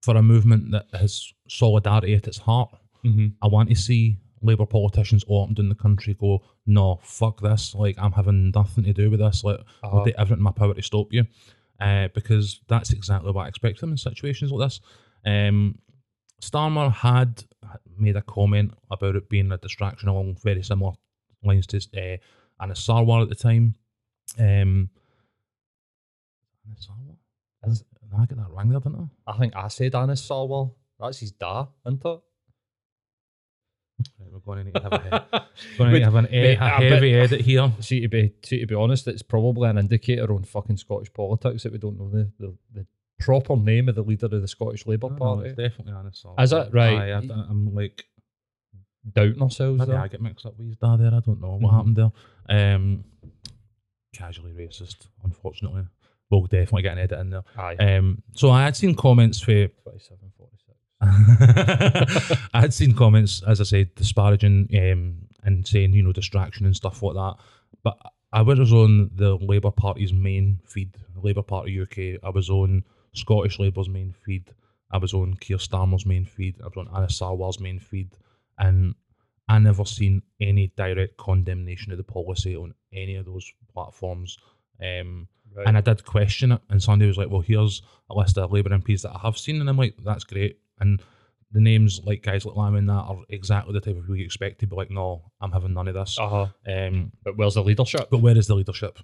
for 0.03 0.17
a 0.17 0.23
movement 0.23 0.71
that 0.73 0.87
has 0.93 1.33
solidarity 1.49 2.15
at 2.15 2.27
its 2.27 2.39
heart, 2.39 2.71
Mhm. 3.05 3.35
I 3.43 3.47
want 3.47 3.69
to 3.69 3.77
see 3.77 4.17
Labour 4.43 4.67
politicians 4.67 5.25
all 5.25 5.43
up 5.43 5.49
and 5.49 5.57
down 5.57 5.69
the 5.69 5.75
country 5.75 6.15
go, 6.15 6.43
no, 6.67 6.99
fuck 7.03 7.41
this. 7.41 7.75
Like, 7.75 7.97
I'm 7.99 8.13
having 8.13 8.51
nothing 8.55 8.85
to 8.85 8.93
do 8.93 9.11
with 9.11 9.21
this. 9.21 9.45
Like, 9.45 9.61
I'll 9.83 9.97
Uh-huh. 9.99 10.05
do 10.07 10.13
everything 10.19 10.39
in 10.39 10.43
my 10.45 10.51
power 10.53 10.75
to 10.75 10.83
stop 10.83 11.13
you. 11.13 11.27
Uh, 11.81 12.09
because 12.13 12.61
that's 12.69 12.93
exactly 12.93 13.31
what 13.31 13.45
I 13.45 13.49
expect 13.49 13.79
from 13.79 13.93
in 13.93 13.97
situations 13.97 14.51
like 14.51 14.67
this. 14.69 14.81
Um, 15.25 15.79
Starmer 16.43 16.93
had 16.93 17.45
made 18.01 18.17
a 18.17 18.23
comment 18.23 18.73
about 18.91 19.17
it 19.17 19.29
being 19.29 19.51
a 19.53 19.59
distraction 19.59 20.09
along 20.09 20.37
very 20.43 20.63
similar 20.63 20.93
lines 21.43 21.67
to 21.69 21.77
uh, 21.79 22.63
Anna 22.63 22.75
Sarwar 22.75 23.23
at 23.23 23.29
the 23.29 23.35
time. 23.35 23.75
Um, 24.39 24.91
Anna 26.67 26.77
Sarwar? 26.81 27.17
Is- 27.71 27.85
I 28.17 28.25
get 28.25 28.39
that 28.39 28.51
wrong 28.51 28.69
there, 28.71 28.81
didn't 28.81 29.11
I? 29.27 29.33
I 29.33 29.39
think 29.39 29.55
I 29.55 29.69
said 29.69 29.95
Anna 29.95 30.15
Sarwar. 30.15 30.73
That's 30.99 31.19
his 31.19 31.33
da, 31.33 31.67
isn't 31.87 32.01
it? 32.05 32.21
Right, 34.19 34.33
we're 34.33 34.39
going 34.41 34.59
to 34.59 34.65
need 34.65 34.75
to 34.75 34.83
have 34.83 34.93
a, 34.93 35.27
going 35.79 35.91
to 35.91 35.93
need 35.93 35.99
to 36.01 36.05
have 36.05 36.15
an, 36.15 36.29
mate, 36.31 36.57
a 36.57 36.63
I 36.63 36.83
heavy 36.85 37.15
edit 37.15 37.41
here. 37.41 37.73
See, 37.81 38.01
to 38.01 38.09
be 38.09 38.33
see, 38.45 38.61
to 38.61 38.67
be 38.67 38.75
honest, 38.75 39.09
it's 39.09 39.23
probably 39.23 39.69
an 39.69 39.79
indicator 39.79 40.33
on 40.33 40.45
fucking 40.45 40.77
Scottish 40.77 41.13
politics 41.13 41.65
that 41.65 41.73
we 41.73 41.79
don't 41.79 41.99
know 41.99 42.09
the, 42.09 42.31
the, 42.39 42.55
the 42.73 42.87
proper 43.21 43.57
name 43.57 43.89
of 43.89 43.95
the 43.95 44.03
leader 44.03 44.27
of 44.27 44.31
the 44.41 44.49
Scottish 44.49 44.87
Labour 44.87 45.11
Party. 45.11 45.49
it's 45.51 45.57
definitely 45.59 45.93
Anas 45.93 46.23
Sarwar. 46.25 46.43
Is 46.43 46.53
it? 46.53 46.69
Right. 46.73 46.99
I, 46.99 47.09
am 47.11 47.75
like, 47.75 48.05
Doubting 49.13 49.41
ourselves 49.43 49.79
maybe 49.79 49.93
there. 49.93 50.01
I 50.01 50.09
get 50.09 50.21
mixed 50.21 50.45
up 50.45 50.59
with 50.59 50.67
his 50.67 50.77
dad 50.77 50.97
there. 50.99 51.09
I 51.15 51.21
don't 51.21 51.41
know 51.41 51.57
what 51.61 51.73
Mhm. 51.73 51.77
happened 51.77 51.97
there. 51.97 52.75
Um, 52.75 53.05
casually 54.13 54.53
racist, 54.53 55.07
unfortunately. 55.25 55.85
We'll 56.31 56.43
definitely 56.47 56.83
get 56.83 56.93
an 56.93 56.99
edit 56.99 57.19
in 57.21 57.31
there. 57.31 57.43
Aye. 57.57 57.77
Um, 57.77 58.23
so 58.35 58.51
I 58.51 58.65
had 58.65 58.77
seen 58.77 58.95
comments 58.95 59.41
for 59.41 59.69
27, 59.69 60.31
46. 60.37 60.79
I 62.53 62.61
had 62.61 62.75
seen 62.75 62.93
comments, 62.95 63.43
as 63.47 63.61
I 63.61 63.65
said, 63.65 63.95
disparaging 63.95 64.69
um, 64.77 65.29
and 65.43 65.67
saying, 65.67 65.95
you 65.95 66.03
know, 66.03 66.13
distraction 66.13 66.67
and 66.67 66.77
stuff 66.77 67.03
like 67.03 67.15
that. 67.15 67.37
But 67.83 67.97
I 68.33 68.43
was 68.43 68.73
on 68.73 69.11
the 69.15 69.37
Labour 69.37 69.71
Party's 69.71 70.13
main 70.13 70.59
feed, 70.67 70.95
Labour 71.17 71.43
Party 71.43 71.81
UK. 71.81 72.21
I 72.23 72.29
was 72.31 72.51
on 72.51 72.85
Scottish 73.19 73.59
Labour's 73.59 73.89
main 73.89 74.13
feed. 74.13 74.51
I 74.91 74.99
was 74.99 75.13
on 75.15 75.35
Keir 75.35 75.59
Starmer's 75.59 76.07
main 76.07 76.25
feed. 76.25 76.57
I 76.63 76.65
was 76.67 76.77
on 76.77 76.89
Anas 76.97 77.19
Sarwar's 77.19 77.61
main 77.61 77.79
feed. 77.79 78.11
And 78.59 78.95
I 79.49 79.59
never 79.59 79.85
seen 79.85 80.23
any 80.41 80.73
direct 80.77 81.17
condemnation 81.17 81.93
of 81.93 81.99
the 81.99 82.05
policy 82.05 82.57
on 82.57 82.75
any 82.93 83.17
of 83.17 83.27
those 83.27 83.51
platforms. 83.73 84.39
Um, 84.83 85.29
Right. 85.55 85.67
and 85.67 85.79
I 85.79 85.81
did 85.81 86.05
question 86.05 86.53
it, 86.53 86.61
and 86.69 86.83
somebody 86.83 87.09
was 87.09 87.17
like, 87.17 87.31
"Well, 87.31 87.41
here's 87.41 87.81
a 88.11 88.15
list 88.15 88.37
of 88.37 88.53
Labour 88.53 88.69
MPs 88.69 89.01
that 89.03 89.15
I 89.17 89.21
have 89.21 89.39
seen," 89.39 89.61
and 89.63 89.69
I'm 89.71 89.79
like, 89.79 89.95
"That's 90.05 90.25
great." 90.25 90.59
And 90.79 91.03
the 91.51 91.61
names, 91.63 92.03
like 92.05 92.23
guys 92.23 92.45
like 92.45 92.55
Lamb 92.55 92.75
and 92.75 92.87
that, 92.91 92.93
are 92.93 93.23
exactly 93.31 93.73
the 93.73 93.81
type 93.81 93.97
of 93.97 94.03
people 94.03 94.17
you 94.17 94.27
expect 94.27 94.61
to 94.61 94.67
be 94.67 94.77
like, 94.77 94.91
"No, 94.91 95.23
I'm 95.41 95.51
having 95.53 95.73
none 95.73 95.89
of 95.89 95.95
this." 95.95 96.19
uh-huh. 96.19 96.49
Um, 96.71 97.13
But 97.25 97.39
where's 97.39 97.55
the 97.55 97.65
leadership? 97.65 98.09
but 98.11 98.19
where 98.19 98.37
is 98.37 98.47
the 98.47 98.55
leadership? 98.55 98.99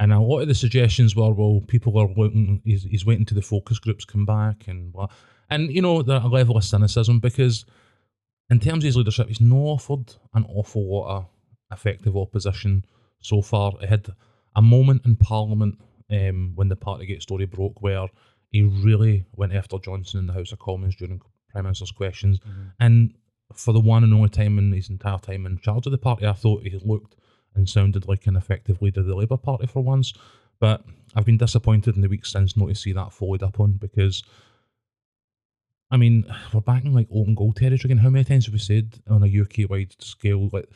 And 0.00 0.14
a 0.14 0.18
lot 0.18 0.40
of 0.40 0.48
the 0.48 0.54
suggestions 0.54 1.14
were, 1.14 1.30
well, 1.30 1.62
people 1.68 1.98
are 1.98 2.08
looking, 2.16 2.62
he's, 2.64 2.84
he's 2.84 3.04
waiting 3.04 3.26
to 3.26 3.34
the 3.34 3.42
focus 3.42 3.78
groups 3.78 4.06
come 4.06 4.24
back 4.24 4.66
and 4.66 4.90
blah. 4.90 5.08
And, 5.50 5.70
you 5.70 5.82
know, 5.82 6.00
there's 6.02 6.24
a 6.24 6.28
level 6.28 6.56
of 6.56 6.64
cynicism 6.64 7.20
because 7.20 7.66
in 8.48 8.60
terms 8.60 8.82
of 8.82 8.86
his 8.86 8.96
leadership, 8.96 9.28
he's 9.28 9.42
not 9.42 9.56
offered 9.56 10.14
an 10.32 10.46
awful 10.48 10.90
lot 10.90 11.18
of 11.18 11.26
effective 11.70 12.16
opposition 12.16 12.84
so 13.20 13.42
far. 13.42 13.72
He 13.80 13.86
had 13.86 14.08
a 14.56 14.62
moment 14.62 15.02
in 15.04 15.16
Parliament 15.16 15.78
um, 16.10 16.52
when 16.54 16.68
the 16.68 16.76
Partygate 16.76 17.20
story 17.20 17.44
broke 17.44 17.82
where 17.82 18.06
he 18.50 18.62
really 18.62 19.26
went 19.36 19.52
after 19.52 19.78
Johnson 19.78 20.20
in 20.20 20.26
the 20.26 20.32
House 20.32 20.52
of 20.52 20.60
Commons 20.60 20.96
during 20.96 21.20
Prime 21.50 21.64
Minister's 21.64 21.92
questions. 21.92 22.40
And 22.80 23.14
for 23.54 23.74
the 23.74 23.80
one 23.80 24.02
and 24.02 24.14
only 24.14 24.30
time 24.30 24.58
in 24.58 24.72
his 24.72 24.88
entire 24.88 25.18
time 25.18 25.44
in 25.44 25.58
charge 25.58 25.84
of 25.84 25.92
the 25.92 25.98
party, 25.98 26.26
I 26.26 26.32
thought 26.32 26.62
he 26.62 26.80
looked 26.82 27.16
and 27.54 27.68
sounded 27.68 28.06
like 28.08 28.26
an 28.26 28.36
effective 28.36 28.80
leader 28.80 29.00
of 29.00 29.06
the 29.06 29.14
Labour 29.14 29.36
Party 29.36 29.66
for 29.66 29.82
once. 29.82 30.12
But 30.60 30.84
I've 31.14 31.24
been 31.24 31.38
disappointed 31.38 31.96
in 31.96 32.02
the 32.02 32.08
weeks 32.08 32.32
since 32.32 32.56
not 32.56 32.68
to 32.68 32.74
see 32.74 32.92
that 32.92 33.12
followed 33.12 33.42
up 33.42 33.58
on 33.60 33.72
because, 33.72 34.22
I 35.90 35.96
mean, 35.96 36.24
we're 36.52 36.60
back 36.60 36.84
in 36.84 36.92
like 36.94 37.08
open 37.12 37.34
goal 37.34 37.52
territory 37.52 37.88
again. 37.92 38.02
How 38.02 38.10
many 38.10 38.24
times 38.24 38.46
have 38.46 38.52
we 38.52 38.58
said 38.60 39.00
on 39.08 39.22
a 39.22 39.40
UK 39.40 39.68
wide 39.68 39.94
scale, 39.98 40.48
like, 40.52 40.68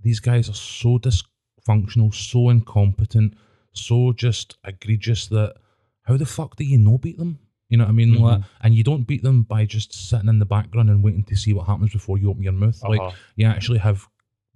these 0.00 0.20
guys 0.20 0.48
are 0.48 0.54
so 0.54 0.98
dysfunctional, 0.98 2.14
so 2.14 2.50
incompetent, 2.50 3.34
so 3.72 4.12
just 4.12 4.56
egregious 4.64 5.26
that 5.28 5.54
how 6.02 6.16
the 6.16 6.26
fuck 6.26 6.54
do 6.56 6.64
you 6.64 6.78
not 6.78 7.00
beat 7.00 7.18
them? 7.18 7.38
You 7.68 7.78
know 7.78 7.84
what 7.84 7.90
I 7.90 7.94
mean? 7.94 8.14
Like, 8.22 8.42
and 8.60 8.74
you 8.74 8.84
don't 8.84 9.02
beat 9.08 9.24
them 9.24 9.42
by 9.42 9.64
just 9.64 9.92
sitting 9.92 10.28
in 10.28 10.38
the 10.38 10.44
background 10.46 10.88
and 10.90 11.02
waiting 11.02 11.24
to 11.24 11.34
see 11.34 11.52
what 11.52 11.66
happens 11.66 11.92
before 11.92 12.16
you 12.18 12.30
open 12.30 12.44
your 12.44 12.52
mouth. 12.52 12.80
Like, 12.84 13.00
Uh-huh. 13.00 13.16
you 13.34 13.46
actually 13.46 13.78
have 13.78 14.06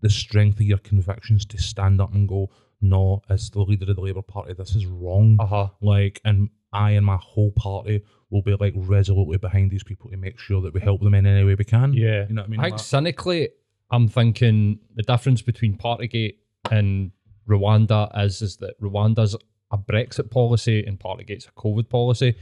the 0.01 0.11
strength 0.11 0.57
of 0.57 0.67
your 0.67 0.79
convictions 0.79 1.45
to 1.47 1.59
stand 1.59 2.01
up 2.01 2.13
and 2.15 2.29
go, 2.29 2.51
no, 2.81 3.23
as 3.29 3.51
the 3.51 3.61
leader 3.61 3.89
of 3.91 3.97
the 3.97 4.01
Labour 4.03 4.23
Party, 4.23 4.55
this 4.55 4.75
is 4.75 4.87
wrong. 4.87 5.37
Uh-huh. 5.39 5.69
Like, 5.81 6.21
and 6.25 6.49
I 6.73 6.93
and 6.93 7.05
my 7.05 7.17
whole 7.21 7.51
party 7.53 8.03
will 8.31 8.43
be 8.43 8.55
like 8.55 8.75
resolutely 8.77 9.39
behind 9.39 9.71
these 9.71 9.83
people 9.85 10.11
to 10.11 10.17
make 10.17 10.39
sure 10.39 10.63
that 10.63 10.73
we 10.73 10.81
help 10.81 11.03
them 11.03 11.15
in 11.15 11.27
any 11.27 11.45
way 11.45 11.55
we 11.55 11.65
can. 11.65 11.93
Yeah. 11.93 12.27
You 12.29 12.35
know 12.35 12.43
what 12.43 12.47
I 12.47 12.51
mean? 12.51 12.61
I 12.61 12.63
think 12.65 12.73
Like- 12.75 12.81
cynically, 12.81 13.49
I'm 13.91 14.09
thinking 14.09 14.79
the 14.95 15.03
difference 15.03 15.43
between 15.43 15.77
Partygate 15.77 16.37
and 16.71 17.11
Rwanda 17.49 18.09
is 18.25 18.41
is 18.41 18.57
that 18.59 18.81
Rwanda's 18.81 19.37
a 19.73 19.79
Brexit 19.79 20.31
policy 20.31 20.85
and 20.85 20.99
Partygate's 20.99 21.47
a 21.47 21.53
COVID 21.53 21.89
policy. 21.89 22.35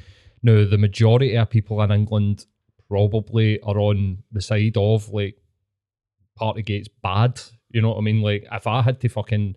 Now, 0.43 0.65
the 0.65 0.79
majority 0.79 1.35
of 1.37 1.51
people 1.51 1.81
in 1.83 1.91
England 1.91 2.47
probably 2.89 3.61
are 3.63 3.79
on 3.79 4.23
the 4.33 4.41
side 4.41 4.77
of 4.77 5.09
like 5.11 5.37
Partygate's 6.41 6.89
bad. 7.03 7.41
You 7.71 7.83
know 7.83 7.91
what 7.91 7.99
I 7.99 8.01
mean? 8.03 8.23
Like, 8.23 8.47
if 8.51 8.67
I 8.67 8.83
had 8.83 9.01
to 9.01 9.09
fucking 9.09 9.57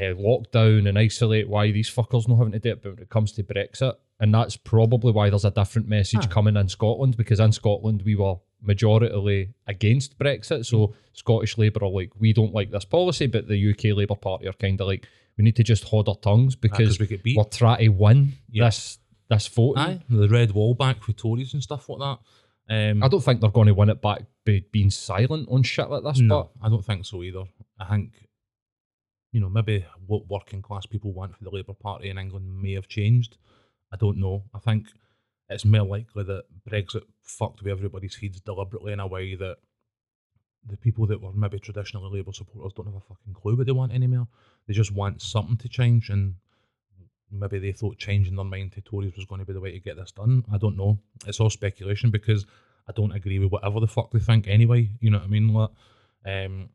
uh, 0.00 0.14
lock 0.16 0.50
down 0.52 0.86
and 0.86 0.98
isolate 0.98 1.48
why 1.48 1.70
these 1.70 1.90
fuckers 1.90 2.28
not 2.28 2.36
having 2.38 2.52
to 2.52 2.58
do 2.58 2.70
it, 2.70 2.82
but 2.82 2.92
when 2.94 3.02
it 3.02 3.10
comes 3.10 3.32
to 3.32 3.42
Brexit, 3.42 3.94
and 4.20 4.32
that's 4.32 4.56
probably 4.56 5.12
why 5.12 5.28
there's 5.30 5.44
a 5.44 5.50
different 5.50 5.88
message 5.88 6.24
Ah. 6.24 6.28
coming 6.28 6.56
in 6.56 6.68
Scotland 6.68 7.16
because 7.16 7.40
in 7.40 7.50
Scotland 7.52 8.02
we 8.04 8.14
were 8.14 8.36
majoritarily 8.66 9.52
against 9.66 10.18
Brexit. 10.18 10.64
So 10.64 10.94
Scottish 11.12 11.58
Labour 11.58 11.84
are 11.84 11.90
like, 11.90 12.10
we 12.18 12.32
don't 12.32 12.54
like 12.54 12.70
this 12.70 12.84
policy, 12.84 13.26
but 13.26 13.48
the 13.48 13.70
UK 13.70 13.96
Labour 13.96 14.14
Party 14.14 14.46
are 14.46 14.52
kind 14.52 14.80
of 14.80 14.86
like, 14.86 15.06
we 15.36 15.44
need 15.44 15.56
to 15.56 15.64
just 15.64 15.84
hold 15.84 16.08
our 16.08 16.14
tongues 16.16 16.54
because 16.54 16.98
we 17.00 17.06
get 17.06 17.22
beat. 17.22 17.36
we're 17.36 17.44
trying 17.44 17.78
to 17.80 17.88
win 17.88 18.32
Yeah. 18.50 18.66
this 18.66 18.98
this 19.28 19.48
voting. 19.48 19.82
Aye, 19.82 20.00
the 20.10 20.28
red 20.28 20.52
wall 20.52 20.74
back 20.74 21.06
with 21.06 21.16
Tories 21.16 21.54
and 21.54 21.62
stuff 21.62 21.88
like 21.88 21.98
that. 22.00 22.18
Um, 22.70 23.02
I 23.02 23.08
don't 23.08 23.20
think 23.20 23.40
they're 23.40 23.50
going 23.50 23.66
to 23.66 23.74
win 23.74 23.90
it 23.90 24.00
back 24.00 24.22
by 24.46 24.62
being 24.72 24.90
silent 24.90 25.48
on 25.50 25.62
shit 25.62 25.90
like 25.90 26.04
this. 26.04 26.20
no, 26.20 26.50
I 26.62 26.68
don't 26.68 26.84
think 26.84 27.04
so 27.04 27.22
either. 27.22 27.44
I 27.78 27.84
think, 27.86 28.12
you 29.32 29.40
know, 29.40 29.48
maybe 29.48 29.84
what 30.06 30.28
working 30.28 30.62
class 30.62 30.86
people 30.86 31.12
want 31.12 31.36
for 31.36 31.44
the 31.44 31.50
Labour 31.50 31.74
Party 31.74 32.08
in 32.08 32.18
England 32.18 32.62
may 32.62 32.72
have 32.74 32.88
changed. 32.88 33.36
I 33.92 33.96
don't 33.96 34.18
know. 34.18 34.44
I 34.54 34.58
think 34.58 34.86
it's 35.48 35.64
more 35.64 35.82
likely 35.86 36.24
that 36.24 36.44
Brexit 36.68 37.02
fucked 37.22 37.62
with 37.62 37.70
everybody's 37.72 38.16
heads 38.16 38.40
deliberately 38.40 38.92
in 38.92 39.00
a 39.00 39.06
way 39.06 39.34
that 39.34 39.56
the 40.66 40.76
people 40.76 41.06
that 41.08 41.20
were 41.20 41.32
maybe 41.32 41.58
traditionally 41.58 42.18
Labour 42.18 42.32
supporters 42.32 42.72
don't 42.74 42.86
have 42.86 42.94
a 42.94 43.00
fucking 43.00 43.34
clue 43.34 43.56
what 43.56 43.66
they 43.66 43.72
want 43.72 43.92
anymore. 43.92 44.28
They 44.66 44.74
just 44.74 44.92
want 44.94 45.20
something 45.20 45.56
to 45.58 45.68
change, 45.68 46.08
and 46.08 46.36
maybe 47.32 47.58
they 47.58 47.72
thought 47.72 47.98
changing 47.98 48.36
their 48.36 48.44
mind 48.44 48.72
to 48.72 48.80
Tories 48.80 49.16
was 49.16 49.24
going 49.24 49.40
to 49.40 49.46
be 49.46 49.52
the 49.52 49.60
way 49.60 49.72
to 49.72 49.80
get 49.80 49.96
this 49.96 50.12
done. 50.12 50.44
I 50.52 50.58
don't 50.58 50.76
know. 50.76 50.98
It's 51.26 51.40
all 51.40 51.50
speculation 51.50 52.10
because 52.10 52.46
I 52.88 52.92
don't 52.92 53.12
agree 53.12 53.38
with 53.38 53.50
whatever 53.50 53.80
the 53.80 53.86
fuck 53.86 54.10
they 54.10 54.18
think 54.18 54.46
anyway. 54.46 54.90
You 55.00 55.10
know 55.10 55.18
what 55.18 55.26
I 55.26 55.30
mean? 55.30 55.52
Like, 55.52 55.70
um, 56.26 56.68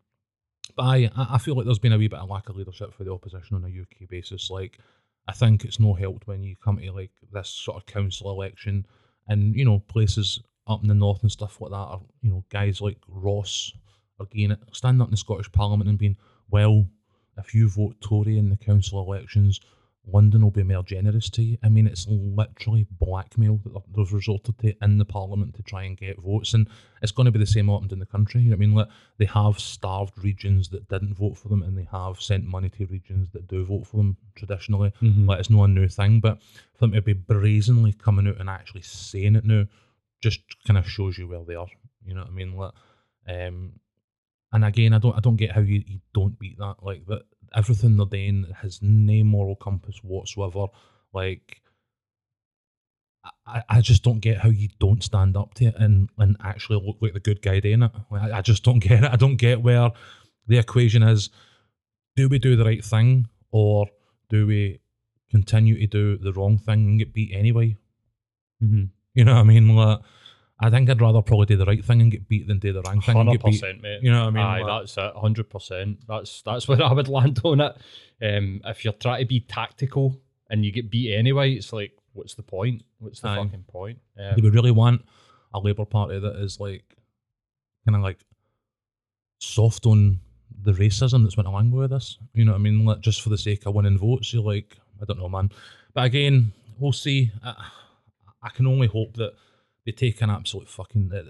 but 0.76 0.84
I, 0.84 1.10
I 1.16 1.38
feel 1.38 1.56
like 1.56 1.66
there's 1.66 1.80
been 1.80 1.94
a 1.94 1.98
wee 1.98 2.08
bit 2.08 2.20
of 2.20 2.30
lack 2.30 2.50
of 2.50 2.56
leadership 2.56 2.94
for 2.94 3.04
the 3.04 3.14
opposition 3.14 3.56
on 3.56 3.64
a 3.64 3.82
UK 3.82 4.10
basis. 4.10 4.50
Like, 4.50 4.80
I 5.28 5.34
think 5.34 5.64
it's 5.64 5.80
no 5.80 5.94
helped 5.94 6.28
when 6.28 6.44
you 6.44 6.56
come 6.56 6.78
to 6.78 6.92
like 6.92 7.12
this 7.32 7.50
sort 7.50 7.78
of 7.78 7.86
council 7.86 8.32
election 8.32 8.86
and, 9.28 9.56
you 9.56 9.66
know, 9.66 9.80
places 9.80 10.42
up 10.68 10.82
in 10.82 10.88
the 10.88 10.94
north 10.94 11.22
and 11.22 11.32
stuff 11.32 11.62
like 11.62 11.72
that 11.72 11.76
are, 11.76 12.02
you 12.22 12.30
know, 12.30 12.44
guys 12.50 12.82
like 12.82 12.98
Ross 13.08 13.74
are 14.20 14.28
it, 14.32 14.60
standing 14.72 15.02
up 15.02 15.08
in 15.08 15.12
the 15.12 15.18
Scottish 15.18 15.52
Parliament 15.52 15.90
and 15.90 15.98
being, 15.98 16.18
well, 16.50 16.86
if 17.38 17.54
you 17.54 17.70
vote 17.70 17.96
Tory 18.02 18.38
in 18.38 18.50
the 18.50 18.58
council 18.58 19.02
elections, 19.02 19.60
London 20.12 20.42
will 20.42 20.52
be 20.52 20.64
more 20.64 20.84
generous 20.84 21.30
to 21.32 21.44
you. 21.44 21.58
I 21.64 21.70
mean, 21.70 21.88
it's 21.88 22.08
literally 22.08 22.88
blackmail 22.92 23.60
that 23.66 23.82
they've 23.96 24.14
resorted 24.14 24.58
to 24.60 24.74
in 24.82 24.98
the 24.98 25.06
Parliament 25.06 25.56
to 25.56 25.64
try 25.64 25.84
and 25.84 25.98
get 25.98 26.22
votes, 26.22 26.54
and 26.54 26.68
it's 27.02 27.12
going 27.12 27.26
to 27.26 27.32
be 27.32 27.40
the 27.40 27.46
same 27.46 27.68
happened 27.68 27.92
in 27.92 28.00
the 28.00 28.06
country. 28.06 28.42
You 28.42 28.50
know 28.50 28.56
what 28.56 28.64
I 28.64 28.68
mean? 28.68 28.76
Like 28.76 28.88
they 29.18 29.26
have 29.26 29.60
starved 29.60 30.24
regions 30.24 30.70
that 30.70 30.88
didn't 30.88 31.16
vote 31.16 31.38
for 31.38 31.50
them, 31.50 31.62
and 31.62 31.78
they 31.78 31.88
have 31.92 32.22
sent 32.22 32.46
money 32.46 32.70
to 32.70 32.86
regions 32.86 33.30
that 33.32 33.48
do 33.48 33.66
vote 33.66 33.88
for 33.88 33.98
them 33.98 34.18
traditionally. 34.36 34.92
Mhm. 35.02 35.28
Like 35.28 35.40
it's 35.40 35.50
not 35.50 35.66
a 35.66 35.68
new 35.68 35.88
thing, 35.88 36.20
but 36.20 36.42
for 36.74 36.80
them 36.88 36.94
to 36.94 37.02
be 37.02 37.14
brazenly 37.14 37.94
coming 37.94 38.28
out 38.28 38.40
and 38.40 38.50
actually 38.50 38.84
saying 38.84 39.36
it 39.36 39.46
now, 39.46 39.66
just 40.22 40.40
kind 40.66 40.78
of 40.78 40.88
shows 40.90 41.18
you 41.18 41.28
where 41.28 41.44
they 41.44 41.56
are. 41.56 41.68
You 42.06 42.14
know 42.14 42.22
what 42.22 42.30
I 42.30 42.34
mean? 42.34 42.56
Like, 42.56 42.74
um, 43.28 43.74
and 44.52 44.64
again, 44.66 44.94
I 44.94 45.00
don't, 45.00 45.16
I 45.16 45.20
don't 45.20 45.36
get 45.36 45.52
how 45.52 45.62
you, 45.62 45.84
you 45.86 46.00
don't 46.14 46.38
beat 46.40 46.58
that. 46.58 46.76
Like 46.82 47.06
that, 47.08 47.24
everything 47.56 47.98
they're 47.98 48.06
doing 48.06 48.46
has 48.62 48.80
no 48.82 49.24
moral 49.24 49.56
compass 49.56 49.98
whatsoever. 50.04 50.68
Like, 51.14 51.62
I, 53.46 53.64
I 53.70 53.82
just 53.82 54.04
don't 54.04 54.20
get 54.20 54.38
how 54.38 54.50
you 54.50 54.70
don't 54.80 55.04
stand 55.04 55.36
up 55.36 55.54
to 55.56 55.66
it 55.66 55.76
and, 55.78 56.10
and 56.18 56.38
actually 56.44 56.82
look 56.86 56.98
like 57.02 57.14
the 57.14 57.20
good 57.20 57.42
guy 57.42 57.60
doing 57.60 57.84
it. 57.84 57.92
Like, 58.10 58.22
I, 58.32 58.38
I 58.38 58.42
just 58.42 58.64
don't 58.64 58.80
get 58.88 59.04
it. 59.04 59.12
I 59.12 59.16
don't 59.16 59.36
get 59.38 59.62
where 59.62 59.92
the 60.48 60.58
equation 60.58 61.04
is: 61.04 61.30
do 62.16 62.30
we 62.30 62.40
do 62.40 62.56
the 62.56 62.66
right 62.66 62.84
thing 62.84 63.28
or 63.52 63.88
do 64.30 64.48
we 64.48 64.80
continue 65.30 65.80
to 65.80 65.88
do 65.88 66.18
the 66.18 66.34
wrong 66.34 66.58
thing 66.58 66.86
and 66.86 67.00
get 67.00 67.14
beat 67.14 67.34
anyway? 67.34 67.78
Mhm. 68.64 68.90
You 69.14 69.26
know 69.26 69.34
what 69.36 69.42
I 69.42 69.44
mean? 69.44 69.76
Like, 69.76 70.00
I 70.60 70.70
think 70.72 70.90
I'd 70.90 71.00
rather 71.02 71.22
probably 71.22 71.46
do 71.46 71.56
the 71.58 71.66
right 71.66 71.86
thing 71.86 72.02
and 72.02 72.12
get 72.12 72.28
beat 72.28 72.48
than 72.48 72.58
do 72.60 72.74
the 72.74 72.82
wrong 72.82 73.00
thing 73.02 73.16
and 73.16 73.28
Hundred 73.28 73.42
get 73.42 73.46
beat. 73.52 73.62
percent, 73.62 73.82
mate. 73.82 74.00
You 74.02 74.12
know 74.12 74.22
what 74.22 74.28
I 74.30 74.32
mean? 74.32 74.44
Aye, 74.44 74.62
Like- 74.64 74.82
that's 74.82 74.98
it. 74.98 75.14
Hundred 75.16 75.50
percent. 75.50 76.00
That's 76.08 76.42
that's 76.42 76.68
where 76.68 76.82
I 76.90 76.94
would 76.94 77.08
land 77.08 77.40
on 77.44 77.62
it. 77.62 77.76
Um, 78.22 78.62
if 78.66 78.84
you're 78.84 78.94
trying 78.94 79.20
to 79.22 79.26
be 79.28 79.42
tactical 79.42 80.20
and 80.50 80.66
you 80.66 80.72
get 80.72 80.90
beat 80.90 81.14
anyway, 81.14 81.54
it's 81.54 81.72
like, 81.74 81.92
what's 82.14 82.34
the 82.34 82.42
point? 82.44 82.82
What's 83.00 83.20
the 83.20 83.28
Aye. 83.30 83.36
fucking 83.44 83.66
point? 83.68 84.00
Do 84.18 84.24
Um, 84.24 84.36
we 84.42 84.50
really 84.50 84.72
want 84.72 85.06
a 85.54 85.60
Labour 85.60 85.86
Party 85.86 86.18
that 86.20 86.38
is 86.38 86.60
like 86.60 86.84
kind 87.86 87.96
of 87.96 88.02
like 88.02 88.18
soft 89.40 89.86
on 89.86 90.20
the 90.64 90.72
racism 90.74 91.24
that's 91.24 91.38
went 91.38 91.48
along 91.48 91.72
with 91.72 91.92
this? 91.92 92.18
You 92.34 92.46
know 92.46 92.54
what 92.54 92.58
I 92.60 92.62
mean? 92.62 92.84
Like 92.86 93.02
just 93.02 93.22
for 93.22 93.30
the 93.30 93.38
sake 93.38 93.66
of 93.66 93.76
winning 93.76 93.98
votes, 93.98 94.34
you're 94.34 94.44
like, 94.44 94.78
I 95.02 95.06
don't 95.06 95.20
know, 95.20 95.30
man. 95.30 95.52
But 95.94 96.06
again, 96.06 96.52
we'll 96.80 96.92
see. 96.94 97.32
I, 97.44 97.54
I 98.42 98.50
can 98.50 98.68
only 98.68 98.88
hope 98.88 99.14
that 99.18 99.34
they 99.88 99.94
take 99.94 100.22
an 100.22 100.30
absolute 100.30 100.68
fucking 100.70 101.12
uh, 101.16 101.22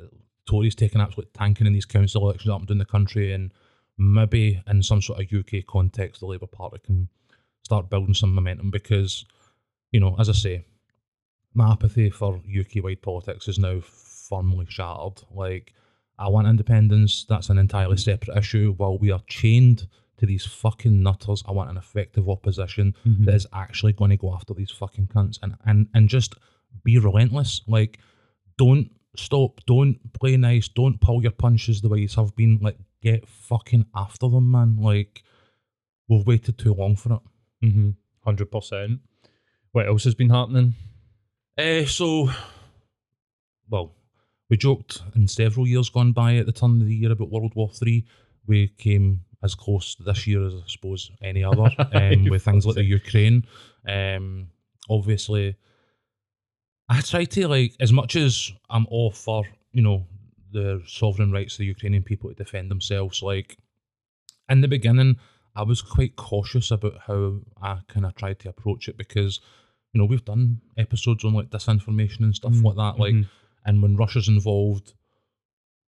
Tories 0.47 0.73
take 0.75 0.95
an 0.95 1.01
absolute 1.01 1.31
tanking 1.33 1.67
in 1.67 1.73
these 1.73 1.85
council 1.85 2.23
elections 2.23 2.49
up 2.51 2.59
and 2.59 2.67
down 2.69 2.77
the 2.79 2.85
country, 2.85 3.33
and 3.33 3.51
maybe 3.97 4.61
in 4.65 4.81
some 4.81 5.01
sort 5.01 5.19
of 5.21 5.31
UK 5.31 5.65
context, 5.67 6.21
the 6.21 6.25
Labour 6.25 6.47
Party 6.47 6.77
can 6.83 7.09
start 7.63 7.89
building 7.89 8.13
some 8.13 8.33
momentum 8.33 8.71
because, 8.71 9.25
you 9.91 9.99
know, 9.99 10.15
as 10.17 10.29
I 10.29 10.31
say, 10.31 10.65
my 11.53 11.71
apathy 11.73 12.09
for 12.09 12.37
UK 12.47 12.81
wide 12.83 13.01
politics 13.01 13.47
is 13.49 13.59
now 13.59 13.81
firmly 13.81 14.65
shattered. 14.69 15.21
Like, 15.31 15.73
I 16.17 16.29
want 16.29 16.47
independence, 16.47 17.25
that's 17.27 17.49
an 17.49 17.57
entirely 17.57 17.97
separate 17.97 18.37
issue. 18.37 18.73
While 18.77 18.97
we 18.97 19.11
are 19.11 19.21
chained 19.27 19.87
to 20.17 20.25
these 20.25 20.45
fucking 20.45 21.03
nutters, 21.03 21.43
I 21.45 21.51
want 21.51 21.69
an 21.69 21.77
effective 21.77 22.29
opposition 22.29 22.95
Mhm. 23.05 23.25
that 23.25 23.35
is 23.35 23.45
actually 23.51 23.91
going 23.93 24.11
to 24.11 24.17
go 24.17 24.33
after 24.33 24.53
these 24.53 24.71
fucking 24.71 25.07
cunts 25.07 25.37
and, 25.43 25.55
and, 25.65 25.89
and 25.93 26.07
just 26.07 26.35
be 26.85 26.97
relentless. 26.97 27.61
Like, 27.67 27.99
don't 28.57 28.91
stop, 29.15 29.61
don't 29.65 29.97
play 30.13 30.37
nice, 30.37 30.67
don't 30.67 30.99
pull 31.01 31.21
your 31.21 31.31
punches 31.31 31.81
the 31.81 31.89
way 31.89 31.99
you 31.99 32.07
have 32.15 32.35
been. 32.35 32.59
Like, 32.61 32.77
get 33.01 33.27
fucking 33.27 33.85
after 33.95 34.27
them, 34.29 34.51
man. 34.51 34.77
Like, 34.77 35.23
we've 36.07 36.25
waited 36.25 36.57
too 36.57 36.73
long 36.73 36.95
for 36.95 37.13
it. 37.13 37.19
Mhm. 37.65 37.95
Hundred 38.23 38.51
percent. 38.51 38.99
What 39.71 39.87
else 39.87 40.03
has 40.03 40.15
been 40.15 40.29
happening? 40.29 40.73
Uh, 41.57 41.85
so, 41.85 42.29
well, 43.69 43.95
we 44.49 44.57
joked 44.57 45.01
in 45.15 45.27
several 45.27 45.67
years 45.67 45.89
gone 45.89 46.11
by 46.13 46.35
at 46.37 46.45
the 46.45 46.51
turn 46.51 46.81
of 46.81 46.87
the 46.87 46.95
year 46.95 47.11
about 47.11 47.31
World 47.31 47.53
War 47.55 47.69
Three. 47.69 48.05
We 48.45 48.69
came 48.69 49.21
as 49.43 49.55
close 49.55 49.95
this 49.95 50.25
year 50.27 50.45
as 50.45 50.53
I 50.55 50.63
suppose 50.67 51.11
any 51.21 51.43
other, 51.43 51.69
um, 51.93 52.25
with 52.25 52.43
things 52.43 52.65
like 52.65 52.75
the 52.75 52.83
Ukraine. 52.83 53.45
Um, 53.87 54.47
obviously, 54.89 55.55
I 56.89 57.01
try 57.01 57.25
to 57.25 57.47
like 57.47 57.73
as 57.79 57.91
much 57.91 58.15
as 58.15 58.51
I'm 58.69 58.85
all 58.89 59.11
for 59.11 59.43
you 59.73 59.81
know 59.81 60.05
the 60.51 60.81
sovereign 60.87 61.31
rights 61.31 61.55
of 61.55 61.59
the 61.59 61.65
Ukrainian 61.65 62.03
people 62.03 62.29
to 62.29 62.35
defend 62.35 62.71
themselves. 62.71 63.21
Like 63.21 63.57
in 64.49 64.61
the 64.61 64.67
beginning, 64.67 65.17
I 65.55 65.63
was 65.63 65.81
quite 65.81 66.15
cautious 66.15 66.71
about 66.71 66.97
how 67.07 67.39
I 67.61 67.79
kind 67.87 68.05
of 68.05 68.15
tried 68.15 68.39
to 68.39 68.49
approach 68.49 68.87
it 68.87 68.97
because 68.97 69.39
you 69.93 69.99
know 69.99 70.05
we've 70.05 70.23
done 70.25 70.61
episodes 70.77 71.25
on 71.25 71.33
like 71.33 71.49
disinformation 71.49 72.21
and 72.21 72.35
stuff 72.35 72.53
Mm, 72.53 72.63
like 72.63 72.75
that. 72.77 72.99
Like, 72.99 73.13
mhm. 73.15 73.27
and 73.65 73.81
when 73.81 73.95
Russia's 73.95 74.27
involved. 74.27 74.93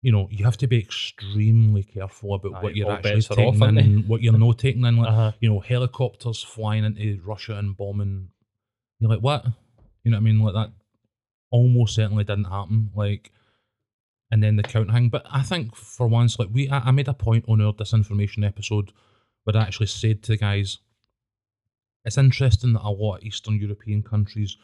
You 0.00 0.12
know, 0.12 0.28
you 0.30 0.44
have 0.44 0.56
to 0.58 0.68
be 0.68 0.78
extremely 0.78 1.82
careful 1.82 2.32
about 2.34 2.54
Aye, 2.54 2.62
what 2.62 2.76
you're 2.76 2.86
all 2.86 2.92
actually 2.98 3.20
taking 3.20 3.44
off, 3.60 3.68
in 3.68 3.78
and 3.78 4.08
what 4.08 4.22
you're 4.22 4.38
not 4.38 4.56
taking 4.66 4.84
in. 4.84 4.96
Like, 4.96 5.08
Uh-huh. 5.08 5.32
you 5.40 5.48
know, 5.50 5.58
helicopters 5.58 6.40
flying 6.40 6.84
into 6.84 7.20
Russia 7.24 7.54
and 7.56 7.76
bombing. 7.76 8.28
You're 9.00 9.10
like, 9.10 9.18
what? 9.22 9.44
You 10.04 10.12
know 10.12 10.16
what 10.18 10.20
I 10.20 10.24
mean? 10.24 10.38
Like 10.38 10.54
that 10.54 10.70
almost 11.50 11.94
certainly 11.94 12.24
didn't 12.24 12.44
happen. 12.44 12.90
Like, 12.94 13.32
and 14.30 14.42
then 14.42 14.56
the 14.56 14.62
count 14.62 14.90
hang. 14.90 15.08
But 15.08 15.26
I 15.30 15.42
think 15.42 15.74
for 15.74 16.06
once, 16.06 16.38
like 16.38 16.48
we, 16.52 16.68
I, 16.68 16.78
I 16.78 16.90
made 16.90 17.08
a 17.08 17.14
point 17.14 17.44
on 17.48 17.60
our 17.60 17.72
disinformation 17.72 18.46
episode 18.46 18.92
where 19.44 19.56
I 19.56 19.62
actually 19.62 19.86
said 19.86 20.22
to 20.24 20.32
the 20.32 20.36
guys, 20.36 20.78
it's 22.04 22.18
interesting 22.18 22.72
that 22.74 22.82
a 22.82 22.90
lot 22.90 23.16
of 23.16 23.24
Eastern 23.24 23.58
European 23.58 24.02
countries, 24.02 24.56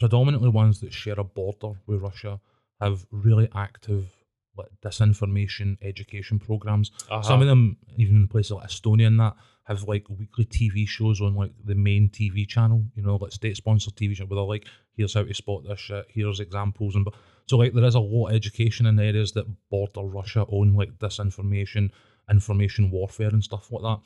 predominantly 0.00 0.48
ones 0.48 0.80
that 0.80 0.92
share 0.92 1.18
a 1.18 1.24
border 1.24 1.78
with 1.86 2.00
Russia, 2.02 2.40
have 2.80 3.06
really 3.10 3.48
active 3.54 4.08
like 4.56 4.68
disinformation 4.84 5.78
education 5.82 6.38
programs. 6.38 6.90
Uh-huh. 7.10 7.22
Some 7.22 7.40
of 7.40 7.48
them, 7.48 7.76
even 7.96 8.16
in 8.16 8.28
places 8.28 8.52
like 8.52 8.68
Estonia 8.68 9.06
and 9.06 9.20
that, 9.20 9.34
have 9.64 9.84
like 9.84 10.04
weekly 10.08 10.44
TV 10.44 10.86
shows 10.88 11.20
on 11.20 11.34
like 11.36 11.52
the 11.64 11.74
main 11.74 12.08
TV 12.08 12.46
channel, 12.48 12.84
you 12.96 13.02
know, 13.02 13.16
like 13.16 13.32
state 13.32 13.56
sponsored 13.56 13.94
TV 13.94 14.14
show 14.16 14.24
where 14.24 14.36
they're 14.36 14.44
like, 14.44 14.66
here's 14.96 15.14
how 15.14 15.22
to 15.22 15.32
spot 15.34 15.62
this 15.64 15.78
shit, 15.80 16.04
here's 16.08 16.40
examples 16.40 16.94
and 16.96 17.04
but 17.04 17.14
so 17.46 17.56
like 17.56 17.72
there 17.72 17.84
is 17.84 17.94
a 17.94 18.00
lot 18.00 18.28
of 18.28 18.34
education 18.34 18.86
in 18.86 18.98
areas 18.98 19.32
that 19.32 19.46
border 19.70 20.02
Russia 20.02 20.42
on 20.48 20.74
like 20.74 20.98
disinformation, 20.98 21.90
information 22.30 22.90
warfare 22.90 23.28
and 23.28 23.42
stuff 23.44 23.70
like 23.70 23.82
that. 23.82 23.98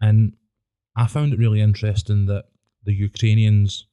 And 0.00 0.34
I 0.96 1.06
found 1.06 1.32
it 1.32 1.38
really 1.38 1.60
interesting 1.60 2.26
that 2.26 2.46
the 2.84 2.92
Ukrainians, 2.94 3.86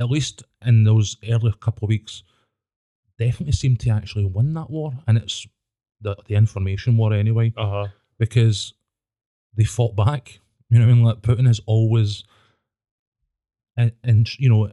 at 0.00 0.10
least 0.10 0.42
in 0.64 0.84
those 0.84 1.16
early 1.28 1.52
couple 1.60 1.86
of 1.86 1.90
weeks, 1.90 2.22
definitely 3.18 3.52
seemed 3.52 3.80
to 3.80 3.90
actually 3.90 4.24
win 4.24 4.54
that 4.54 4.70
war. 4.70 4.92
And 5.06 5.18
it's 5.18 5.46
the, 6.00 6.16
the 6.26 6.34
information 6.34 6.96
war 6.96 7.12
anyway, 7.12 7.52
Uh 7.56 7.70
huh. 7.70 7.86
because 8.18 8.74
they 9.54 9.64
fought 9.64 9.94
back. 9.96 10.40
You 10.70 10.78
know 10.78 10.86
what 10.86 10.92
I 10.92 10.94
mean? 10.94 11.04
Like 11.04 11.20
Putin 11.22 11.46
has 11.46 11.60
always, 11.66 12.24
and, 13.76 13.92
and 14.02 14.28
you 14.38 14.48
know, 14.48 14.70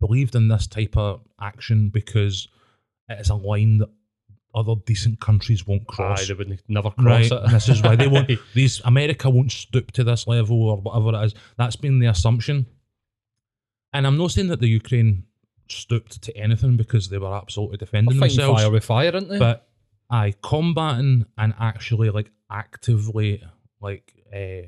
believed 0.00 0.34
in 0.34 0.48
this 0.48 0.66
type 0.66 0.96
of 0.96 1.20
action 1.40 1.90
because 1.90 2.48
it 3.08 3.20
is 3.20 3.30
a 3.30 3.34
line 3.34 3.78
that 3.78 3.90
other 4.54 4.74
decent 4.86 5.20
countries 5.20 5.66
won't 5.66 5.82
Aye, 5.90 5.94
cross. 5.94 6.26
they 6.28 6.34
would 6.34 6.60
never 6.68 6.90
cross 6.90 7.04
Right, 7.04 7.26
it. 7.26 7.42
and 7.44 7.52
this 7.52 7.68
is 7.68 7.82
why 7.82 7.96
they 7.96 8.08
won't. 8.08 8.30
These 8.54 8.80
America 8.84 9.28
won't 9.30 9.52
stoop 9.52 9.92
to 9.92 10.04
this 10.04 10.26
level 10.26 10.62
or 10.68 10.76
whatever 10.78 11.16
it 11.22 11.26
is. 11.26 11.34
That's 11.56 11.76
been 11.76 11.98
the 11.98 12.06
assumption. 12.06 12.66
And 13.92 14.06
I'm 14.06 14.16
not 14.16 14.30
saying 14.32 14.48
that 14.48 14.60
the 14.60 14.68
Ukraine 14.68 15.24
stooped 15.68 16.22
to 16.22 16.36
anything 16.36 16.76
because 16.76 17.08
they 17.08 17.18
were 17.18 17.32
absolutely 17.34 17.76
defending 17.76 18.18
themselves. 18.18 18.62
fire 18.62 18.70
with 18.70 18.84
fire, 18.84 19.12
aren't 19.14 19.28
they? 19.28 19.38
But 19.38 19.68
I 20.10 20.34
combating 20.42 21.26
and 21.38 21.54
actually 21.60 22.10
like 22.10 22.30
actively 22.50 23.42
like 23.80 24.12
uh, 24.34 24.66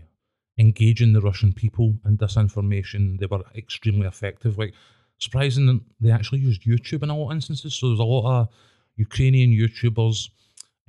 engaging 0.59 1.13
the 1.13 1.21
Russian 1.21 1.53
people 1.53 1.95
in 2.05 2.17
disinformation, 2.17 3.19
they 3.19 3.27
were 3.27 3.43
extremely 3.55 4.07
effective. 4.07 4.59
Like 4.59 4.75
surprising, 5.19 5.67
that 5.67 5.81
they 6.01 6.11
actually 6.11 6.41
used 6.41 6.63
YouTube 6.63 7.03
in 7.03 7.11
a 7.11 7.17
lot 7.17 7.31
of 7.31 7.33
instances. 7.33 7.75
So 7.75 7.89
there's 7.89 8.01
a 8.01 8.05
lot 8.05 8.41
of 8.41 8.49
Ukrainian 8.97 9.51
YouTubers 9.51 10.29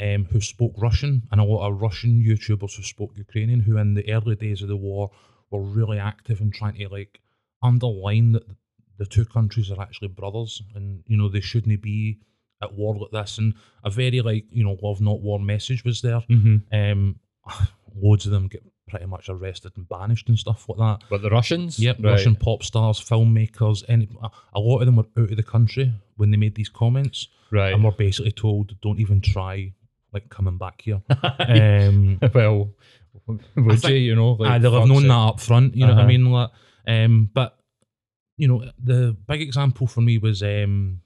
um, 0.01 0.25
who 0.25 0.41
spoke 0.41 0.73
Russian 0.77 1.23
and 1.31 1.39
a 1.39 1.43
lot 1.43 1.67
of 1.67 1.81
Russian 1.81 2.23
YouTubers 2.23 2.75
who 2.75 2.83
spoke 2.83 3.11
Ukrainian, 3.15 3.61
who 3.61 3.77
in 3.77 3.93
the 3.93 4.11
early 4.11 4.35
days 4.35 4.61
of 4.61 4.67
the 4.67 4.75
war 4.75 5.11
were 5.51 5.61
really 5.61 5.99
active 5.99 6.41
in 6.41 6.51
trying 6.51 6.75
to 6.75 6.89
like 6.89 7.21
underline 7.61 8.33
that 8.33 8.43
the 8.97 9.05
two 9.05 9.25
countries 9.25 9.71
are 9.71 9.81
actually 9.81 10.07
brothers 10.07 10.61
and 10.75 11.03
you 11.07 11.17
know 11.17 11.29
they 11.29 11.41
shouldn't 11.41 11.81
be 11.81 12.19
at 12.61 12.73
war 12.73 12.95
like 12.95 13.11
this 13.11 13.37
and 13.37 13.53
a 13.83 13.89
very 13.89 14.21
like 14.21 14.45
you 14.51 14.63
know 14.63 14.77
love 14.81 15.01
not 15.01 15.21
war 15.21 15.39
message 15.39 15.83
was 15.83 16.01
there 16.01 16.21
mm-hmm. 16.29 16.57
um 16.71 17.15
loads 17.95 18.25
of 18.25 18.31
them 18.31 18.47
get 18.47 18.63
pretty 18.87 19.05
much 19.05 19.29
arrested 19.29 19.71
and 19.75 19.87
banished 19.87 20.27
and 20.29 20.37
stuff 20.37 20.67
like 20.67 20.77
that 20.77 21.07
But 21.09 21.21
the 21.21 21.29
Russians? 21.29 21.79
Yep, 21.79 21.97
Right. 21.99 22.11
Russian 22.11 22.35
pop 22.35 22.63
stars, 22.63 22.99
filmmakers, 22.99 23.83
any 23.87 24.07
a- 24.55 24.59
lot 24.59 24.79
of 24.79 24.85
them 24.85 24.95
were 24.97 25.05
out 25.17 25.31
of 25.31 25.37
the 25.37 25.43
country 25.43 25.93
when 26.17 26.31
they 26.31 26.37
made 26.37 26.55
these 26.55 26.69
comments, 26.69 27.27
Right. 27.51 27.73
and 27.73 27.83
were 27.83 27.91
basically 27.91 28.31
told, 28.31 28.75
"Don't 28.81 28.99
even 28.99 29.21
try 29.21 29.73
like 30.13 30.29
coming 30.29 30.57
back 30.57 30.81
here." 30.81 31.01
um, 31.39 32.19
well, 32.33 32.73
would 33.27 33.39
you, 33.55 33.77
think- 33.77 33.93
you 34.01 34.15
know? 34.15 34.33
Like, 34.33 34.49
Aye, 34.51 34.57
they'll 34.59 34.79
have 34.79 34.87
known 34.87 34.99
sake. 35.01 35.07
that 35.07 35.13
up 35.29 35.39
front. 35.39 35.75
You 35.75 35.87
know 35.87 35.93
what 35.93 35.99
I 35.99 36.01
Uh-huh. 36.01 36.07
mean? 36.07 36.31
Like, 36.31 36.49
um, 36.87 37.29
but 37.33 37.57
you 38.37 38.47
know, 38.47 38.63
the 38.83 39.15
big 39.27 39.41
example 39.41 39.87
for 39.87 40.01
me 40.01 40.17
was 40.17 40.41
um, 40.43 41.01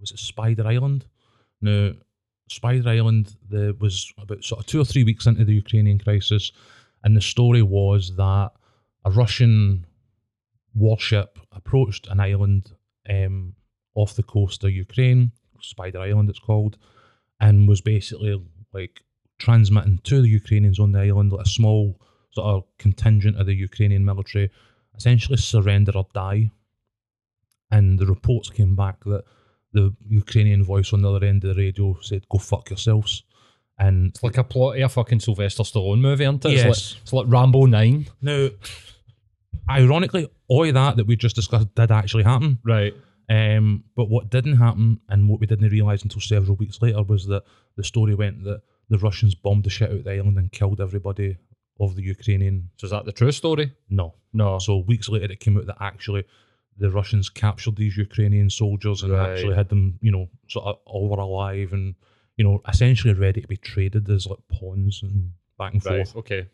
was 0.00 0.12
it 0.12 0.18
Spider 0.18 0.66
Island? 0.66 1.04
Now, 1.60 1.92
Spider 2.48 2.88
Island 2.88 3.36
the 3.48 3.76
was 3.78 4.12
about 4.18 4.44
sort 4.44 4.60
of 4.60 4.66
two 4.66 4.80
or 4.80 4.84
three 4.84 5.04
weeks 5.04 5.26
into 5.26 5.44
the 5.44 5.54
Ukrainian 5.54 5.98
crisis, 5.98 6.52
and 7.04 7.16
the 7.16 7.20
story 7.20 7.62
was 7.62 8.16
that 8.16 8.50
a 9.04 9.10
Russian 9.10 9.86
warship 10.74 11.38
approached 11.52 12.06
an 12.08 12.20
island 12.20 12.72
um, 13.08 13.54
off 13.94 14.14
the 14.14 14.22
coast 14.22 14.64
of 14.64 14.70
Ukraine, 14.70 15.32
Spider 15.60 16.00
Island 16.00 16.30
it's 16.30 16.38
called, 16.38 16.78
and 17.40 17.68
was 17.68 17.80
basically 17.80 18.40
like 18.72 19.02
transmitting 19.38 19.98
to 20.04 20.20
the 20.20 20.28
Ukrainians 20.28 20.78
on 20.78 20.92
the 20.92 21.00
island 21.00 21.32
like 21.32 21.46
a 21.46 21.48
small 21.48 22.00
sort 22.30 22.46
of 22.46 22.64
contingent 22.78 23.38
of 23.38 23.46
the 23.46 23.54
Ukrainian 23.54 24.04
military 24.04 24.50
essentially 24.96 25.36
surrender 25.36 25.92
or 25.94 26.06
die. 26.12 26.50
And 27.70 27.98
the 27.98 28.06
reports 28.06 28.50
came 28.50 28.74
back 28.74 29.04
that 29.04 29.24
the 29.72 29.94
Ukrainian 30.08 30.64
voice 30.64 30.92
on 30.92 31.02
the 31.02 31.10
other 31.12 31.26
end 31.26 31.44
of 31.44 31.54
the 31.54 31.62
radio 31.62 31.96
said, 32.00 32.26
"Go 32.28 32.38
fuck 32.38 32.70
yourselves." 32.70 33.22
And 33.78 34.08
It's 34.08 34.22
like 34.24 34.38
a 34.38 34.44
plot 34.44 34.76
of 34.76 34.82
a 34.82 34.88
fucking 34.88 35.20
Sylvester 35.20 35.62
Stallone 35.62 36.00
movie, 36.00 36.24
isn't 36.24 36.44
it? 36.44 36.52
It's, 36.52 36.64
Yes. 36.64 36.66
like, 36.94 37.02
it's 37.02 37.12
like 37.12 37.26
Rambo 37.28 37.66
9. 37.66 38.06
now, 38.20 38.48
ironically, 39.70 40.28
all 40.48 40.70
that 40.72 40.96
that 40.96 41.06
we 41.06 41.16
just 41.16 41.36
discussed 41.36 41.74
did 41.74 41.90
actually 41.90 42.24
happen. 42.24 42.58
Right. 42.64 42.94
Um, 43.30 43.84
but 43.94 44.08
what 44.08 44.30
didn't 44.30 44.56
happen, 44.56 45.00
and 45.08 45.28
what 45.28 45.40
we 45.40 45.46
didn't 45.46 45.68
realise 45.70 46.02
until 46.02 46.20
several 46.20 46.56
weeks 46.56 46.80
later, 46.80 47.02
was 47.02 47.26
that 47.26 47.44
the 47.76 47.84
story 47.84 48.14
went 48.14 48.44
that 48.44 48.62
the 48.88 48.98
Russians 48.98 49.34
bombed 49.34 49.64
the 49.64 49.70
shit 49.70 49.90
out 49.90 49.96
of 49.96 50.04
the 50.04 50.12
island 50.12 50.38
and 50.38 50.50
killed 50.50 50.80
everybody 50.80 51.36
of 51.78 51.94
the 51.94 52.02
Ukrainian. 52.02 52.70
So 52.76 52.86
is 52.86 52.90
that 52.90 53.04
the 53.04 53.12
true 53.12 53.30
story? 53.32 53.72
No. 53.90 54.14
No. 54.32 54.58
So 54.58 54.78
weeks 54.78 55.08
later, 55.08 55.30
it 55.32 55.40
came 55.40 55.58
out 55.58 55.66
that 55.66 55.76
actually 55.80 56.24
the 56.78 56.90
Russians 56.90 57.28
captured 57.28 57.76
these 57.76 57.96
Ukrainian 57.96 58.50
soldiers 58.50 59.02
and 59.02 59.12
Right. 59.12 59.30
actually 59.30 59.56
had 59.56 59.68
them, 59.68 59.98
you 60.00 60.10
know, 60.12 60.28
sort 60.48 60.66
of 60.66 60.76
all 60.86 61.08
were 61.08 61.18
alive 61.18 61.72
and, 61.72 61.94
you 62.36 62.44
know, 62.44 62.60
essentially 62.68 63.14
ready 63.14 63.40
to 63.42 63.48
be 63.48 63.56
traded 63.56 64.08
as 64.10 64.26
like 64.26 64.38
pawns 64.48 65.02
and 65.02 65.32
back 65.58 65.72
and 65.74 65.84
right. 65.84 66.06
forth. 66.06 66.16
Okay. 66.16 66.46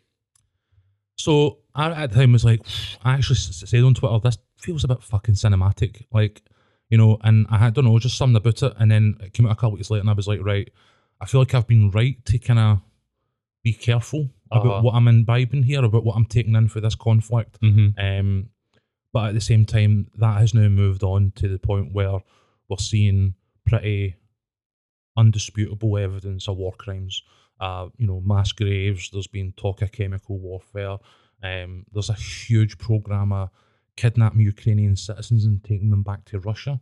So 1.17 1.59
I 1.73 1.91
at 2.03 2.11
the 2.11 2.15
time 2.19 2.33
was 2.33 2.43
like, 2.45 2.61
I 3.03 3.13
actually 3.13 3.37
said 3.37 3.83
on 3.83 3.93
Twitter, 3.93 4.19
this 4.19 4.37
feels 4.57 4.83
a 4.83 4.87
bit 4.87 5.01
fucking 5.01 5.35
cinematic. 5.35 6.05
Like, 6.11 6.41
you 6.89 6.97
know, 6.97 7.17
and 7.21 7.45
I 7.49 7.57
had, 7.57 7.73
don't 7.73 7.85
know, 7.85 7.97
just 7.99 8.17
something 8.17 8.35
about 8.35 8.61
it. 8.63 8.73
And 8.77 8.91
then 8.91 9.17
it 9.21 9.33
came 9.33 9.45
out 9.45 9.53
a 9.53 9.55
couple 9.55 9.71
weeks 9.73 9.89
later 9.89 10.01
and 10.01 10.09
I 10.09 10.13
was 10.13 10.27
like, 10.27 10.41
right, 10.43 10.69
I 11.21 11.25
feel 11.25 11.41
like 11.41 11.53
I've 11.53 11.67
been 11.67 11.89
right 11.91 12.23
to 12.25 12.37
kind 12.37 12.59
of 12.59 12.81
be 13.63 13.73
careful 13.73 14.29
about 14.51 14.65
Uh-huh. 14.67 14.81
what 14.81 14.95
I'm 14.95 15.07
imbibing 15.07 15.63
here, 15.63 15.83
about 15.83 16.03
what 16.03 16.15
I'm 16.15 16.25
taking 16.25 16.55
in 16.55 16.67
for 16.67 16.81
this 16.81 16.95
conflict. 16.95 17.59
Mm-hmm. 17.61 17.99
Um, 17.99 18.49
but 19.15 19.29
at 19.29 19.33
the 19.33 19.39
same 19.39 19.63
time, 19.63 20.11
that 20.17 20.41
has 20.41 20.53
now 20.53 20.67
moved 20.67 21.01
on 21.01 21.31
to 21.37 21.47
the 21.47 21.57
point 21.57 21.93
where 21.93 22.19
we're 22.67 22.77
seeing 22.77 23.33
pretty 23.65 24.13
undisputable 25.15 25.97
evidence 25.97 26.49
of 26.49 26.57
war 26.57 26.73
crimes. 26.73 27.23
Uh, 27.61 27.87
you 27.95 28.07
know, 28.07 28.19
mass 28.25 28.51
graves. 28.51 29.09
There's 29.09 29.27
been 29.27 29.53
talk 29.53 29.81
of 29.81 29.93
chemical 29.93 30.37
warfare. 30.37 30.97
Um, 31.41 31.85
there's 31.93 32.09
a 32.09 32.13
huge 32.13 32.77
program 32.77 33.31
of 33.31 33.51
kidnapping 33.95 34.41
Ukrainian 34.41 34.97
citizens 34.97 35.45
and 35.45 35.63
taking 35.63 35.91
them 35.91 36.03
back 36.03 36.25
to 36.25 36.39
Russia. 36.39 36.81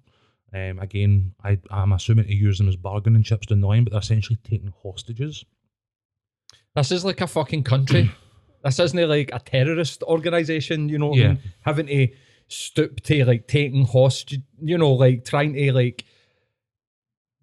Um, 0.55 0.79
again, 0.79 1.35
I, 1.43 1.59
I'm 1.69 1.91
assuming 1.91 2.25
to 2.25 2.33
use 2.33 2.57
them 2.57 2.67
as 2.67 2.75
bargaining 2.75 3.21
chips 3.21 3.45
to 3.47 3.55
the 3.55 3.67
line, 3.67 3.83
but 3.83 3.91
they're 3.91 3.99
essentially 3.99 4.39
taking 4.43 4.73
hostages. 4.81 5.45
This 6.75 6.91
is 6.91 7.05
like 7.05 7.21
a 7.21 7.27
fucking 7.27 7.61
country. 7.61 8.09
This 8.63 8.79
isn't 8.79 9.09
like 9.09 9.29
a 9.33 9.39
terrorist 9.39 10.03
organization, 10.03 10.89
you 10.89 10.97
know 10.97 11.13
Yeah. 11.13 11.35
Having 11.61 11.87
to 11.87 12.07
stoop 12.47 13.01
to 13.01 13.25
like 13.25 13.47
taking 13.47 13.85
hostage, 13.85 14.41
you 14.61 14.77
know, 14.77 14.93
like 14.93 15.25
trying 15.25 15.53
to 15.53 15.73
like 15.73 16.05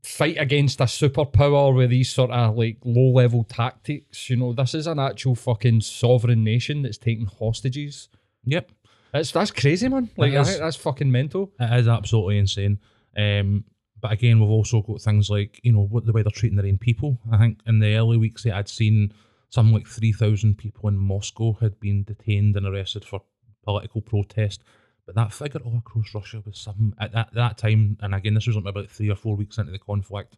fight 0.03 0.37
against 0.39 0.81
a 0.81 0.85
superpower 0.85 1.75
with 1.75 1.91
these 1.91 2.11
sort 2.11 2.31
of 2.31 2.57
like 2.57 2.79
low 2.85 3.13
level 3.13 3.45
tactics. 3.45 4.31
You 4.31 4.37
know, 4.37 4.53
this 4.53 4.75
is 4.75 4.87
an 4.87 4.99
actual 4.99 5.35
fucking 5.35 5.83
sovereign 5.83 6.45
nation 6.45 6.83
that's 6.83 6.99
taking 6.99 7.27
hostages. 7.27 8.09
Yep. 8.45 8.71
That's 9.13 9.33
that's 9.33 9.51
crazy, 9.51 9.89
man. 9.89 10.09
Like 10.17 10.33
is. 10.33 10.59
that's 10.59 10.77
fucking 10.77 11.11
mental. 11.11 11.53
It 11.59 11.81
is 11.81 11.89
absolutely 11.89 12.39
insane. 12.39 12.79
Um, 13.17 13.65
but 14.01 14.13
again, 14.13 14.41
we've 14.41 14.49
also 14.49 14.83
got 14.83 15.01
things 15.01 15.29
like 15.29 15.61
you 15.63 15.73
know 15.73 15.83
what 15.83 16.07
the 16.07 16.13
way 16.13 16.23
they're 16.23 16.31
treating 16.31 16.57
their 16.57 16.67
own 16.67 16.79
people. 16.79 17.19
I 17.31 17.39
think 17.39 17.59
in 17.67 17.81
the 17.81 17.97
early 17.97 18.17
weeks, 18.17 18.45
that 18.45 18.55
I'd 18.55 18.69
seen 18.69 19.13
something 19.51 19.75
like 19.75 19.87
three 19.87 20.13
thousand 20.13 20.57
people 20.59 20.89
in 20.89 20.97
Moscow 20.97 21.53
had 21.61 21.79
been 21.79 22.05
detained 22.05 22.57
and 22.57 22.67
arrested 22.67 23.05
for 23.05 23.23
political 23.65 24.01
protest. 24.01 24.63
But 25.07 25.17
that 25.17 25.33
figure 25.33 25.61
all 25.65 25.79
across 25.79 26.15
Russia 26.15 26.43
was 26.47 26.59
some 26.59 26.95
at 27.01 27.13
that, 27.13 27.35
that 27.35 27.59
time, 27.59 27.99
and 28.01 28.15
again, 28.15 28.35
this 28.35 28.47
was 28.47 28.57
only 28.57 28.71
about 28.71 28.91
three 28.91 29.11
or 29.11 29.17
four 29.17 29.35
weeks 29.35 29.59
into 29.59 29.73
the 29.73 29.79
conflict. 29.79 30.37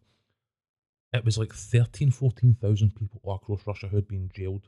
It 1.13 1.23
was 1.23 1.37
like 1.37 1.53
13, 1.53 2.09
14,000 2.09 2.95
people 2.95 3.21
all 3.23 3.35
across 3.35 3.67
Russia 3.67 3.87
who 3.87 3.97
had 3.97 4.07
been 4.07 4.31
jailed, 4.35 4.67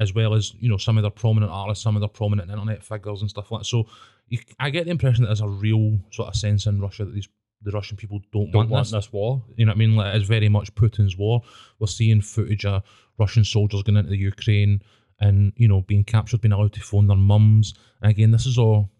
as 0.00 0.12
well 0.12 0.34
as 0.34 0.52
you 0.54 0.68
know 0.68 0.76
some 0.76 0.98
of 0.98 1.02
their 1.02 1.10
prominent 1.12 1.52
artists, 1.52 1.84
some 1.84 1.94
of 1.94 2.00
their 2.00 2.08
prominent 2.08 2.50
internet 2.50 2.82
figures 2.82 3.20
and 3.20 3.30
stuff 3.30 3.52
like 3.52 3.60
that. 3.60 3.66
So 3.66 3.86
you, 4.26 4.40
I 4.58 4.70
get 4.70 4.86
the 4.86 4.90
impression 4.90 5.22
that 5.22 5.28
there's 5.28 5.40
a 5.40 5.48
real 5.48 6.00
sort 6.10 6.28
of 6.28 6.34
sense 6.34 6.66
in 6.66 6.80
Russia 6.80 7.04
that 7.04 7.14
these 7.14 7.28
the 7.62 7.70
Russian 7.72 7.96
people 7.96 8.20
don't, 8.32 8.50
Don't 8.50 8.54
want, 8.54 8.70
want 8.70 8.84
this. 8.86 8.92
this 8.92 9.12
war. 9.12 9.42
You 9.56 9.66
know 9.66 9.70
what 9.70 9.76
I 9.76 9.78
mean? 9.78 9.96
Like 9.96 10.14
it's 10.14 10.28
very 10.28 10.48
much 10.48 10.74
Putin's 10.74 11.16
war. 11.16 11.42
We're 11.78 11.86
seeing 11.88 12.20
footage 12.20 12.64
of 12.64 12.82
Russian 13.18 13.44
soldiers 13.44 13.82
going 13.82 13.96
into 13.96 14.10
the 14.10 14.16
Ukraine 14.16 14.82
and 15.20 15.52
you 15.56 15.68
know 15.68 15.82
being 15.82 16.04
captured, 16.04 16.40
being 16.40 16.52
allowed 16.52 16.72
to 16.74 16.80
phone 16.80 17.06
their 17.06 17.16
mums. 17.16 17.74
And 18.02 18.10
again, 18.10 18.30
this 18.30 18.46
is 18.46 18.58
all 18.58 18.90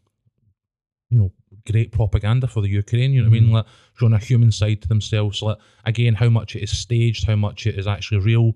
you 1.10 1.18
know 1.18 1.32
great 1.70 1.92
propaganda 1.92 2.46
for 2.46 2.60
the 2.60 2.68
Ukraine. 2.68 3.12
You 3.12 3.22
know 3.22 3.30
what 3.30 3.36
I 3.36 3.40
mean? 3.40 3.50
Mm. 3.50 3.52
Like 3.52 3.66
showing 3.98 4.12
a 4.12 4.18
human 4.18 4.52
side 4.52 4.82
to 4.82 4.88
themselves. 4.88 5.42
Like 5.42 5.58
again, 5.84 6.14
how 6.14 6.28
much 6.28 6.56
it 6.56 6.62
is 6.62 6.76
staged, 6.76 7.26
how 7.26 7.36
much 7.36 7.66
it 7.66 7.78
is 7.78 7.86
actually 7.86 8.20
real. 8.20 8.52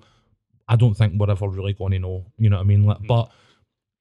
I 0.68 0.76
don't 0.76 0.94
think 0.94 1.14
we're 1.16 1.30
ever 1.30 1.48
really 1.48 1.72
going 1.72 1.92
to 1.92 1.98
know. 1.98 2.26
You 2.38 2.50
know 2.50 2.56
what 2.56 2.64
I 2.64 2.66
mean? 2.66 2.84
Like, 2.84 2.98
mm. 2.98 3.06
but 3.06 3.30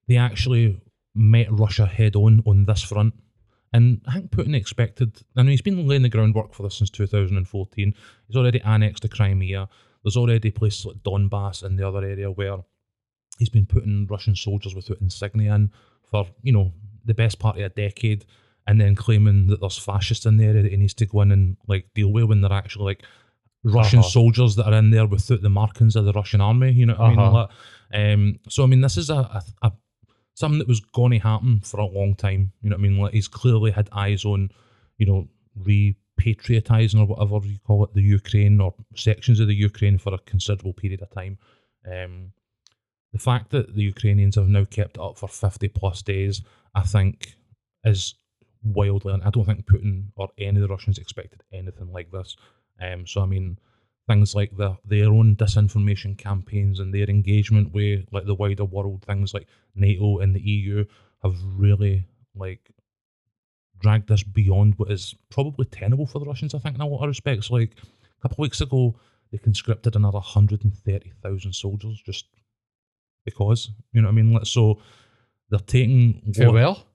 they 0.07 0.17
actually 0.17 0.81
met 1.13 1.51
Russia 1.51 1.85
head 1.85 2.15
on 2.15 2.43
on 2.45 2.65
this 2.65 2.81
front. 2.81 3.13
And 3.73 4.01
I 4.05 4.13
think 4.13 4.31
Putin 4.31 4.55
expected, 4.55 5.21
I 5.37 5.43
mean, 5.43 5.51
he's 5.51 5.61
been 5.61 5.87
laying 5.87 6.01
the 6.01 6.09
groundwork 6.09 6.53
for 6.53 6.63
this 6.63 6.77
since 6.77 6.89
2014. 6.89 7.93
He's 8.27 8.35
already 8.35 8.59
annexed 8.61 9.03
the 9.03 9.09
Crimea. 9.09 9.69
There's 10.03 10.17
already 10.17 10.51
places 10.51 10.85
like 10.85 10.97
Donbass 11.03 11.63
and 11.63 11.77
the 11.77 11.87
other 11.87 12.03
area 12.03 12.29
where 12.31 12.57
he's 13.39 13.49
been 13.49 13.65
putting 13.65 14.07
Russian 14.09 14.35
soldiers 14.35 14.75
without 14.75 15.01
insignia 15.01 15.55
in 15.55 15.71
for, 16.09 16.27
you 16.43 16.51
know, 16.53 16.73
the 17.05 17.13
best 17.13 17.39
part 17.39 17.57
of 17.57 17.63
a 17.63 17.69
decade 17.69 18.25
and 18.67 18.79
then 18.79 18.95
claiming 18.95 19.47
that 19.47 19.59
there's 19.61 19.77
fascists 19.77 20.25
in 20.25 20.37
the 20.37 20.45
area 20.45 20.61
that 20.63 20.71
he 20.71 20.77
needs 20.77 20.93
to 20.93 21.05
go 21.05 21.21
in 21.21 21.31
and 21.31 21.57
like 21.67 21.85
deal 21.95 22.11
with 22.11 22.25
when 22.25 22.41
they're 22.41 22.53
actually 22.53 22.85
like 22.85 23.03
Russian 23.63 23.99
Uh-huh. 23.99 24.09
soldiers 24.09 24.55
that 24.55 24.67
are 24.67 24.73
in 24.73 24.89
there 24.91 25.05
without 25.07 25.41
the 25.41 25.49
markings 25.49 25.95
of 25.95 26.05
the 26.05 26.13
Russian 26.13 26.41
army. 26.41 26.71
You 26.71 26.85
know 26.87 26.93
what 26.95 27.01
I 27.01 27.09
mean? 27.09 27.19
Uh-huh. 27.19 27.47
Like, 27.93 28.13
um, 28.13 28.39
so 28.49 28.63
I 28.63 28.67
mean, 28.67 28.81
this 28.81 28.97
is 28.97 29.09
a, 29.09 29.15
a, 29.15 29.43
a 29.63 29.71
something 30.35 30.59
that 30.59 30.67
was 30.67 30.79
going 30.79 31.11
to 31.11 31.19
happen 31.19 31.61
for 31.61 31.79
a 31.79 31.85
long 31.85 32.15
time. 32.15 32.51
You 32.61 32.69
know 32.69 32.75
what 32.75 32.85
I 32.85 32.87
mean? 32.89 32.97
Like 32.99 33.13
he's 33.13 33.27
clearly 33.27 33.71
had 33.71 33.89
eyes 33.91 34.25
on, 34.25 34.49
you 34.97 35.05
know, 35.05 35.27
repatriatizing 36.21 36.99
or 36.99 37.05
whatever 37.05 37.47
you 37.47 37.59
call 37.65 37.83
it, 37.83 37.93
the 37.93 38.01
Ukraine 38.01 38.59
or 38.59 38.73
sections 38.95 39.39
of 39.39 39.47
the 39.47 39.55
Ukraine 39.55 39.97
for 39.97 40.13
a 40.13 40.19
considerable 40.19 40.73
period 40.73 41.01
of 41.01 41.11
time. 41.11 41.37
Um, 41.91 42.33
the 43.13 43.19
fact 43.19 43.49
that 43.51 43.75
the 43.75 43.83
Ukrainians 43.83 44.35
have 44.35 44.47
now 44.47 44.65
kept 44.65 44.97
it 44.97 45.01
up 45.01 45.17
for 45.17 45.27
50 45.27 45.67
plus 45.69 46.01
days, 46.01 46.41
I 46.75 46.83
think, 46.83 47.35
is 47.83 48.15
wildly. 48.63 49.13
And 49.13 49.23
I 49.23 49.29
don't 49.29 49.45
think 49.45 49.65
Putin 49.65 50.05
or 50.15 50.29
any 50.37 50.57
of 50.57 50.61
the 50.61 50.67
Russians 50.67 50.97
expected 50.97 51.43
anything 51.51 51.91
like 51.91 52.11
this. 52.11 52.35
Um, 52.79 53.05
so, 53.05 53.21
I 53.21 53.25
mean, 53.25 53.59
things 54.07 54.33
like 54.33 54.55
the, 54.55 54.77
their 54.85 55.07
own 55.07 55.35
disinformation 55.35 56.17
campaigns 56.17 56.79
and 56.79 56.93
their 56.93 57.09
engagement 57.09 57.73
with 57.73 58.05
like 58.11 58.25
the 58.25 58.35
wider 58.35 58.65
world, 58.65 59.03
things 59.05 59.33
like 59.33 59.47
NATO 59.75 60.19
and 60.19 60.35
the 60.35 60.41
EU 60.41 60.85
have 61.23 61.35
really 61.55 62.05
like 62.35 62.71
dragged 63.81 64.07
this 64.09 64.23
beyond 64.23 64.75
what 64.77 64.91
is 64.91 65.15
probably 65.29 65.65
tenable 65.65 66.05
for 66.07 66.19
the 66.19 66.25
Russians, 66.25 66.53
I 66.53 66.59
think, 66.59 66.75
in 66.75 66.81
a 66.81 66.87
lot 66.87 67.01
of 67.03 67.07
respects. 67.09 67.49
Like 67.51 67.71
a 67.81 68.21
couple 68.21 68.35
of 68.35 68.39
weeks 68.39 68.61
ago, 68.61 68.95
they 69.31 69.37
conscripted 69.37 69.95
another 69.95 70.19
130,000 70.19 71.53
soldiers 71.53 72.01
just 72.05 72.25
because, 73.25 73.69
you 73.93 74.01
know 74.01 74.07
what 74.07 74.13
I 74.19 74.21
mean? 74.21 74.45
So 74.45 74.79
they're 75.49 75.59
taking 75.59 76.21
what- 76.25 76.35
Farewell. 76.35 76.87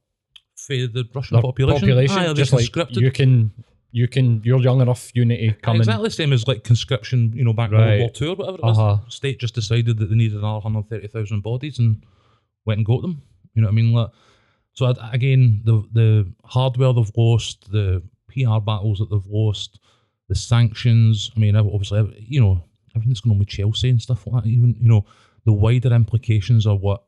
for 0.57 0.73
the 0.75 1.09
Russian 1.15 1.35
Their 1.37 1.43
population. 1.43 1.81
population, 1.81 2.19
Aye, 2.19 2.33
just 2.33 2.53
like 2.53 2.75
you 2.97 3.11
can, 3.11 3.53
you 3.93 4.09
can, 4.09 4.41
you're 4.45 4.61
young 4.61 4.81
enough. 4.81 5.11
You 5.15 5.25
need 5.25 5.49
to 5.49 5.55
come 5.55 5.77
exactly 5.77 6.09
the 6.09 6.15
same 6.15 6.33
as 6.33 6.49
like 6.49 6.65
conscription, 6.65 7.33
you 7.35 7.45
know, 7.45 7.53
back 7.53 7.71
in 7.71 7.77
Right. 7.77 7.87
World 7.87 8.01
War 8.01 8.11
Two 8.11 8.31
or 8.33 8.35
whatever 8.37 8.57
it 8.59 8.63
was. 8.65 8.79
Uh-huh. 8.79 8.99
The 9.05 9.11
state 9.11 9.39
just 9.39 9.55
decided 9.55 9.99
that 9.99 10.07
they 10.07 10.15
needed 10.17 10.39
another 10.39 10.61
130,000 10.61 11.43
bodies 11.43 11.79
and 11.79 12.03
went 12.65 12.79
and 12.79 12.87
got 12.87 13.03
them. 13.03 13.23
You 13.55 13.63
know 13.63 13.69
what 13.69 13.73
I 13.73 13.75
mean? 13.75 13.93
Like, 13.93 14.11
so 14.77 14.95
again, 15.13 15.63
the 15.65 15.83
the 15.93 16.33
hardware 16.45 16.93
they've 16.93 17.11
lost, 17.17 17.71
the 17.73 18.03
PR 18.29 18.61
battles 18.61 18.99
that 18.99 19.11
they've 19.11 19.27
lost, 19.27 19.81
the 20.29 20.35
sanctions. 20.35 21.31
I 21.35 21.41
mean, 21.41 21.57
obviously, 21.57 22.27
you 22.29 22.41
know, 22.41 22.63
everything's 22.95 23.21
going 23.21 23.33
on 23.33 23.39
with 23.39 23.49
Chelsea 23.49 23.91
and 23.91 24.01
stuff 24.01 24.27
like 24.27 24.45
that. 24.45 24.49
Even 24.49 24.77
you 24.79 24.89
know, 24.89 25.07
the 25.45 25.53
wider 25.53 25.93
implications 25.93 26.67
of 26.67 26.81
what 26.83 27.05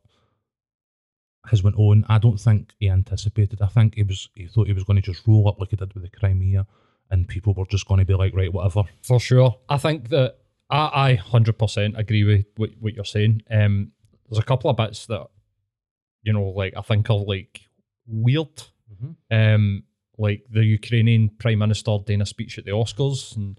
has 1.47 1.63
went 1.63 1.77
on. 1.77 2.05
I 2.09 2.19
don't 2.19 2.41
think 2.41 2.73
he 2.81 2.89
anticipated. 2.89 3.61
I 3.61 3.69
think 3.69 3.95
he 3.95 4.03
was 4.03 4.29
he 4.35 4.47
thought 4.47 4.67
he 4.67 4.73
was 4.73 4.85
going 4.85 5.01
to 5.01 5.13
just 5.13 5.27
roll 5.27 5.49
up 5.49 5.61
like 5.61 5.71
he 5.71 5.77
did 5.77 5.93
with 5.93 6.05
the 6.05 6.19
Crimea, 6.19 6.67
and 7.11 7.29
people 7.29 7.55
were 7.55 7.67
just 7.67 7.87
going 7.87 7.99
to 7.99 8.07
be 8.07 8.15
like, 8.15 8.35
right, 8.35 8.53
whatever. 8.53 8.85
For 9.03 9.21
sure. 9.21 9.59
I 9.69 9.77
think 9.77 10.09
that 10.09 10.39
I, 10.71 11.13
I 11.13 11.17
100% 11.17 11.99
agree 11.99 12.25
with 12.25 12.47
what, 12.57 12.71
what 12.81 12.95
you're 12.95 13.05
saying. 13.05 13.43
Um, 13.51 13.93
there's 14.29 14.39
a 14.39 14.47
couple 14.47 14.71
of 14.71 14.77
bits 14.77 15.07
that, 15.07 15.27
you 16.29 16.35
know, 16.35 16.51
like 16.63 16.75
I 16.77 16.83
think 16.83 17.09
are 17.09 17.17
like 17.17 17.63
weird. 18.07 18.57
Mhm. 18.93 19.17
Um, 19.31 19.85
like 20.19 20.45
the 20.51 20.65
Ukrainian 20.65 21.31
Prime 21.31 21.61
Minister 21.61 21.97
doing 22.05 22.21
a 22.21 22.27
speech 22.27 22.59
at 22.59 22.67
the 22.67 22.73
Oscars 22.73 23.35
and 23.37 23.59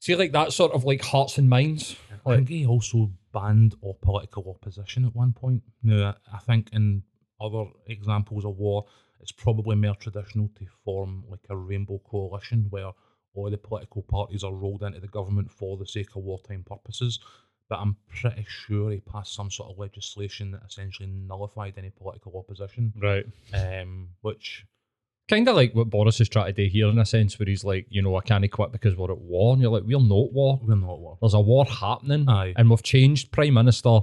see 0.00 0.16
like 0.16 0.32
that 0.32 0.52
sort 0.52 0.72
of 0.72 0.84
like 0.84 1.02
hearts 1.02 1.38
and 1.38 1.48
minds. 1.48 1.96
I 2.26 2.36
think 2.36 2.48
he 2.48 2.66
also 2.66 3.12
banned 3.32 3.76
all 3.80 3.94
political 4.02 4.44
opposition 4.50 5.04
at 5.04 5.14
one 5.14 5.32
point. 5.32 5.62
Now, 5.84 6.00
I 6.32 6.36
I 6.38 6.40
think 6.48 6.70
in 6.72 7.04
other 7.40 7.64
examples 7.86 8.44
of 8.44 8.58
war, 8.58 8.86
it's 9.20 9.30
probably 9.30 9.76
more 9.76 9.94
traditional 9.94 10.48
to 10.58 10.66
form 10.84 11.24
like 11.28 11.46
a 11.48 11.56
rainbow 11.56 12.00
coalition 12.10 12.66
where 12.70 12.90
all 13.34 13.50
the 13.50 13.58
political 13.58 14.02
parties 14.02 14.42
are 14.42 14.54
rolled 14.62 14.82
into 14.82 14.98
the 14.98 15.14
government 15.18 15.52
for 15.52 15.76
the 15.76 15.86
sake 15.86 16.16
of 16.16 16.24
wartime 16.24 16.64
purposes. 16.64 17.20
But 17.68 17.80
I'm 17.80 17.96
pretty 18.20 18.46
sure 18.48 18.90
he 18.92 19.00
passed 19.00 19.34
some 19.34 19.50
sort 19.50 19.70
of 19.72 19.78
legislation 19.78 20.52
that 20.52 20.62
essentially 20.68 21.08
nullified 21.08 21.74
any 21.76 21.90
political 21.90 22.36
opposition, 22.38 22.92
Right. 23.00 23.26
um, 23.54 24.10
which 24.22 24.64
Kind 25.28 25.48
of 25.48 25.56
like 25.56 25.74
what 25.74 25.90
Boris 25.90 26.20
is 26.20 26.28
trying 26.28 26.46
to 26.46 26.52
do 26.52 26.70
here 26.70 26.86
in 26.88 27.00
a 27.00 27.04
sense 27.04 27.36
where 27.36 27.46
he's 27.48 27.64
like, 27.64 27.86
you 27.90 28.00
know, 28.00 28.14
I 28.14 28.20
can't 28.20 28.48
quit 28.48 28.70
because 28.70 28.94
we're 28.94 29.10
at 29.10 29.18
war. 29.18 29.54
And 29.54 29.60
you're 29.60 29.72
like, 29.72 29.82
we're 29.84 29.98
not 29.98 30.32
war. 30.32 30.60
we're 30.62 30.76
not 30.76 31.00
war. 31.00 31.18
There's 31.20 31.34
a 31.34 31.40
war 31.40 31.64
happening, 31.64 32.28
Aye. 32.28 32.54
and 32.56 32.70
we've 32.70 32.84
changed 32.84 33.32
prime 33.32 33.54
minister 33.54 33.98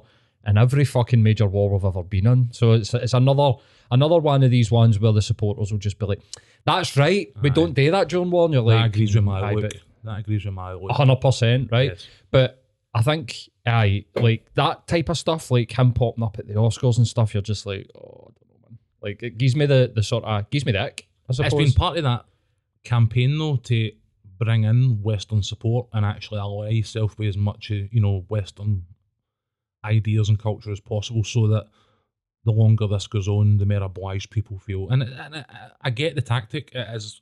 in 0.45 0.57
every 0.57 0.83
fucking 0.83 1.23
major 1.23 1.47
war 1.47 1.69
we've 1.71 1.85
ever 1.85 2.03
been 2.03 2.27
in. 2.27 2.49
So 2.51 2.73
it's 2.73 2.93
it's 2.93 3.13
another 3.13 3.53
another 3.89 4.19
one 4.19 4.43
of 4.43 4.51
these 4.51 4.69
ones 4.69 4.99
where 4.99 5.13
the 5.13 5.21
supporters 5.21 5.71
will 5.71 5.79
just 5.79 5.97
be 5.97 6.05
like, 6.07 6.19
"That's 6.65 6.97
right, 6.97 7.31
we 7.41 7.49
Aye. 7.49 7.53
don't 7.53 7.73
do 7.73 7.89
that 7.91 8.09
during 8.09 8.29
war." 8.29 8.43
And 8.43 8.53
you're 8.55 8.61
like, 8.63 8.79
that 8.79 8.85
agrees 8.87 9.15
with 9.15 9.23
my 9.23 9.39
"Aye, 9.39 9.53
look. 9.53 9.71
That 10.03 10.19
agrees 10.19 10.43
with 10.43 10.53
my 10.53 10.73
look. 10.73 10.91
hundred 10.91 11.21
percent, 11.21 11.69
right?" 11.71 11.91
Yes. 11.91 12.05
But 12.31 12.62
I 12.95 13.01
think, 13.01 13.49
aye, 13.65 14.05
like 14.15 14.53
that 14.53 14.87
type 14.87 15.09
of 15.09 15.17
stuff, 15.17 15.49
like 15.49 15.71
him 15.71 15.93
popping 15.93 16.23
up 16.23 16.37
at 16.37 16.47
the 16.47 16.53
Oscars 16.53 16.97
and 16.97 17.07
stuff, 17.07 17.33
you're 17.33 17.41
just 17.41 17.65
like, 17.65 17.89
"Oh, 17.95 17.99
I 18.01 18.31
don't 18.39 18.49
know, 18.49 18.69
man." 18.69 18.77
Like 19.01 19.23
it 19.23 19.37
gives 19.37 19.55
me 19.55 19.65
the 19.65 19.91
the 19.93 20.03
sort 20.03 20.23
of 20.25 20.49
gives 20.51 20.65
me 20.65 20.73
the 20.73 20.81
ick. 20.83 21.07
I 21.07 21.25
It's 21.29 21.37
suppose. 21.37 21.53
been 21.53 21.71
part 21.73 21.97
of 21.97 22.03
that 22.03 22.25
campaign 22.83 23.37
though 23.37 23.55
to 23.55 23.91
bring 24.37 24.63
in 24.65 25.01
Western 25.01 25.41
support 25.41 25.87
and 25.93 26.05
actually 26.05 26.39
ally 26.39 26.69
yourself 26.69 27.17
with 27.17 27.29
as 27.29 27.37
much 27.37 27.69
you 27.69 27.89
know 28.01 28.25
Western 28.27 28.85
ideas 29.85 30.29
and 30.29 30.37
culture 30.39 30.71
as 30.71 30.79
possible, 30.79 31.23
so 31.23 31.47
that 31.47 31.67
the 32.45 32.51
longer 32.51 32.87
this 32.87 33.07
goes 33.07 33.27
on, 33.27 33.57
the 33.57 33.65
more 33.65 33.81
obliged 33.83 34.29
people 34.29 34.59
feel. 34.59 34.89
And, 34.89 35.01
and 35.03 35.35
I, 35.37 35.45
I 35.81 35.89
get 35.89 36.15
the 36.15 36.21
tactic. 36.21 36.71
It 36.73 36.87
is 36.93 37.21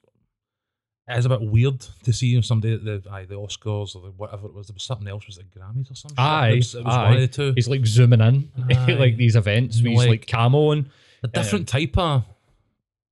it 1.09 1.17
is 1.17 1.25
a 1.25 1.29
bit 1.29 1.41
weird 1.41 1.79
to 2.03 2.13
see 2.13 2.39
somebody 2.41 2.73
at 2.75 2.83
the 2.85 3.03
aye, 3.11 3.25
the 3.25 3.35
Oscars 3.35 3.95
or 3.95 4.01
the, 4.03 4.11
whatever 4.11 4.47
it 4.47 4.53
was. 4.53 4.67
There 4.67 4.73
was 4.75 4.83
something 4.83 5.07
else. 5.07 5.25
Was 5.27 5.37
it 5.39 5.47
Grammys 5.51 5.91
or 5.91 5.95
something? 5.95 6.17
Aye, 6.19 6.49
it 6.49 6.55
was, 6.57 6.75
it 6.75 6.85
was 6.85 6.93
aye. 6.95 7.03
one 7.05 7.13
of 7.15 7.21
the 7.21 7.27
two. 7.27 7.53
He's 7.55 7.67
like 7.67 7.85
zooming 7.85 8.21
in, 8.21 8.49
like 8.99 9.17
these 9.17 9.35
events. 9.35 9.81
Where 9.81 9.91
he's 9.91 9.99
like 9.99 10.09
Like- 10.09 10.27
camo 10.27 10.71
and 10.71 10.89
a 11.23 11.27
um, 11.27 11.31
different 11.33 11.67
type 11.67 11.97
of 11.97 12.23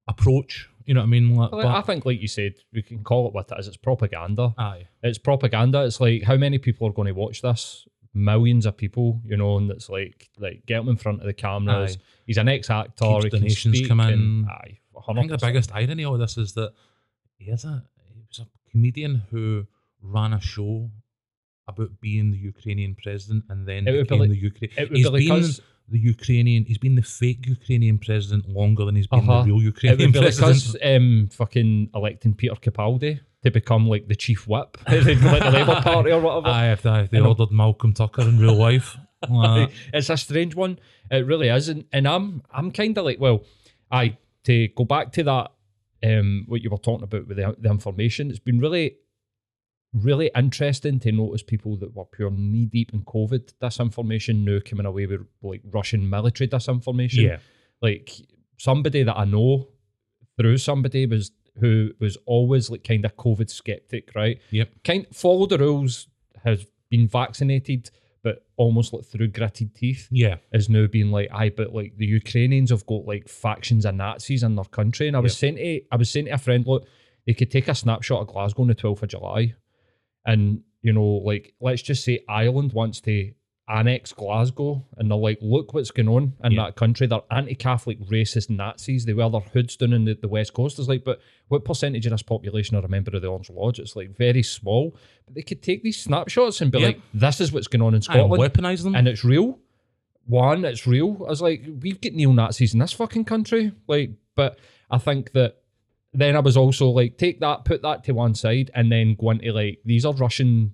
approach. 0.08 0.70
You 0.86 0.94
know 0.96 1.02
what 1.02 1.06
I 1.06 1.10
mean? 1.10 1.36
Like, 1.36 1.52
Well, 1.52 1.68
I 1.68 1.82
think, 1.82 2.06
like 2.06 2.20
you 2.22 2.28
said, 2.28 2.56
we 2.74 2.82
can 2.82 3.04
call 3.04 3.28
it 3.28 3.34
what 3.34 3.52
it 3.52 3.60
is. 3.60 3.68
It's 3.68 3.78
propaganda. 3.78 4.54
aye. 4.58 4.88
It's 5.04 5.20
propaganda. 5.20 5.84
It's 5.86 6.02
like 6.02 6.24
how 6.24 6.36
many 6.36 6.58
people 6.58 6.88
are 6.88 6.92
going 6.94 7.08
to 7.08 7.14
watch 7.14 7.42
this? 7.42 7.88
Millions 8.16 8.66
of 8.66 8.76
people, 8.76 9.22
you 9.24 9.38
know, 9.38 9.58
and 9.58 9.70
it's 9.70 9.88
like 9.88 10.30
like 10.40 10.66
get 10.66 10.80
him 10.80 10.90
in 10.90 10.98
front 10.98 11.20
of 11.22 11.28
the 11.28 11.34
cameras. 11.34 11.96
Aye. 11.96 12.02
He's 12.26 12.38
an 12.38 12.48
ex-actor. 12.50 13.06
Keeps 13.06 13.24
he 13.26 13.30
can 13.30 13.40
donations 13.40 13.78
speak 13.78 13.88
come 13.88 14.00
and- 14.00 14.14
in. 14.14 14.48
aye, 14.50 14.80
I 15.08 15.14
think 15.14 15.30
the 15.30 15.38
100%. 15.38 15.42
biggest 15.42 15.72
irony 15.76 16.06
of 16.06 16.18
this 16.18 16.38
is 16.38 16.54
that 16.54 16.74
he 17.40 17.46
is 17.56 17.64
a 17.66 17.84
he 18.14 18.22
was 18.30 18.40
a 18.40 18.48
comedian 18.72 19.14
who 19.32 19.66
ran 20.02 20.34
a 20.34 20.42
show 20.54 20.90
about 21.68 21.90
being 22.02 22.32
the 22.32 22.38
Ukrainian 22.38 22.96
president 23.04 23.44
and 23.50 23.68
then 23.68 23.88
It 23.88 23.94
became 24.04 24.20
like- 24.20 24.30
the 24.30 24.38
Ukraine. 24.38 24.72
He's 24.94 25.10
be 25.10 25.28
been 25.30 25.44
the 25.96 26.00
Ukrainian. 26.00 26.66
He's 26.66 26.78
been 26.86 26.96
the 26.96 27.08
fake 27.20 27.44
Ukrainian 27.58 27.98
president 28.08 28.44
longer 28.60 28.84
than 28.86 28.96
he's 28.96 29.08
been 29.08 29.22
Uh-huh. 29.22 29.42
the 29.44 29.52
real 29.52 29.62
Ukrainian 29.74 30.12
would 30.12 30.14
be 30.14 30.20
like 30.28 30.38
president. 30.38 30.76
us 30.76 30.76
um, 30.92 31.30
fucking 31.42 31.72
electing 32.00 32.34
Peter 32.40 32.56
Capaldi 32.66 33.14
to 33.44 33.50
become 33.60 33.84
like 33.94 34.08
the 34.12 34.16
chief 34.26 34.42
whip, 34.52 34.70
like 34.88 35.04
the 35.06 35.52
Labour 35.60 35.80
Party 35.90 36.12
or 36.12 36.20
whatever. 36.26 36.48
Aye, 36.50 36.72
if 36.76 36.82
they, 36.82 37.08
they 37.12 37.22
ordered 37.32 37.52
Malcolm 37.52 37.94
Tucker 37.94 38.24
in 38.32 38.38
real 38.46 38.56
life. 38.70 38.90
It's 39.94 40.10
a 40.10 40.18
strange 40.18 40.54
one. 40.56 40.74
It 41.12 41.26
really 41.32 41.50
is, 41.50 41.68
and, 41.70 41.84
and 41.92 42.08
I'm 42.08 42.42
I'm 42.58 42.72
kind 42.72 42.98
of 42.98 43.04
like, 43.10 43.20
well, 43.20 43.44
I 43.92 44.18
to 44.46 44.56
go 44.80 44.86
back 44.86 45.12
to 45.18 45.24
that, 45.24 45.52
um, 46.04 46.45
what 46.47 46.62
you 46.62 46.70
were 46.70 46.78
talking 46.78 47.04
about 47.04 47.28
with 47.28 47.38
the, 47.38 47.56
the 47.60 47.70
information. 47.70 48.30
It's 48.30 48.39
been 48.39 48.60
really, 48.60 48.95
really 49.93 50.32
interesting 50.36 51.00
to 51.02 51.12
notice 51.12 51.43
people 51.43 51.78
that 51.78 51.95
were 51.95 52.06
pure 52.06 52.32
knee 52.32 52.66
deep 52.66 52.93
in 52.93 53.04
COVID 53.04 53.54
disinformation 53.62 54.43
now 54.43 54.60
coming 54.64 54.86
away 54.86 55.06
with 55.06 55.26
like 55.41 55.62
Russian 55.72 56.10
military 56.10 56.47
disinformation. 56.47 57.24
yeah, 57.24 57.38
like 57.82 58.12
somebody 58.58 59.04
that 59.04 59.18
I 59.18 59.26
know 59.26 59.70
through 60.38 60.58
somebody 60.58 61.06
was 61.06 61.32
who 61.60 61.91
was 62.00 62.18
always 62.26 62.70
like 62.70 62.84
kind 62.84 63.06
of 63.06 63.16
COVID 63.18 63.50
skeptic, 63.50 64.12
right? 64.16 64.39
Yep. 64.52 64.70
Kind 64.84 65.08
follow 65.14 65.45
the 65.45 65.58
rules, 65.58 66.08
has 66.43 66.66
been 66.89 67.08
vaccinated, 67.08 67.91
but 68.24 68.45
almost 68.57 68.93
like 68.93 69.05
through 69.05 69.30
gritted 69.30 69.74
teeth 69.76 70.07
yeah, 70.11 70.38
is 70.51 70.70
now 70.70 70.88
being 70.88 71.11
like, 71.11 71.30
aye, 71.32 71.49
but 71.55 71.74
like 71.74 71.95
the 71.97 72.05
Ukrainians 72.05 72.70
have 72.72 72.86
got 72.86 73.05
like 73.05 73.28
factions 73.30 73.86
of 73.86 73.95
Nazis 73.95 74.43
in 74.43 74.55
their 74.55 74.65
country. 74.65 75.07
And 75.07 75.15
I 75.15 75.20
was 75.20 75.34
Yep. 75.34 75.39
saying 75.39 75.55
to 75.55 75.82
I 75.91 75.95
was 75.95 76.09
saying 76.09 76.26
to 76.26 76.32
a 76.34 76.38
friend, 76.38 76.65
look, 76.67 76.86
they 77.26 77.34
could 77.34 77.51
take 77.51 77.67
a 77.67 77.76
snapshot 77.76 78.22
of 78.22 78.28
Glasgow 78.28 78.63
on 78.63 78.67
the 78.67 78.76
12th 78.76 79.03
of 79.03 79.09
July. 79.09 79.55
And, 80.26 80.61
you 80.82 80.93
know, 80.93 81.05
like 81.05 81.53
let's 81.61 81.82
just 81.82 82.03
say 82.03 82.24
Ireland 82.28 82.74
wants 82.74 82.99
to 83.01 83.32
annex 83.70 84.11
Glasgow 84.13 84.84
and 84.97 85.09
they're 85.11 85.17
like, 85.17 85.38
look 85.41 85.74
what's 85.74 85.91
going 85.91 86.07
on 86.09 86.34
in 86.43 86.53
Yeah. 86.53 86.65
that 86.65 86.76
country. 86.76 87.05
They're 87.07 87.22
anti-Catholic, 87.30 87.99
racist 88.07 88.49
Nazis. 88.49 89.05
They 89.05 89.13
wear 89.13 89.30
their 89.30 89.41
hoods 89.41 89.76
down 89.76 89.93
in 89.93 90.05
the, 90.05 90.15
the 90.15 90.28
west 90.28 90.53
coast. 90.53 90.80
It's 90.80 90.88
like, 90.88 91.03
but 91.03 91.20
what 91.49 91.63
percentage 91.65 92.05
of 92.07 92.11
this 92.11 92.24
population 92.24 92.76
are 92.78 92.84
a 92.86 92.88
member 92.89 93.15
of 93.15 93.22
the 93.22 93.28
Orange 93.28 93.49
Lodge? 93.51 93.80
It's 93.80 93.95
like 93.95 94.17
very 94.17 94.41
small. 94.43 94.95
But 95.26 95.36
they 95.36 95.41
could 95.43 95.61
take 95.61 95.84
these 95.84 96.01
snapshots 96.01 96.61
and 96.61 96.72
be 96.72 96.80
Yeah. 96.80 96.88
like, 96.88 97.01
this 97.13 97.39
is 97.39 97.51
what's 97.51 97.67
going 97.67 97.82
on 97.84 97.89
in 97.89 97.95
And 97.95 98.03
Scotland 98.05 98.32
weaponize 98.41 98.84
them. 98.84 98.95
and 98.95 99.07
it's 99.07 99.24
real. 99.24 99.59
One, 100.26 100.65
it's 100.65 100.86
real. 100.88 101.17
I 101.26 101.30
was 101.30 101.41
like, 101.41 101.63
we've 101.82 102.01
got 102.01 102.13
neo 102.13 102.32
Nazis 102.32 102.74
in 102.74 102.80
this 102.80 102.93
fucking 102.93 103.26
country. 103.26 103.72
Like, 103.88 104.11
but 104.36 104.57
I 104.91 104.97
think 104.97 105.32
that 105.34 105.57
then 106.13 106.36
I 106.36 106.39
was 106.39 106.57
also 106.57 106.89
like, 106.89 107.17
take 107.17 107.39
that, 107.41 107.65
put 107.65 107.84
that 107.84 108.03
to 108.05 108.13
one 108.13 108.34
side, 108.34 108.72
and 108.74 108.91
then 108.91 109.15
go 109.20 109.30
into 109.32 109.51
like, 109.53 109.80
these 109.86 110.05
are 110.05 110.13
Russian 110.13 110.74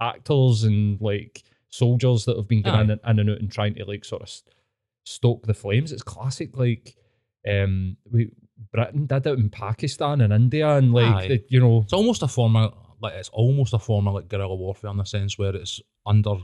actors 0.00 0.62
and 0.64 1.00
like 1.00 1.42
soldiers 1.70 2.24
that 2.24 2.36
have 2.36 2.48
been 2.48 2.62
going 2.62 2.90
in, 2.90 3.00
in 3.06 3.18
and 3.18 3.30
out 3.30 3.38
and 3.38 3.50
trying 3.50 3.74
to 3.74 3.84
like 3.84 4.04
sort 4.04 4.22
of 4.22 4.30
stoke 5.04 5.46
the 5.46 5.54
flames. 5.54 5.92
It's 5.92 6.02
classic, 6.02 6.56
like, 6.56 6.96
um, 7.48 7.96
we 8.10 8.30
Britain 8.72 9.06
did 9.06 9.26
it 9.26 9.38
in 9.38 9.50
Pakistan 9.50 10.20
and 10.20 10.32
India, 10.32 10.76
and 10.76 10.92
like, 10.92 11.28
the, 11.28 11.44
you 11.48 11.60
know, 11.60 11.82
it's 11.82 11.92
almost 11.92 12.22
a 12.22 12.28
form 12.28 12.56
of 12.56 12.74
like 13.00 13.14
it's 13.14 13.28
almost 13.30 13.74
a 13.74 13.78
form 13.78 14.08
of 14.08 14.14
like 14.14 14.28
guerrilla 14.28 14.54
warfare 14.54 14.90
in 14.90 14.96
the 14.96 15.04
sense 15.04 15.38
where 15.38 15.54
it's 15.54 15.80
under 16.06 16.36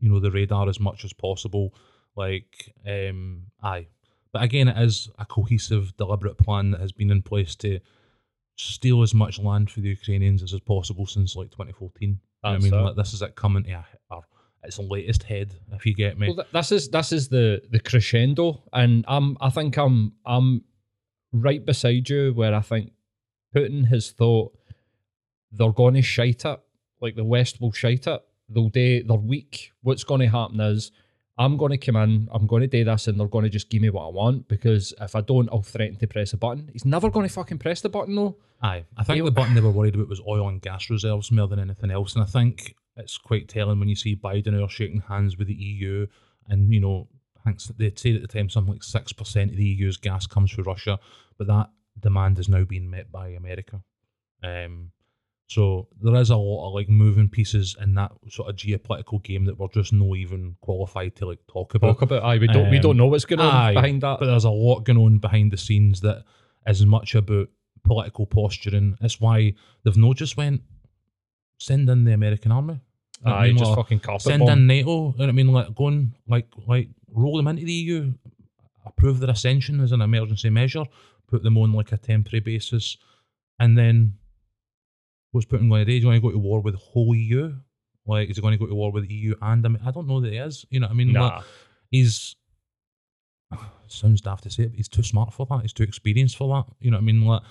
you 0.00 0.10
know 0.10 0.20
the 0.20 0.30
radar 0.30 0.68
as 0.68 0.80
much 0.80 1.04
as 1.04 1.12
possible. 1.12 1.74
Like, 2.16 2.72
um, 2.86 3.44
aye, 3.62 3.88
but 4.32 4.42
again, 4.42 4.68
it 4.68 4.80
is 4.82 5.08
a 5.18 5.24
cohesive, 5.24 5.96
deliberate 5.96 6.38
plan 6.38 6.72
that 6.72 6.80
has 6.80 6.92
been 6.92 7.10
in 7.10 7.22
place 7.22 7.54
to 7.56 7.80
steal 8.56 9.02
as 9.02 9.14
much 9.14 9.38
land 9.38 9.70
for 9.70 9.80
the 9.80 9.88
Ukrainians 9.88 10.42
as 10.42 10.52
is 10.52 10.60
possible 10.60 11.06
since 11.06 11.34
like 11.34 11.50
2014. 11.50 12.10
You 12.10 12.18
I 12.42 12.58
mean, 12.58 12.70
like, 12.70 12.96
this 12.96 13.14
is 13.14 13.22
it 13.22 13.36
coming 13.36 13.64
to 13.64 13.70
a, 14.10 14.20
its 14.66 14.78
latest 14.78 15.22
head, 15.24 15.54
if 15.72 15.84
you 15.86 15.94
get 15.94 16.18
me. 16.18 16.32
Well, 16.34 16.46
this 16.52 16.72
is 16.72 16.88
this 16.88 17.12
is 17.12 17.28
the 17.28 17.62
the 17.70 17.80
crescendo, 17.80 18.62
and 18.72 19.04
I'm 19.08 19.36
I 19.40 19.50
think 19.50 19.76
I'm 19.76 20.12
I'm 20.24 20.64
right 21.32 21.64
beside 21.64 22.08
you 22.08 22.32
where 22.34 22.54
I 22.54 22.60
think 22.60 22.92
Putin 23.54 23.86
has 23.88 24.10
thought 24.12 24.52
they're 25.52 25.72
going 25.72 25.94
to 25.94 26.02
shite 26.02 26.44
it, 26.44 26.60
like 27.00 27.14
the 27.16 27.24
West 27.24 27.60
will 27.60 27.72
shite 27.72 28.06
it. 28.06 28.20
They'll 28.48 28.68
do 28.68 29.02
they're 29.04 29.16
weak. 29.16 29.72
What's 29.82 30.04
going 30.04 30.20
to 30.20 30.28
happen 30.28 30.60
is 30.60 30.90
I'm 31.36 31.56
going 31.56 31.70
to 31.72 31.78
come 31.78 31.96
in, 31.96 32.28
I'm 32.32 32.46
going 32.46 32.62
to 32.62 32.68
do 32.68 32.84
this, 32.84 33.08
and 33.08 33.18
they're 33.18 33.26
going 33.26 33.44
to 33.44 33.50
just 33.50 33.68
give 33.70 33.82
me 33.82 33.90
what 33.90 34.06
I 34.06 34.10
want 34.10 34.46
because 34.48 34.94
if 35.00 35.16
I 35.16 35.20
don't, 35.20 35.48
I'll 35.50 35.62
threaten 35.62 35.96
to 35.98 36.06
press 36.06 36.32
a 36.32 36.36
button. 36.36 36.68
He's 36.72 36.84
never 36.84 37.10
going 37.10 37.26
to 37.26 37.32
fucking 37.32 37.58
press 37.58 37.80
the 37.80 37.88
button 37.88 38.14
though. 38.14 38.36
Aye, 38.62 38.84
I 38.96 39.02
think 39.04 39.18
They- 39.18 39.24
the 39.24 39.30
button 39.32 39.54
they 39.54 39.60
were 39.60 39.70
worried 39.72 39.94
about 39.94 40.08
was 40.08 40.20
oil 40.26 40.48
and 40.48 40.60
gas 40.62 40.88
reserves 40.90 41.30
more 41.32 41.48
than 41.48 41.58
anything 41.58 41.90
else, 41.90 42.14
and 42.14 42.22
I 42.22 42.26
think 42.26 42.74
it's 42.96 43.18
quite 43.18 43.48
telling 43.48 43.78
when 43.80 43.88
you 43.88 43.96
see 43.96 44.16
Biden 44.16 44.62
are 44.62 44.68
shaking 44.68 45.00
hands 45.02 45.36
with 45.36 45.48
the 45.48 45.54
EU, 45.54 46.06
and 46.48 46.72
you 46.72 46.80
know, 46.80 47.08
they 47.76 47.92
said 47.96 48.14
at 48.16 48.22
the 48.22 48.28
time 48.28 48.48
something 48.48 48.72
like 48.74 48.82
six 48.82 49.12
percent 49.12 49.50
of 49.50 49.56
the 49.56 49.64
EU's 49.64 49.96
gas 49.96 50.26
comes 50.26 50.50
from 50.50 50.64
Russia, 50.64 50.98
but 51.38 51.46
that 51.46 51.70
demand 52.00 52.38
is 52.38 52.48
now 52.48 52.64
being 52.64 52.90
met 52.90 53.10
by 53.12 53.28
America. 53.28 53.82
Um, 54.42 54.90
so 55.46 55.88
there 56.00 56.14
is 56.20 56.30
a 56.30 56.36
lot 56.36 56.68
of 56.68 56.74
like 56.74 56.88
moving 56.88 57.28
pieces 57.28 57.76
in 57.80 57.94
that 57.94 58.12
sort 58.30 58.48
of 58.48 58.56
geopolitical 58.56 59.22
game 59.22 59.44
that 59.44 59.58
we're 59.58 59.68
just 59.68 59.92
not 59.92 60.16
even 60.16 60.56
qualified 60.62 61.16
to 61.16 61.26
like 61.26 61.40
talk 61.48 61.74
about. 61.74 61.88
Talk 61.88 62.02
about 62.02 62.22
aye, 62.24 62.38
we 62.38 62.46
don't 62.46 62.70
we 62.70 62.76
Um, 62.76 62.82
don't 62.82 62.96
know 62.96 63.06
what's 63.06 63.26
going 63.26 63.40
on 63.40 63.54
aye, 63.54 63.74
behind 63.74 64.00
that. 64.02 64.20
But 64.20 64.26
there's 64.26 64.44
a 64.44 64.50
lot 64.50 64.84
going 64.84 64.98
on 64.98 65.18
behind 65.18 65.52
the 65.52 65.56
scenes 65.58 66.00
that 66.00 66.24
is 66.66 66.84
much 66.86 67.14
about 67.14 67.48
political 67.84 68.24
posturing. 68.26 68.96
That's 69.00 69.20
why 69.20 69.52
they've 69.84 69.96
not 69.96 70.16
just 70.16 70.36
went 70.38 70.62
send 71.58 71.88
in 71.88 72.04
the 72.04 72.12
American 72.12 72.52
army. 72.52 72.74
You 73.20 73.26
know 73.30 73.32
what 73.32 73.40
I 73.40 73.44
aye, 73.44 73.48
mean? 73.48 73.58
just 73.58 73.68
Like, 73.70 73.76
fucking 73.76 74.00
carpet 74.00 74.22
send 74.22 74.40
bomb. 74.40 74.58
in 74.58 74.66
NATO. 74.66 74.90
You 74.90 74.96
know 74.96 75.12
what 75.16 75.28
I 75.28 75.32
mean? 75.32 75.48
Like 75.52 75.74
going 75.74 76.14
like 76.28 76.48
like 76.66 76.88
roll 77.10 77.36
them 77.36 77.48
into 77.48 77.64
the 77.64 77.72
EU, 77.72 78.12
approve 78.84 79.20
their 79.20 79.30
ascension 79.30 79.80
as 79.80 79.92
an 79.92 80.00
emergency 80.02 80.50
measure, 80.50 80.84
put 81.28 81.42
them 81.42 81.56
on 81.58 81.72
like 81.72 81.92
a 81.92 81.96
temporary 81.96 82.40
basis, 82.40 82.96
and 83.58 83.78
then 83.78 84.14
what's 85.32 85.46
Putin 85.46 85.68
going 85.68 85.80
to 85.80 85.84
do? 85.86 85.92
Is 85.92 85.96
he 85.98 86.00
going 86.02 86.20
to 86.20 86.26
go 86.26 86.30
to 86.32 86.38
war 86.38 86.60
with 86.60 86.74
the 86.74 86.80
whole 86.80 87.14
EU? 87.14 87.54
Like, 88.06 88.28
is 88.30 88.36
he 88.36 88.42
going 88.42 88.52
to 88.52 88.58
go 88.58 88.66
to 88.66 88.74
war 88.74 88.92
with 88.92 89.08
the 89.08 89.14
EU 89.14 89.34
and 89.40 89.64
Am- 89.64 89.78
I 89.84 89.90
don't 89.90 90.06
know 90.06 90.20
that 90.20 90.30
he 90.32 90.36
is. 90.38 90.66
You 90.70 90.80
know 90.80 90.86
what 90.88 90.92
I 90.92 90.96
mean? 90.96 91.12
Like, 91.14 91.42
he's 91.90 92.36
sounds 93.88 94.20
daft 94.20 94.42
to 94.44 94.50
say 94.50 94.64
it, 94.64 94.70
but 94.70 94.76
he's 94.76 94.88
too 94.88 95.02
smart 95.02 95.32
for 95.32 95.46
that. 95.46 95.62
He's 95.62 95.72
too 95.72 95.82
experienced 95.84 96.36
for 96.36 96.48
that. 96.54 96.72
You 96.80 96.90
know 96.90 96.96
what 96.98 97.02
I 97.02 97.04
mean? 97.06 97.24
Like 97.24 97.42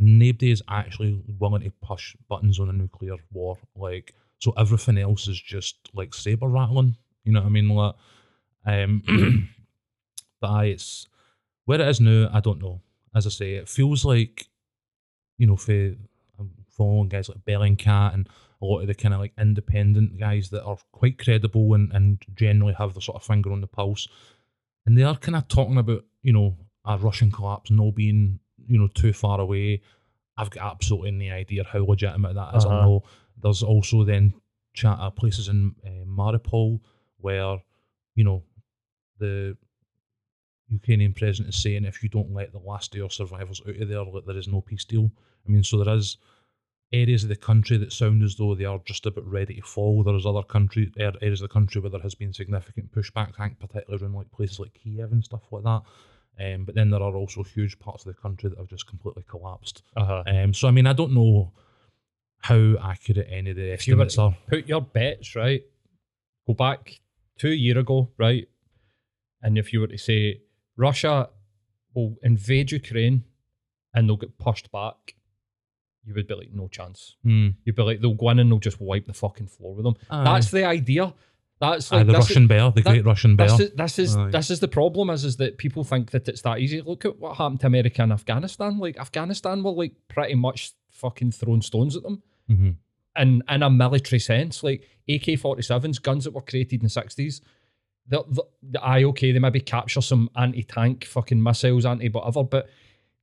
nobody 0.00 0.50
is 0.50 0.62
actually 0.68 1.22
willing 1.38 1.62
to 1.62 1.70
push 1.82 2.16
buttons 2.28 2.58
on 2.58 2.68
a 2.68 2.72
nuclear 2.72 3.16
war. 3.32 3.58
Like 3.76 4.14
so 4.38 4.52
everything 4.56 4.98
else 4.98 5.28
is 5.28 5.40
just 5.40 5.76
like 5.94 6.14
saber 6.14 6.48
rattling. 6.48 6.96
You 7.24 7.32
know 7.32 7.40
what 7.40 7.46
I 7.46 7.50
mean? 7.50 7.68
Like 7.68 7.94
um 8.66 9.48
but 10.40 10.50
I, 10.50 10.64
it's 10.66 11.06
where 11.64 11.80
it 11.80 11.88
is 11.88 12.00
now, 12.00 12.30
I 12.32 12.40
don't 12.40 12.62
know. 12.62 12.80
As 13.14 13.26
I 13.26 13.30
say, 13.30 13.54
it 13.54 13.68
feels 13.68 14.04
like 14.04 14.46
you 15.38 15.46
know, 15.46 15.56
for 15.56 15.72
I'm 16.38 16.50
following 16.68 17.08
guys 17.08 17.28
like 17.28 17.44
Bellingcat 17.44 18.14
and 18.14 18.28
a 18.62 18.64
lot 18.64 18.80
of 18.80 18.86
the 18.86 18.94
kind 18.94 19.14
of 19.14 19.20
like 19.20 19.32
independent 19.38 20.18
guys 20.18 20.50
that 20.50 20.64
are 20.64 20.76
quite 20.92 21.18
credible 21.18 21.74
and, 21.74 21.90
and 21.92 22.22
generally 22.34 22.74
have 22.74 22.94
the 22.94 23.00
sort 23.00 23.16
of 23.16 23.24
finger 23.24 23.50
on 23.50 23.60
the 23.60 23.66
pulse. 23.66 24.06
And 24.84 24.96
they 24.96 25.02
are 25.02 25.16
kind 25.16 25.36
of 25.36 25.48
talking 25.48 25.78
about, 25.78 26.04
you 26.22 26.32
know, 26.32 26.56
a 26.84 26.98
Russian 26.98 27.30
collapse 27.30 27.70
not 27.70 27.94
being, 27.94 28.40
you 28.70 28.78
know, 28.78 28.88
too 28.88 29.12
far 29.12 29.40
away. 29.40 29.82
I've 30.38 30.50
got 30.50 30.72
absolutely 30.72 31.10
no 31.12 31.34
idea 31.34 31.64
how 31.64 31.84
legitimate 31.84 32.34
that 32.34 32.54
is. 32.56 32.64
I 32.64 32.68
Uh-huh. 32.68 32.86
know 32.86 33.02
there's 33.42 33.62
also 33.62 34.04
then 34.04 34.32
chat 34.74 34.98
uh, 35.00 35.10
places 35.10 35.48
in 35.48 35.74
uh, 35.84 36.04
Mariupol 36.06 36.80
where, 37.18 37.58
you 38.14 38.24
know, 38.24 38.42
the 39.18 39.56
Ukrainian 40.68 41.12
president 41.12 41.54
is 41.54 41.62
saying 41.62 41.84
if 41.84 42.02
you 42.02 42.08
don't 42.08 42.32
let 42.32 42.52
the 42.52 42.58
last 42.70 42.92
day 42.92 42.98
of 42.98 43.02
your 43.02 43.10
survivors 43.10 43.60
out 43.66 43.76
of 43.82 43.88
there, 43.88 44.04
that 44.14 44.26
there 44.26 44.38
is 44.38 44.48
no 44.48 44.60
peace 44.60 44.84
deal. 44.84 45.10
I 45.46 45.50
mean, 45.50 45.64
so 45.64 45.82
there 45.82 45.94
is 45.94 46.16
areas 46.92 47.22
of 47.22 47.28
the 47.28 47.36
country 47.36 47.76
that 47.78 47.92
sound 47.92 48.22
as 48.22 48.36
though 48.36 48.54
they 48.54 48.64
are 48.64 48.80
just 48.84 49.06
about 49.06 49.26
ready 49.26 49.56
to 49.56 49.62
fall. 49.62 50.02
There's 50.02 50.26
other 50.26 50.42
country 50.42 50.90
er- 50.98 51.12
areas 51.20 51.40
of 51.40 51.48
the 51.48 51.52
country 51.52 51.80
where 51.80 51.90
there 51.90 52.00
has 52.08 52.14
been 52.14 52.32
significant 52.32 52.92
pushback, 52.92 53.32
I 53.38 53.48
think 53.48 53.58
particularly 53.60 54.06
in 54.06 54.12
like 54.12 54.30
places 54.32 54.58
like 54.60 54.74
Kiev 54.74 55.12
and 55.12 55.24
stuff 55.24 55.42
like 55.50 55.64
that. 55.64 55.82
Um, 56.40 56.64
but 56.64 56.74
then 56.74 56.90
there 56.90 57.02
are 57.02 57.14
also 57.16 57.42
huge 57.42 57.78
parts 57.78 58.06
of 58.06 58.14
the 58.14 58.20
country 58.20 58.48
that 58.48 58.58
have 58.58 58.68
just 58.68 58.86
completely 58.86 59.24
collapsed. 59.28 59.82
Uh-huh. 59.96 60.22
Um, 60.26 60.54
so 60.54 60.68
I 60.68 60.70
mean, 60.70 60.86
I 60.86 60.92
don't 60.94 61.12
know 61.12 61.52
how 62.42 62.76
accurate 62.82 63.28
any 63.30 63.50
of 63.50 63.56
the 63.56 63.72
If 63.72 63.86
you 63.86 63.96
were- 63.96 64.04
estimates 64.04 64.18
are. 64.18 64.36
put 64.48 64.66
your 64.66 64.80
bets 64.80 65.36
right. 65.36 65.62
Go 66.46 66.54
back 66.54 67.00
two 67.38 67.50
year 67.52 67.78
ago, 67.78 68.10
right? 68.18 68.48
And 69.42 69.58
if 69.58 69.72
you 69.72 69.80
were 69.80 69.86
to 69.88 69.98
say 69.98 70.40
Russia 70.76 71.28
will 71.94 72.16
invade 72.22 72.72
Ukraine 72.72 73.24
and 73.94 74.08
they'll 74.08 74.16
get 74.16 74.38
pushed 74.38 74.70
back, 74.72 75.14
you 76.04 76.14
would 76.14 76.26
be 76.26 76.34
like, 76.34 76.52
no 76.52 76.68
chance. 76.68 77.16
Mm. 77.26 77.56
You'd 77.64 77.76
be 77.76 77.82
like, 77.82 78.00
they'll 78.00 78.14
go 78.14 78.30
in 78.30 78.38
and 78.38 78.50
they'll 78.50 78.58
just 78.58 78.80
wipe 78.80 79.06
the 79.06 79.12
fucking 79.12 79.48
floor 79.48 79.74
with 79.74 79.84
them. 79.84 79.96
That's 80.10 80.50
the 80.50 80.64
idea. 80.64 81.12
That's 81.60 81.92
Aye, 81.92 81.98
like 81.98 82.06
the 82.06 82.12
this 82.14 82.24
is- 82.24 82.30
Russian 82.30 82.46
bear, 82.46 82.70
the 82.70 82.80
that- 82.82 82.90
great 82.90 83.04
Russian 83.04 83.36
bear. 83.36 83.48
This 83.48 83.60
is 83.60 83.70
this 83.76 83.98
is, 83.98 84.16
Aye. 84.16 84.30
this 84.30 84.50
is 84.50 84.60
the 84.60 84.68
problem 84.68 85.10
is 85.10 85.24
is 85.24 85.36
that 85.36 85.58
people 85.58 85.84
think 85.84 86.10
that 86.12 86.26
it's 86.28 86.42
that 86.42 86.58
easy. 86.58 86.80
Look 86.80 87.04
at 87.04 87.18
what 87.18 87.36
happened 87.36 87.60
to 87.60 87.66
America 87.66 88.02
and 88.02 88.12
Afghanistan. 88.12 88.78
Like 88.78 88.98
Afghanistan 88.98 89.62
were 89.62 89.72
like 89.72 89.92
pretty 90.08 90.34
much 90.36 90.72
fucking 90.90 91.32
throwing 91.32 91.62
stones 91.62 91.96
at 91.96 92.02
them 92.02 92.22
Mhm. 92.50 92.76
in 93.18 93.42
in 93.48 93.62
a 93.62 93.68
military 93.70 94.18
sense, 94.20 94.62
like 94.62 94.86
AK 95.08 95.36
forty 95.36 95.62
sevens, 95.62 95.98
guns 95.98 96.24
that 96.24 96.32
were 96.32 96.40
created 96.42 96.80
in 96.80 96.84
the 96.84 96.88
sixties. 96.90 97.42
The, 98.08 98.24
the, 98.28 98.42
the 98.62 98.82
aye, 98.82 99.04
okay, 99.04 99.30
they 99.30 99.38
maybe 99.38 99.60
capture 99.60 100.00
some 100.00 100.30
anti 100.34 100.62
tank 100.64 101.04
fucking 101.04 101.40
missiles, 101.42 101.84
anti 101.84 102.08
whatever, 102.08 102.42
but 102.42 102.68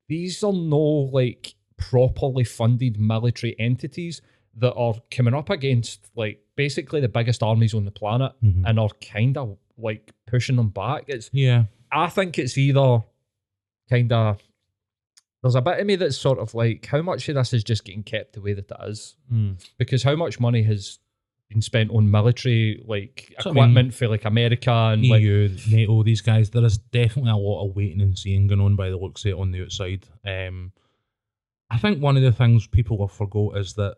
these 0.08 0.44
are 0.44 0.54
no 0.54 1.10
like 1.12 1.56
properly 1.78 2.44
funded 2.44 3.00
military 3.00 3.56
entities 3.60 4.22
that 4.58 4.74
are 4.74 4.96
coming 5.12 5.34
up 5.34 5.50
against 5.50 6.10
like 6.16 6.40
basically 6.56 7.00
the 7.00 7.08
biggest 7.10 7.44
armies 7.44 7.74
on 7.74 7.86
the 7.86 7.92
planet 7.92 8.32
Mhm. 8.44 8.64
and 8.66 8.80
are 8.80 8.90
kind 9.02 9.38
of 9.38 9.58
like 9.78 10.12
pushing 10.26 10.56
them 10.56 10.70
back. 10.70 11.06
It's 11.08 11.30
Yeah. 11.32 11.66
I 11.92 12.10
think 12.10 12.38
it's 12.40 12.58
either 12.58 13.04
kind 13.90 14.12
of 14.12 14.42
there's 15.44 15.56
a 15.56 15.62
bit 15.62 15.80
of 15.80 15.86
me 15.86 15.96
that's 15.96 16.18
sort 16.18 16.40
of 16.40 16.54
like 16.56 16.86
how 16.88 17.02
much 17.02 17.30
of 17.30 17.36
this 17.36 17.54
is 17.54 17.64
just 17.64 17.86
getting 17.86 18.04
kept 18.04 18.34
the 18.34 18.42
way 18.42 18.54
that 18.54 18.70
it 18.72 18.90
is 18.90 19.16
Mm. 19.32 19.64
because 19.78 20.04
how 20.04 20.16
much 20.16 20.40
money 20.40 20.64
has 20.64 21.00
been 21.50 21.62
spent 21.62 21.92
on 21.92 22.10
military 22.12 22.84
like 22.86 23.34
So, 23.40 23.52
I 23.52 23.54
mean, 23.54 23.64
equipment 23.64 23.94
for 23.94 24.08
like 24.10 24.26
America 24.26 24.72
and 24.72 25.06
like 25.08 25.22
EU, 25.22 25.56
NATO, 25.70 26.04
these 26.04 26.22
guys, 26.22 26.50
there 26.50 26.66
is 26.66 26.78
definitely 26.80 27.32
a 27.32 27.38
lot 27.38 27.66
of 27.70 27.76
waiting 27.76 28.02
and 28.02 28.18
seeing 28.18 28.48
going 28.48 28.60
on 28.60 28.76
by 28.76 28.90
the 28.90 28.98
looks 28.98 29.24
of 29.24 29.30
it 29.30 29.38
on 29.38 29.52
the 29.52 29.62
outside. 29.62 30.08
Um, 30.26 30.74
I 31.70 31.78
think 31.78 32.02
one 32.02 32.18
of 32.18 32.24
the 32.24 32.32
things 32.34 32.66
people 32.68 32.98
will 32.98 33.08
forgot 33.08 33.58
is 33.58 33.74
that, 33.76 33.98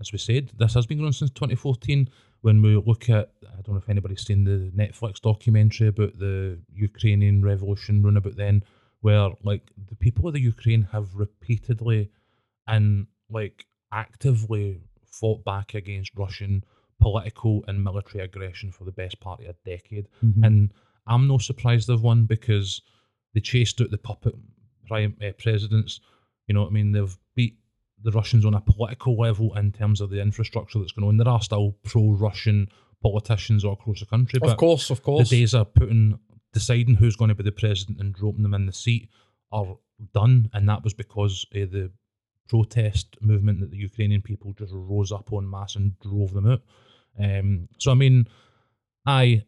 as 0.00 0.12
we 0.12 0.18
said, 0.18 0.50
this 0.58 0.74
has 0.74 0.86
been 0.86 0.98
going 0.98 1.08
on 1.08 1.12
since 1.12 1.30
2014. 1.30 2.08
When 2.42 2.62
we 2.62 2.76
look 2.76 3.10
at, 3.10 3.32
I 3.46 3.60
don't 3.62 3.74
know 3.74 3.76
if 3.76 3.88
anybody's 3.88 4.24
seen 4.24 4.44
the 4.44 4.70
Netflix 4.74 5.20
documentary 5.20 5.88
about 5.88 6.18
the 6.18 6.58
Ukrainian 6.72 7.44
revolution 7.44 8.02
run 8.02 8.16
about 8.16 8.36
then, 8.36 8.62
where 9.00 9.30
like 9.42 9.70
the 9.88 9.96
people 9.96 10.26
of 10.26 10.34
the 10.34 10.40
Ukraine 10.40 10.88
have 10.92 11.14
repeatedly 11.14 12.10
and 12.66 13.06
like 13.28 13.66
actively 13.92 14.80
fought 15.06 15.44
back 15.44 15.74
against 15.74 16.16
Russian 16.16 16.64
political 17.00 17.64
and 17.66 17.82
military 17.82 18.22
aggression 18.24 18.70
for 18.70 18.84
the 18.84 18.92
best 18.92 19.20
part 19.20 19.40
of 19.40 19.46
a 19.46 19.54
decade. 19.64 20.08
Mhm. 20.24 20.46
And 20.46 20.72
I'm 21.06 21.26
no 21.26 21.38
surprised 21.38 21.88
they've 21.88 22.00
won 22.00 22.26
because 22.26 22.82
they 23.34 23.40
chased 23.40 23.80
out 23.80 23.90
the 23.90 23.98
puppet 23.98 24.34
prime 24.86 25.16
uh, 25.22 25.32
presidents. 25.38 26.00
You 26.46 26.54
know 26.54 26.62
what 26.62 26.70
I 26.70 26.72
mean? 26.72 26.92
They've 26.92 27.16
the 28.02 28.10
Russians 28.12 28.44
on 28.44 28.54
a 28.54 28.60
political 28.60 29.16
level 29.16 29.54
in 29.56 29.72
terms 29.72 30.00
of 30.00 30.10
the 30.10 30.20
infrastructure 30.20 30.78
that's 30.78 30.92
going 30.92 31.06
on. 31.06 31.16
There 31.16 31.28
are 31.28 31.42
still 31.42 31.76
pro-Russian 31.84 32.68
politicians 33.02 33.64
all 33.64 33.74
across 33.74 34.00
the 34.00 34.06
country, 34.06 34.38
But 34.38 34.50
of 34.50 34.56
course, 34.56 34.90
of 34.90 35.02
course. 35.02 35.28
the 35.28 35.38
days 35.38 35.54
of 35.54 35.72
putting 35.74 36.18
deciding 36.52 36.96
who's 36.96 37.16
going 37.16 37.28
to 37.28 37.34
be 37.34 37.44
the 37.44 37.52
president 37.52 38.00
and 38.00 38.12
dropping 38.14 38.42
them 38.42 38.54
in 38.54 38.66
the 38.66 38.72
seat 38.72 39.08
are 39.52 39.76
done, 40.14 40.50
and 40.52 40.68
that 40.68 40.82
was 40.82 40.94
because 40.94 41.46
of 41.54 41.70
the 41.70 41.90
protest 42.48 43.16
movement 43.20 43.60
that 43.60 43.70
the 43.70 43.76
Ukrainian 43.76 44.20
people 44.20 44.52
just 44.58 44.72
rose 44.74 45.12
up 45.12 45.30
en 45.32 45.48
masse 45.48 45.76
and 45.76 45.98
drove 46.00 46.32
them 46.32 46.50
out. 46.50 46.62
Um, 47.18 47.68
so 47.78 47.90
I 47.90 47.94
mean, 47.94 48.26
I 49.06 49.44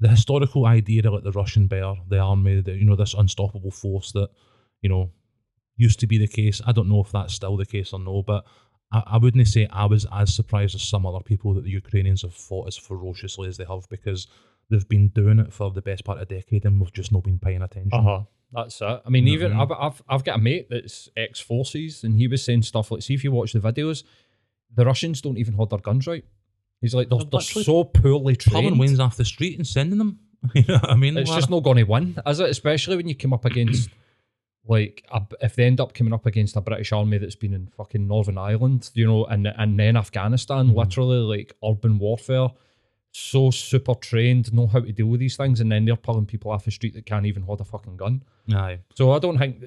the 0.00 0.08
historical 0.08 0.66
idea 0.66 1.06
of 1.06 1.12
like 1.12 1.24
the 1.24 1.32
Russian 1.32 1.66
bear, 1.66 1.94
the 2.08 2.18
army, 2.18 2.62
the, 2.62 2.72
you 2.72 2.84
know, 2.84 2.96
this 2.96 3.14
unstoppable 3.14 3.70
force 3.70 4.12
that 4.12 4.30
you 4.82 4.88
know 4.88 5.10
used 5.86 5.98
to 6.00 6.06
be 6.06 6.18
the 6.18 6.28
case. 6.40 6.60
I 6.66 6.72
don't 6.72 6.88
know 6.88 7.00
if 7.00 7.10
that's 7.12 7.34
still 7.34 7.56
the 7.56 7.66
case 7.74 7.92
or 7.92 8.00
no, 8.00 8.22
but 8.22 8.44
I, 8.92 9.02
I 9.14 9.16
wouldn't 9.18 9.46
say 9.48 9.66
I 9.70 9.86
was 9.86 10.06
as 10.12 10.34
surprised 10.34 10.74
as 10.74 10.82
some 10.82 11.04
other 11.06 11.20
people 11.30 11.54
that 11.54 11.64
the 11.64 11.70
Ukrainians 11.82 12.22
have 12.22 12.34
fought 12.34 12.68
as 12.68 12.76
ferociously 12.76 13.48
as 13.48 13.56
they 13.56 13.64
have 13.64 13.88
because 13.88 14.26
they've 14.68 14.88
been 14.88 15.08
doing 15.08 15.38
it 15.44 15.52
for 15.52 15.70
the 15.70 15.82
best 15.90 16.04
part 16.04 16.18
of 16.18 16.22
a 16.22 16.34
decade 16.34 16.64
and 16.64 16.80
we've 16.80 16.92
just 16.92 17.12
not 17.12 17.24
been 17.24 17.38
paying 17.38 17.62
attention. 17.62 17.98
Uh 18.00 18.02
huh. 18.02 18.20
That's 18.52 18.80
it. 18.80 19.02
I 19.06 19.08
mean, 19.10 19.26
You 19.26 19.38
know 19.38 19.46
even 19.46 19.58
I 19.58 19.62
I've, 19.62 19.72
I've 19.86 20.02
I've 20.08 20.24
got 20.24 20.36
a 20.40 20.42
mate 20.42 20.66
that's 20.70 21.08
ex 21.16 21.38
forces, 21.40 22.02
and 22.04 22.12
he 22.20 22.26
was 22.26 22.44
saying 22.44 22.62
stuff 22.62 22.90
like, 22.90 23.02
"See, 23.02 23.14
if 23.14 23.22
you 23.22 23.30
watch 23.30 23.52
the 23.52 23.60
videos, 23.60 24.02
the 24.74 24.84
Russians 24.84 25.20
don't 25.22 25.38
even 25.38 25.54
hold 25.54 25.70
their 25.70 25.78
guns 25.78 26.06
right." 26.08 26.24
He's 26.80 26.92
like, 26.94 27.08
"They're, 27.10 27.18
They're 27.20 27.28
they're 27.30 27.64
so 27.70 27.84
poorly 27.84 28.34
trained." 28.34 28.64
Pulling 28.64 28.78
wings 28.78 28.98
off 28.98 29.16
the 29.16 29.24
street 29.24 29.56
and 29.56 29.64
sending 29.64 29.98
them. 29.98 30.18
you 30.54 30.64
know 30.66 30.78
what 30.78 30.90
I 30.90 30.96
mean? 30.96 31.16
It's 31.16 31.30
Like- 31.30 31.38
just 31.38 31.50
not 31.50 31.62
going 31.62 31.76
to 31.76 31.84
win, 31.84 32.18
is 32.26 32.40
it? 32.40 32.50
Especially 32.50 32.96
when 32.96 33.06
you 33.06 33.14
come 33.14 33.32
up 33.32 33.44
against, 33.44 33.88
like, 34.70 35.04
a, 35.12 35.20
if 35.42 35.56
they 35.56 35.64
end 35.64 35.80
up 35.80 35.92
coming 35.94 36.14
up 36.14 36.24
against 36.26 36.56
a 36.56 36.60
British 36.60 36.92
army 36.92 37.18
that's 37.18 37.34
been 37.44 37.52
in 37.52 37.66
fucking 37.76 38.06
Northern 38.06 38.38
Ireland, 38.38 38.90
you 38.94 39.06
know, 39.06 39.24
and 39.26 39.46
and 39.62 39.78
then 39.78 39.96
Afghanistan, 39.96 40.68
Mhm. 40.68 40.74
literally 40.76 41.18
like 41.18 41.52
urban 41.62 41.98
warfare, 41.98 42.48
so 43.12 43.50
super 43.50 43.94
trained, 43.94 44.52
know 44.54 44.68
how 44.68 44.80
to 44.80 44.92
deal 44.92 45.06
with 45.08 45.20
these 45.20 45.36
things, 45.36 45.60
and 45.60 45.70
then 45.72 45.84
they're 45.84 45.96
pulling 46.08 46.26
people 46.26 46.50
off 46.52 46.64
the 46.64 46.70
street 46.70 46.94
that 46.94 47.04
can't 47.06 47.26
even 47.26 47.42
hold 47.42 47.60
a 47.60 47.64
fucking 47.64 47.96
gun. 47.96 48.22
Aye. 48.52 48.78
So 48.94 49.10
I 49.12 49.18
don't 49.18 49.38
think 49.38 49.64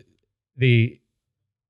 they. 0.55 1.01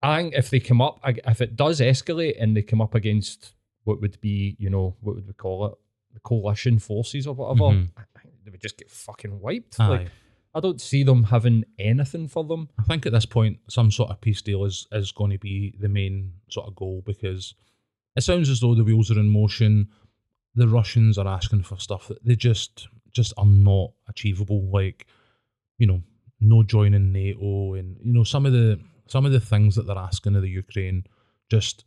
I 0.04 0.22
think 0.22 0.34
if 0.36 0.50
they 0.50 0.60
come 0.60 0.82
up, 0.82 1.00
if 1.06 1.40
it 1.42 1.56
does 1.56 1.80
escalate 1.80 2.36
and 2.40 2.56
they 2.58 2.62
come 2.62 2.82
up 2.82 2.94
against 2.94 3.54
what 3.86 4.02
would 4.02 4.20
be, 4.22 4.56
you 4.60 4.70
know, 4.70 4.96
what 5.02 5.16
would 5.16 5.26
we 5.28 5.34
call 5.34 5.66
it, 5.68 5.74
the 6.14 6.20
coalition 6.20 6.78
forces 6.78 7.26
or 7.26 7.34
whatever, 7.34 7.62
Mhm. 7.74 7.90
I 7.98 8.04
think 8.20 8.36
they 8.44 8.52
would 8.52 8.62
just 8.62 8.78
get 8.78 8.92
fucking 8.92 9.40
wiped. 9.40 9.80
Aye. 9.80 9.88
Like 9.90 10.12
I 10.56 10.60
don't 10.60 10.82
see 10.82 11.04
them 11.04 11.24
having 11.24 11.64
anything 11.80 12.28
for 12.28 12.44
them. 12.44 12.70
I 12.80 12.84
think 12.84 13.06
at 13.06 13.12
this 13.12 13.26
point, 13.26 13.60
some 13.70 13.90
sort 13.90 14.12
of 14.12 14.22
peace 14.22 14.42
deal 14.42 14.66
is, 14.66 14.88
is 14.92 15.12
going 15.12 15.32
to 15.32 15.40
be 15.40 15.76
the 15.80 15.90
main 15.90 16.34
sort 16.50 16.68
of 16.68 16.76
goal 16.76 17.02
because 17.06 17.56
it 18.16 18.22
sounds 18.24 18.50
as 18.50 18.60
though 18.60 18.76
the 18.76 18.84
wheels 18.84 19.10
are 19.10 19.20
in 19.20 19.30
motion. 19.30 19.90
The 20.56 20.68
Russians 20.68 21.18
are 21.18 21.28
asking 21.28 21.64
for 21.64 21.80
stuff 21.80 22.08
that 22.08 22.24
they 22.24 22.36
just 22.36 22.88
just 23.12 23.34
are 23.38 23.46
not 23.46 23.92
achievable. 24.08 24.70
Like, 24.72 25.08
you 25.78 25.88
know, 25.88 26.02
no 26.40 26.62
joining 26.62 27.12
NATO, 27.12 27.74
and 27.74 27.98
you 28.04 28.14
know 28.14 28.24
some 28.24 28.46
of 28.46 28.54
the 28.54 28.80
some 29.08 29.26
of 29.26 29.32
the 29.32 29.40
things 29.40 29.76
that 29.76 29.88
they're 29.88 29.98
asking 29.98 30.36
of 30.36 30.44
the 30.44 30.50
Ukraine, 30.50 31.06
just 31.50 31.86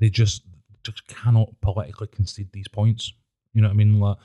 they 0.00 0.08
just 0.08 0.42
just 0.82 1.06
cannot 1.06 1.50
politically 1.60 2.06
concede 2.06 2.48
these 2.52 2.68
points. 2.68 3.12
You 3.52 3.60
know 3.60 3.68
what 3.68 3.74
I 3.74 3.76
mean? 3.76 4.00
Like 4.00 4.16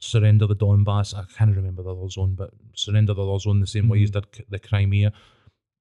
surrender 0.00 0.46
the 0.46 0.56
Donbass. 0.56 1.14
I 1.14 1.24
can't 1.36 1.54
remember 1.54 1.82
the 1.82 1.94
other 1.94 2.08
zone, 2.08 2.34
but 2.34 2.50
surrender 2.74 3.14
the 3.14 3.24
other 3.24 3.38
zone 3.38 3.60
the 3.60 3.66
same 3.66 3.88
way 3.88 4.02
as 4.02 4.10
did 4.10 4.24
the 4.48 4.58
Crimea. 4.58 5.12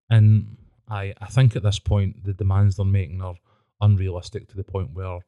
And 0.09 0.57
I, 0.87 1.13
I 1.19 1.27
think 1.27 1.55
at 1.55 1.63
this 1.63 1.79
point 1.79 2.23
the 2.23 2.33
demands 2.33 2.75
they're 2.75 2.85
making 2.85 3.21
are 3.21 3.35
unrealistic 3.81 4.49
to 4.49 4.57
the 4.57 4.63
point 4.63 4.91
where 4.93 5.19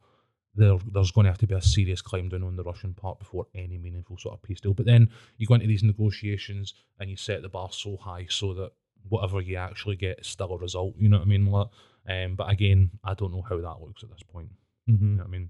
there 0.54 0.78
there's 0.92 1.12
going 1.12 1.24
to 1.24 1.32
have 1.32 1.38
to 1.40 1.48
be 1.48 1.56
a 1.56 1.62
serious 1.62 2.02
climb 2.02 2.28
down 2.28 2.44
on 2.44 2.58
the 2.58 2.64
Russian 2.64 2.94
part 2.94 3.20
before 3.20 3.48
any 3.56 3.78
meaningful 3.78 4.18
sort 4.18 4.36
of 4.36 4.44
peace 4.44 4.60
deal. 4.60 4.74
But 4.74 4.86
then 4.86 5.10
you 5.38 5.48
go 5.48 5.54
into 5.54 5.68
these 5.68 5.84
negotiations 5.84 6.74
and 7.00 7.10
you 7.10 7.16
set 7.16 7.42
the 7.42 7.50
bar 7.50 7.70
so 7.72 7.96
high 7.96 8.28
so 8.30 8.54
that 8.56 8.72
whatever 9.08 9.40
you 9.40 9.56
actually 9.56 9.96
get 9.96 10.20
is 10.20 10.28
still 10.28 10.52
a 10.52 10.58
result. 10.58 10.96
You 10.98 11.08
know 11.08 11.20
what 11.20 11.26
I 11.26 11.30
mean? 11.30 11.46
Like, 11.46 11.68
um, 12.10 12.36
but 12.36 12.50
again, 12.50 12.92
I 13.04 13.14
don't 13.14 13.32
know 13.32 13.46
how 13.48 13.58
that 13.62 13.82
looks 13.82 14.04
at 14.04 14.10
this 14.10 14.24
point. 14.24 14.50
Mm-hmm. 14.90 15.16
know 15.16 15.24
what 15.24 15.30
I 15.30 15.32
mean? 15.32 15.50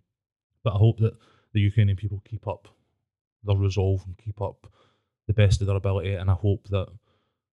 But 0.63 0.73
I 0.75 0.77
hope 0.77 0.99
that 0.99 1.15
the 1.53 1.61
Ukrainian 1.61 1.97
people 1.97 2.21
keep 2.23 2.47
up 2.47 2.67
their 3.43 3.55
resolve 3.55 4.03
and 4.05 4.17
keep 4.17 4.41
up 4.41 4.67
the 5.27 5.33
best 5.33 5.61
of 5.61 5.67
their 5.67 5.75
ability. 5.75 6.13
And 6.13 6.29
I 6.29 6.33
hope 6.33 6.67
that, 6.69 6.87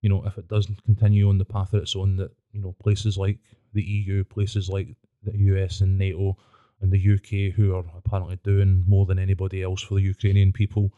you 0.01 0.09
know, 0.09 0.23
if 0.25 0.37
it 0.37 0.47
doesn't 0.47 0.83
continue 0.83 1.29
on 1.29 1.37
the 1.37 1.45
path 1.45 1.71
that 1.71 1.83
it's 1.83 1.95
on, 1.95 2.17
that, 2.17 2.31
you 2.51 2.61
know, 2.61 2.75
places 2.81 3.17
like 3.17 3.39
the 3.73 3.83
EU, 3.83 4.23
places 4.23 4.69
like 4.69 4.95
the 5.23 5.37
US 5.37 5.81
and 5.81 5.97
NATO 5.97 6.37
and 6.81 6.91
the 6.91 7.13
UK, 7.13 7.53
who 7.53 7.75
are 7.75 7.85
apparently 7.97 8.39
doing 8.43 8.83
more 8.87 9.05
than 9.05 9.19
anybody 9.19 9.63
else 9.63 9.81
for 9.81 9.95
the 9.95 10.01
Ukrainian 10.01 10.51
people, 10.51 10.91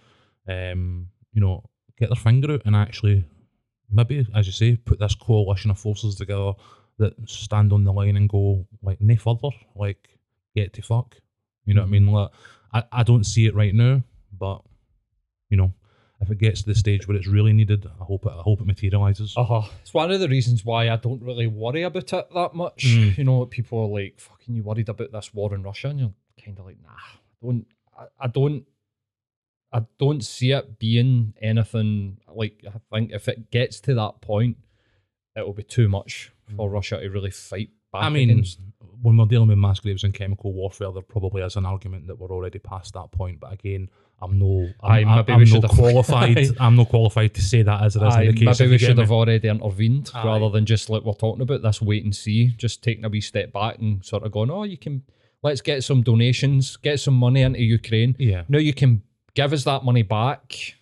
um, 0.47 1.07
you 1.33 1.41
know, 1.41 1.63
get 1.97 2.09
their 2.09 2.15
finger 2.15 2.53
out 2.53 2.61
and 2.65 2.75
actually 2.75 3.25
maybe, 3.91 4.25
as 4.35 4.45
you 4.45 4.53
say, 4.53 4.75
put 4.75 4.99
this 4.99 5.15
coalition 5.15 5.71
of 5.71 5.79
forces 5.79 6.15
together 6.15 6.53
that 6.97 7.13
stand 7.25 7.71
on 7.73 7.83
the 7.83 7.93
line 7.93 8.17
and 8.17 8.29
go 8.29 8.67
like 8.81 8.99
no 9.01 9.15
further, 9.15 9.49
like 9.75 10.09
get 10.55 10.73
to 10.73 10.81
fuck. 10.81 11.15
You 11.65 11.73
know 11.73 11.81
what 11.81 11.87
I 11.87 11.91
mean? 11.91 12.07
Like 12.07 12.29
I, 12.73 12.83
I 12.91 13.03
don't 13.03 13.25
see 13.25 13.45
it 13.45 13.55
right 13.55 13.73
now, 13.73 14.01
but 14.37 14.61
you 15.49 15.57
know, 15.57 15.73
if 16.21 16.29
it 16.29 16.37
gets 16.37 16.61
to 16.61 16.67
the 16.67 16.75
stage 16.75 17.07
where 17.07 17.15
it's 17.15 17.27
really 17.27 17.53
needed, 17.53 17.85
I 17.99 18.03
hope 18.03 18.25
it 18.25 18.31
I 18.31 18.41
hope 18.41 18.61
it 18.61 18.67
materializes. 18.67 19.33
Uh 19.37 19.43
huh. 19.43 19.61
It's 19.81 19.93
one 19.93 20.11
of 20.11 20.19
the 20.19 20.27
reasons 20.27 20.65
why 20.65 20.89
I 20.89 20.97
don't 20.97 21.21
really 21.21 21.47
worry 21.47 21.83
about 21.83 22.11
it 22.13 22.27
that 22.33 22.53
much. 22.53 22.85
Mm. 22.85 23.17
You 23.17 23.23
know, 23.23 23.45
people 23.45 23.79
are 23.79 23.87
like, 23.87 24.19
"Fucking, 24.19 24.55
you 24.55 24.63
worried 24.63 24.89
about 24.89 25.11
this 25.11 25.33
war 25.33 25.53
in 25.55 25.63
Russia?" 25.63 25.89
And 25.89 25.99
you're 25.99 26.13
kind 26.43 26.59
of 26.59 26.65
like, 26.65 26.77
"Nah, 26.83 26.89
I 26.89 27.37
don't. 27.41 27.65
I, 27.97 28.05
I 28.19 28.27
don't. 28.27 28.65
I 29.71 29.81
don't 29.99 30.23
see 30.23 30.51
it 30.51 30.79
being 30.79 31.33
anything 31.41 32.17
like. 32.27 32.65
I 32.67 32.79
think 32.93 33.11
if 33.11 33.27
it 33.27 33.49
gets 33.49 33.79
to 33.81 33.93
that 33.95 34.19
point, 34.19 34.57
it'll 35.37 35.53
be 35.53 35.63
too 35.63 35.87
much 35.87 36.33
for 36.55 36.69
Russia 36.69 36.99
to 36.99 37.07
really 37.09 37.31
fight 37.31 37.69
back. 37.93 38.01
Mm. 38.01 38.05
I 38.05 38.09
mean, 38.09 38.29
against. 38.29 38.59
when 39.01 39.15
we're 39.15 39.25
dealing 39.25 39.47
with 39.47 39.57
mass 39.57 39.79
graves 39.79 40.03
and 40.03 40.13
chemical 40.13 40.53
warfare, 40.53 40.91
there 40.91 41.01
probably 41.01 41.43
is 41.43 41.55
an 41.55 41.65
argument 41.65 42.07
that 42.07 42.19
we're 42.19 42.31
already 42.31 42.59
past 42.59 42.93
that 42.95 43.11
point. 43.11 43.39
But 43.39 43.53
again, 43.53 43.89
I'm 44.21 44.37
no, 44.37 44.69
I'm, 44.83 45.07
I'm, 45.07 45.15
maybe 45.17 45.33
I'm 45.33 45.39
we 45.39 45.45
no 45.45 45.51
should 45.51 45.63
have- 45.63 45.71
qualified. 45.71 46.47
I'm 46.59 46.75
no 46.75 46.85
qualified 46.85 47.33
to 47.35 47.41
say 47.41 47.61
that 47.61 47.81
as 47.83 47.95
it 47.95 48.03
is 48.03 48.15
Aye, 48.15 48.25
the 48.27 48.33
case. 48.33 48.59
maybe 48.59 48.71
we 48.71 48.77
should 48.77 48.97
have 48.97 49.11
already 49.11 49.47
intervened 49.47 50.11
Aye. 50.13 50.25
rather 50.25 50.49
than 50.49 50.65
just 50.65 50.89
like 50.89 51.03
we're 51.03 51.13
talking 51.13 51.41
about 51.41 51.61
this 51.61 51.81
wait 51.81 52.03
and 52.03 52.15
see, 52.15 52.47
just 52.57 52.83
taking 52.83 53.05
a 53.05 53.09
wee 53.09 53.21
step 53.21 53.53
back 53.53 53.77
and 53.79 54.03
sort 54.05 54.23
of 54.23 54.31
going, 54.31 54.51
oh, 54.51 54.63
you 54.63 54.77
can 54.77 55.03
let's 55.41 55.61
get 55.61 55.83
some 55.83 56.01
donations, 56.01 56.75
get 56.77 56.99
some 56.99 57.13
money 57.13 57.41
into 57.41 57.61
Ukraine. 57.61 58.15
Yeah, 58.19 58.43
Now 58.49 58.57
you 58.59 58.73
can 58.73 59.03
give 59.35 59.53
us 59.53 59.63
that 59.63 59.85
money 59.85 60.01
back 60.03 60.75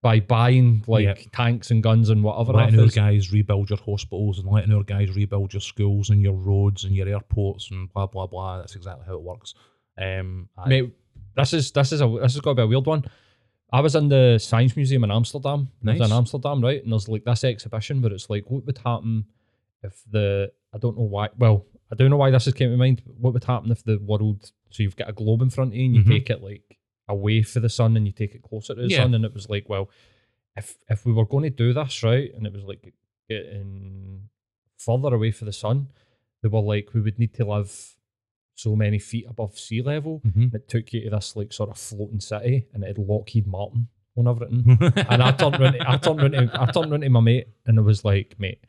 by 0.00 0.18
buying 0.18 0.82
like 0.86 1.04
Yeah. 1.04 1.14
tanks 1.32 1.70
and 1.70 1.82
guns 1.82 2.08
and 2.08 2.24
whatever. 2.24 2.54
letting 2.54 2.80
our 2.80 2.86
guys 2.86 3.32
rebuild 3.32 3.70
your 3.70 3.78
hospitals 3.78 4.38
and 4.38 4.48
letting 4.48 4.72
our 4.72 4.82
guys 4.82 5.14
rebuild 5.14 5.52
your 5.52 5.60
schools 5.60 6.10
and 6.10 6.22
your 6.22 6.32
roads 6.34 6.84
and 6.84 6.94
your 6.96 7.06
airports 7.08 7.70
and 7.70 7.92
blah 7.92 8.06
blah 8.06 8.26
blah. 8.26 8.58
That's 8.58 8.74
exactly 8.74 9.04
how 9.06 9.14
it 9.14 9.22
works. 9.22 9.54
Um, 10.00 10.48
Mate, 10.66 10.90
this 11.36 11.52
is 11.52 11.70
this 11.72 11.92
is 11.92 12.00
a 12.00 12.06
this 12.22 12.34
has 12.34 12.40
got 12.40 12.52
to 12.52 12.54
be 12.56 12.62
a 12.62 12.66
weird 12.66 12.86
one. 12.86 13.04
I 13.72 13.80
was 13.80 13.94
in 13.94 14.08
the 14.08 14.38
Science 14.38 14.76
Museum 14.76 15.02
in 15.04 15.10
Amsterdam. 15.10 15.68
Nice. 15.82 15.98
in 16.00 16.12
Amsterdam, 16.12 16.60
right? 16.62 16.82
And 16.82 16.92
there's 16.92 17.08
like 17.08 17.24
this 17.24 17.42
exhibition 17.44 18.02
where 18.02 18.12
it's 18.12 18.28
like, 18.28 18.44
what 18.50 18.66
would 18.66 18.78
happen 18.78 19.24
if 19.82 20.02
the 20.10 20.52
I 20.74 20.78
don't 20.78 20.96
know 20.96 21.04
why. 21.04 21.28
Well, 21.38 21.64
I 21.90 21.94
don't 21.94 22.10
know 22.10 22.16
why 22.18 22.30
this 22.30 22.44
has 22.46 22.54
came 22.54 22.70
to 22.70 22.76
mind. 22.76 23.02
But 23.06 23.14
what 23.16 23.32
would 23.34 23.44
happen 23.44 23.70
if 23.70 23.82
the 23.84 23.98
world? 23.98 24.52
So 24.70 24.82
you've 24.82 24.96
got 24.96 25.08
a 25.08 25.12
globe 25.12 25.42
in 25.42 25.50
front 25.50 25.72
of 25.72 25.76
you, 25.76 25.84
and 25.86 25.94
you 25.96 26.02
Mhm. 26.04 26.08
take 26.08 26.30
it 26.30 26.42
like 26.42 26.78
away 27.08 27.42
for 27.42 27.60
the 27.60 27.68
sun, 27.68 27.96
and 27.96 28.06
you 28.06 28.12
take 28.12 28.34
it 28.34 28.42
closer 28.42 28.74
to 28.74 28.82
the 28.82 28.88
Yeah. 28.88 28.98
sun, 29.04 29.14
and 29.14 29.24
it 29.24 29.32
was 29.34 29.48
like, 29.48 29.68
well, 29.68 29.88
if 30.56 30.76
if 30.90 31.04
we 31.06 31.12
were 31.12 31.26
going 31.26 31.44
to 31.44 31.50
do 31.50 31.72
this 31.72 32.02
right, 32.02 32.30
and 32.34 32.46
it 32.46 32.52
was 32.52 32.64
like 32.64 32.92
getting 33.28 34.28
further 34.78 35.14
away 35.14 35.30
for 35.30 35.44
the 35.46 35.52
sun, 35.52 35.88
they 36.42 36.48
were 36.48 36.60
like, 36.60 36.92
we 36.94 37.00
would 37.00 37.18
need 37.18 37.34
to 37.34 37.44
live 37.44 37.96
so 38.54 38.76
many 38.76 38.98
feet 38.98 39.26
above 39.28 39.58
sea 39.58 39.82
level 39.82 40.20
Mhm. 40.26 40.54
it 40.54 40.68
took 40.68 40.92
you 40.92 41.02
to 41.04 41.10
this 41.10 41.34
like 41.36 41.52
sort 41.52 41.70
of 41.70 41.78
floating 41.78 42.20
city 42.20 42.66
and 42.72 42.84
it 42.84 42.88
had 42.88 42.98
Lockheed 42.98 43.46
Martin 43.46 43.88
on 44.16 44.28
everything. 44.28 44.78
and 45.08 45.22
I 45.22 45.32
turned 45.32 45.56
around, 45.56 45.80
I 45.80 45.96
turned 45.96 46.20
around, 46.20 46.32
to, 46.32 46.50
I 46.60 46.66
turned 46.70 46.92
around 46.92 47.00
to 47.00 47.08
my 47.10 47.20
mate 47.20 47.48
and 47.66 47.78
I 47.78 47.82
was 47.82 48.04
like, 48.04 48.34
mate, 48.38 48.60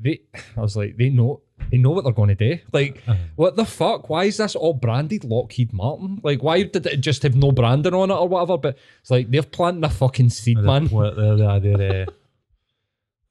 they, 0.00 0.20
I 0.56 0.60
was 0.60 0.76
like, 0.76 0.96
they 0.96 1.08
know, 1.10 1.40
they 1.72 1.78
know 1.78 1.90
what 1.90 2.04
they're 2.04 2.12
going 2.12 2.36
to 2.36 2.36
do. 2.56 2.58
Like, 2.72 3.02
Uh, 3.08 3.16
what 3.34 3.56
the 3.56 3.64
fuck? 3.64 4.08
Why 4.08 4.24
is 4.24 4.36
this 4.36 4.54
all 4.54 4.74
branded 4.74 5.24
Lockheed 5.24 5.72
Martin? 5.72 6.20
Like, 6.22 6.40
why 6.44 6.62
did 6.62 6.86
it 6.86 6.98
just 7.00 7.24
have 7.24 7.34
no 7.34 7.50
branding 7.50 7.94
on 7.94 8.10
it 8.12 8.14
or 8.14 8.28
whatever? 8.28 8.56
But 8.56 8.78
it's 9.00 9.10
like 9.10 9.30
they're 9.32 9.42
planting 9.42 9.82
a 9.84 9.88
fucking 9.90 10.30
seed, 10.30 10.58
man. 10.58 10.86
What, 10.88 11.16
they're, 11.16 11.36
they're, 11.36 11.60
they're, 11.76 12.02
uh, 12.02 12.12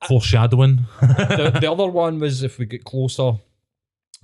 foreshadowing. 0.08 0.86
the, 1.00 1.58
the 1.62 1.72
other 1.72 1.88
one 1.88 2.20
was 2.20 2.44
if 2.44 2.60
we 2.60 2.66
get 2.66 2.84
closer, 2.84 3.34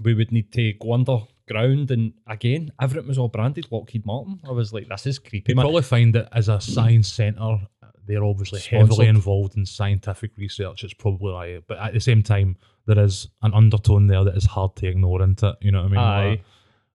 we 0.04 0.14
would 0.14 0.32
need 0.32 0.52
to 0.54 0.74
go 0.74 0.94
under 0.94 1.20
ground, 1.48 1.92
and 1.92 2.14
again, 2.28 2.72
everything 2.82 3.08
was 3.08 3.18
all 3.18 3.28
branded 3.28 3.68
Lockheed 3.72 4.06
Martin. 4.06 4.40
I 4.48 4.52
was 4.52 4.72
like, 4.74 4.88
this 4.88 5.06
is 5.06 5.20
creepy, 5.20 5.52
You 5.52 5.56
man. 5.56 5.64
probably 5.64 5.82
find 5.82 6.16
it 6.16 6.28
as 6.32 6.50
a 6.50 6.60
science 6.62 7.08
centre, 7.12 7.58
they're 8.06 8.24
obviously 8.24 8.60
Sponsored. 8.60 8.90
heavily 8.90 9.08
involved 9.08 9.56
in 9.56 9.66
scientific 9.66 10.38
research. 10.38 10.84
It's 10.84 10.94
probably 10.94 11.32
like, 11.32 11.64
but 11.68 11.78
at 11.80 11.94
the 11.94 12.00
same 12.00 12.22
time, 12.24 12.58
there 12.86 13.00
is 13.00 13.30
an 13.44 13.54
undertone 13.54 14.08
there 14.08 14.24
that 14.26 14.36
is 14.36 14.46
hard 14.46 14.76
to 14.78 14.88
ignore, 14.88 15.22
isn't 15.22 15.42
it? 15.42 15.56
You 15.62 15.72
know 15.72 15.84
what 15.84 15.86
I 15.86 15.90
mean? 15.90 16.00
Aye. 16.00 16.30
Like, 16.32 16.42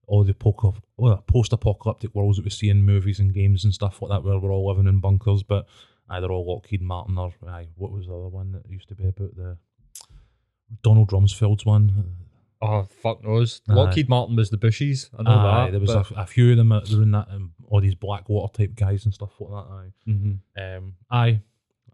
all 0.07 0.25
the 0.25 0.33
post-apocalyptic 0.35 2.15
worlds 2.15 2.37
that 2.39 2.45
we 2.45 2.51
see 2.51 2.71
in 2.71 2.83
movies 2.83 3.21
and 3.21 3.35
games 3.35 3.65
and 3.65 3.75
stuff 3.75 4.01
like 4.01 4.11
that, 4.11 4.25
where 4.25 4.39
we're 4.39 4.53
all 4.53 4.69
living 4.69 4.87
in 4.87 5.01
bunkers, 5.01 5.43
but 5.43 5.67
either 6.11 6.33
all 6.33 6.47
Lockheed 6.47 6.81
Martin 6.81 7.19
or 7.19 7.33
aye, 7.47 7.69
what 7.77 7.93
was 7.93 8.07
the 8.07 8.15
other 8.15 8.29
one 8.29 8.53
that 8.53 8.63
used 8.71 8.89
to 8.89 8.95
be 8.95 9.05
about 9.09 9.37
the 9.37 9.59
Donald 10.83 11.11
Rumsfeld's 11.11 11.67
one? 11.67 12.15
Oh 12.61 12.83
fuck 13.03 13.23
knows. 13.25 13.61
Aye. 13.69 13.75
Lockheed 13.75 14.09
Martin 14.09 14.35
was 14.37 14.51
the 14.51 14.57
Bushies. 14.59 15.11
I 15.19 15.23
know 15.23 15.31
Aye, 15.31 15.65
that. 15.67 15.71
there 15.73 15.81
was 15.81 15.95
but- 15.95 16.11
a, 16.13 16.23
a 16.23 16.27
few 16.27 16.51
of 16.51 16.57
them 16.57 16.71
that 16.71 16.91
were 16.91 17.03
in 17.03 17.13
that, 17.13 17.29
um, 17.31 17.53
all 17.69 17.81
these 17.81 17.95
Blackwater 17.95 18.53
type 18.53 18.75
guys 18.75 19.05
and 19.05 19.15
stuff 19.15 19.31
like 19.41 19.51
that. 19.51 19.73
Aye. 19.73 19.93
Mhm. 20.11 20.39
Um, 20.57 20.95
aye. 21.11 21.41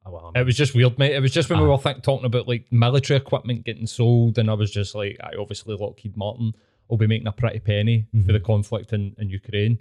Oh, 0.06 0.10
well, 0.12 0.32
I 0.34 0.40
It 0.40 0.44
was 0.46 0.56
just 0.56 0.74
weird, 0.74 0.98
mate. 0.98 1.12
It 1.14 1.20
was 1.20 1.32
just 1.32 1.48
when 1.50 1.60
we 1.60 1.66
were 1.66 1.78
think, 1.78 2.02
talking 2.02 2.26
about 2.26 2.46
like 2.48 2.66
military 2.70 3.16
equipment 3.18 3.64
getting 3.64 3.86
sold, 3.86 4.38
and 4.38 4.50
I 4.50 4.54
was 4.54 4.70
just 4.70 4.94
like, 4.94 5.18
I 5.22 5.32
obviously 5.38 5.76
Lockheed 5.76 6.16
Martin 6.16 6.52
will 6.88 6.98
be 6.98 7.06
making 7.06 7.26
a 7.26 7.32
pretty 7.32 7.58
penny 7.60 8.06
for 8.12 8.16
Mhm. 8.18 8.32
the 8.32 8.40
conflict 8.40 8.92
in, 8.92 9.14
in 9.18 9.30
Ukraine. 9.30 9.78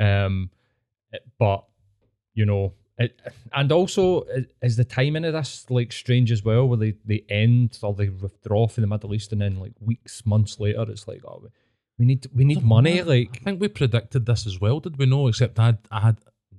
Um, 0.00 0.50
but 1.38 1.64
you 2.34 2.46
know, 2.46 2.72
it, 2.98 3.20
and 3.52 3.70
also 3.72 4.24
is 4.62 4.76
the 4.76 4.84
timing 4.84 5.24
of 5.24 5.32
this 5.32 5.66
like 5.70 5.92
strange 5.92 6.32
as 6.32 6.44
well, 6.44 6.66
where 6.66 6.78
they 6.78 6.94
they 7.04 7.24
end 7.28 7.78
or 7.82 7.94
they 7.94 8.08
withdraw 8.08 8.66
from 8.66 8.82
the 8.82 8.88
Middle 8.88 9.14
East, 9.14 9.32
and 9.32 9.40
then 9.40 9.58
like 9.60 9.72
weeks, 9.80 10.26
months 10.26 10.58
later, 10.58 10.84
it's 10.88 11.06
like, 11.06 11.22
oh, 11.24 11.42
we 11.98 12.04
need 12.04 12.26
we 12.34 12.44
need 12.44 12.62
money, 12.62 13.02
like. 13.02 13.38
I 13.40 13.44
think 13.44 13.60
we 13.60 13.68
predicted 13.68 14.26
this 14.26 14.46
as 14.46 14.60
well, 14.60 14.80
did 14.80 14.98
we 14.98 15.06
know? 15.06 15.28
Except 15.28 15.58
I 15.58 15.66
had, 15.66 15.78
I 15.90 16.00
had 16.00 16.16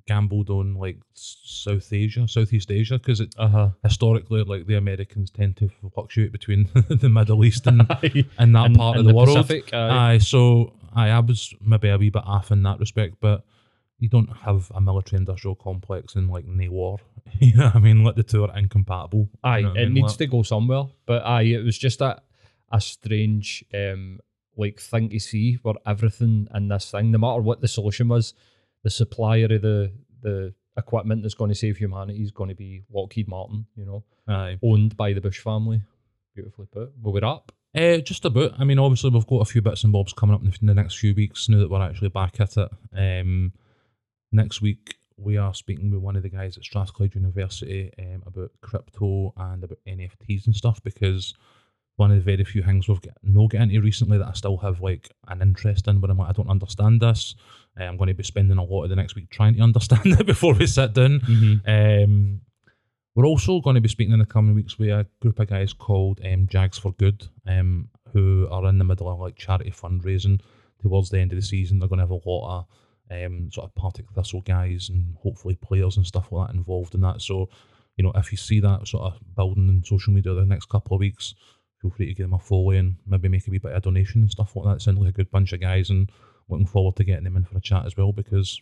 gambled 0.08 0.50
on 0.50 0.74
like 0.76 0.98
South 1.14 1.94
Asia, 1.94 2.28
Southeast 2.28 2.72
Asia, 2.72 2.98
because 2.98 3.20
it 3.20 3.36
Uh 3.38 3.48
huh. 3.48 3.70
historically, 3.84 4.44
like 4.44 4.66
the 4.66 4.76
Americans 4.76 5.30
tend 5.30 5.56
to 5.58 5.70
fluctuate 5.94 6.32
between 6.32 6.68
the 6.90 7.10
Middle 7.10 7.46
East 7.46 7.68
and, 7.68 7.82
and 8.38 8.56
that 8.56 8.74
part 8.76 8.98
of 8.98 9.06
the, 9.06 9.14
world. 9.14 9.28
Pacific, 9.28 9.74
aye. 9.74 10.14
Aye, 10.14 10.18
so 10.18 10.74
aye, 10.96 11.10
I 11.10 11.20
was 11.20 11.54
maybe 11.62 11.90
a 11.90 11.98
wee 11.98 12.10
bit 12.10 12.24
off 12.26 12.52
in 12.52 12.64
that 12.64 12.80
respect, 12.80 13.18
but 13.20 13.46
you 14.00 14.10
don't 14.10 14.30
have 14.44 14.72
a 14.74 14.82
military 14.82 15.20
industrial 15.20 15.56
complex 15.56 16.16
in 16.16 16.28
like 16.28 16.46
no 16.46 16.72
war. 16.72 16.98
you 17.40 17.56
know 17.56 17.66
what 17.66 17.76
I 17.76 17.80
mean? 17.80 18.04
Like 18.04 18.16
the 18.16 18.24
two 18.24 18.44
are 18.46 18.58
incompatible. 18.58 19.30
Aye, 19.44 19.58
you 19.60 19.64
know 19.64 19.70
what 19.70 19.78
I 19.80 19.82
it 19.82 19.86
mean? 19.86 19.94
needs 19.96 20.12
Like- 20.14 20.18
to 20.20 20.28
go 20.28 20.44
somewhere. 20.44 20.84
But 21.06 21.26
aye, 21.26 21.44
it 21.44 21.64
was 21.64 21.78
just 21.78 22.02
a 22.02 22.22
a 22.72 22.80
strange 22.80 23.64
um 23.74 24.20
like 24.56 24.80
thing 24.80 25.10
to 25.10 25.20
see 25.20 25.56
where 25.64 25.76
everything 25.88 26.48
in 26.54 26.68
this 26.68 26.92
thing, 26.92 27.12
no 27.12 27.18
matter 27.18 27.42
what 27.42 27.62
the 27.62 27.68
solution 27.68 28.08
was, 28.10 28.34
the 28.84 28.90
supplier 28.90 29.46
of 29.46 29.62
the 29.62 29.92
the 30.22 30.54
equipment 30.78 31.22
that's 31.24 31.34
going 31.34 31.50
to 31.50 31.56
save 31.56 31.78
humanity 31.78 32.22
is 32.22 32.32
going 32.32 32.50
to 32.50 32.56
be 32.56 32.84
Lockheed 32.92 33.28
Martin, 33.28 33.66
you 33.76 33.86
know, 33.86 34.04
Aye. 34.28 34.58
owned 34.64 34.96
by 34.96 35.12
the 35.14 35.20
Bush 35.22 35.40
family. 35.40 35.82
Beautifully 36.36 36.68
put. 36.72 36.92
Well, 37.02 37.14
we're 37.14 37.26
up. 37.26 37.52
Uh, 37.76 37.98
just 37.98 38.24
about. 38.26 38.54
I 38.60 38.64
mean, 38.64 38.80
obviously, 38.80 39.10
we've 39.10 39.28
got 39.28 39.42
a 39.42 39.46
few 39.46 39.62
bits 39.62 39.84
and 39.84 39.92
bobs 39.94 40.14
coming 40.14 40.36
up 40.36 40.42
in 40.42 40.50
the, 40.50 40.58
in 40.62 40.68
the 40.68 40.74
next 40.74 40.98
few 40.98 41.14
weeks 41.14 41.50
now 41.50 41.60
that 41.60 41.70
we're 41.70 41.82
actually 41.82 42.10
back 42.10 42.40
at 42.40 42.56
it. 42.58 42.70
Um, 42.96 43.52
next 44.32 44.62
week, 44.62 44.96
we 45.18 45.38
are 45.38 45.54
speaking 45.54 45.92
with 45.92 46.02
one 46.02 46.16
of 46.16 46.24
the 46.24 46.30
guys 46.30 46.58
at 46.58 46.64
Strathclyde 46.64 47.16
University 47.16 47.92
um, 48.00 48.24
about 48.26 48.52
crypto 48.62 49.34
and 49.38 49.64
about 49.64 49.80
NFTs 49.88 50.46
and 50.46 50.56
stuff 50.56 50.82
because 50.84 51.34
one 51.98 52.12
of 52.12 52.18
the 52.18 52.24
very 52.24 52.44
few 52.46 52.64
things 52.64 52.88
we've 52.88 53.02
got 53.02 53.18
no 53.24 53.48
get 53.48 53.62
into 53.62 53.82
recently 53.82 54.18
that 54.18 54.28
I 54.28 54.34
still 54.34 54.58
have 54.58 54.80
like 54.80 55.10
an 55.28 55.42
interest 55.42 55.88
in, 55.88 56.00
but 56.00 56.10
I'm 56.10 56.18
like, 56.18 56.30
I 56.30 56.32
don't 56.32 56.50
understand 56.50 57.02
this. 57.02 57.36
Uh, 57.80 57.84
I'm 57.84 57.98
going 57.98 58.08
to 58.08 58.14
be 58.14 58.24
spending 58.24 58.58
a 58.58 58.64
lot 58.64 58.84
of 58.84 58.90
the 58.90 58.96
next 58.96 59.16
week 59.16 59.30
trying 59.30 59.56
to 59.56 59.62
understand 59.62 60.06
it 60.20 60.26
before 60.26 60.54
we 60.54 60.66
sit 60.66 60.94
down. 60.94 61.22
Um, 61.68 62.42
we're 63.16 63.26
also 63.26 63.60
going 63.60 63.76
to 63.76 63.82
be 63.82 63.90
speaking 63.90 64.14
in 64.14 64.20
the 64.20 64.26
coming 64.26 64.56
weeks 64.56 64.80
with 64.80 64.90
a 64.90 65.06
group 65.20 65.40
of 65.40 65.48
guys 65.50 65.74
called 65.74 66.22
um, 66.24 66.48
Jags 66.48 66.78
for 66.78 66.94
Good, 66.94 67.28
um, 67.46 67.90
who 68.14 68.48
are 68.50 68.66
in 68.68 68.78
the 68.78 68.86
middle 68.86 69.10
of 69.10 69.20
like 69.20 69.36
charity 69.36 69.72
fundraising 69.72 70.40
towards 70.82 71.10
the 71.10 71.20
end 71.20 71.34
of 71.34 71.36
the 71.36 71.46
season. 71.46 71.80
They're 71.80 71.90
going 71.90 72.00
to 72.00 72.04
have 72.04 72.12
a 72.12 72.30
lot 72.30 72.60
of 72.60 72.66
um, 73.12 73.50
sort 73.52 73.66
of 73.66 73.76
Partick 73.76 74.10
Thistle 74.12 74.42
guys 74.42 74.90
and 74.90 75.16
hopefully 75.22 75.56
players 75.56 75.98
and 75.98 76.06
stuff 76.06 76.32
like 76.32 76.48
that 76.48 76.56
involved 76.56 76.96
in 76.96 77.02
that. 77.02 77.22
So, 77.22 77.50
you 77.98 78.04
know, 78.04 78.12
if 78.16 78.32
you 78.32 78.38
see 78.38 78.60
that 78.60 78.88
sort 78.88 79.04
of 79.04 79.20
building 79.36 79.68
in 79.68 79.84
social 79.84 80.14
media 80.14 80.34
the 80.34 80.46
next 80.46 80.70
couple 80.70 80.96
of 80.96 81.00
weeks, 81.00 81.34
feel 81.82 81.92
free 81.92 82.08
to 82.08 82.14
give 82.14 82.26
them 82.26 82.34
a 82.34 82.40
follow 82.40 82.72
and 82.72 82.96
maybe 83.08 83.30
make 83.30 83.48
a 83.48 83.52
wee 83.52 83.58
bit 83.58 83.72
of 83.72 83.82
donation 83.82 84.22
and 84.22 84.32
stuff 84.32 84.56
like 84.56 84.66
that. 84.66 84.82
Sound 84.82 85.00
like 85.00 85.10
a 85.10 85.14
good 85.14 85.32
bunch 85.32 85.54
of 85.54 85.62
guys 85.62 85.90
and 85.90 86.12
looking 86.48 86.68
forward 86.68 86.96
to 86.98 87.04
getting 87.04 87.24
them 87.24 87.38
in 87.38 87.46
for 87.46 87.58
a 87.58 87.62
chat 87.62 87.86
as 87.86 87.96
well 87.96 88.12
because 88.12 88.62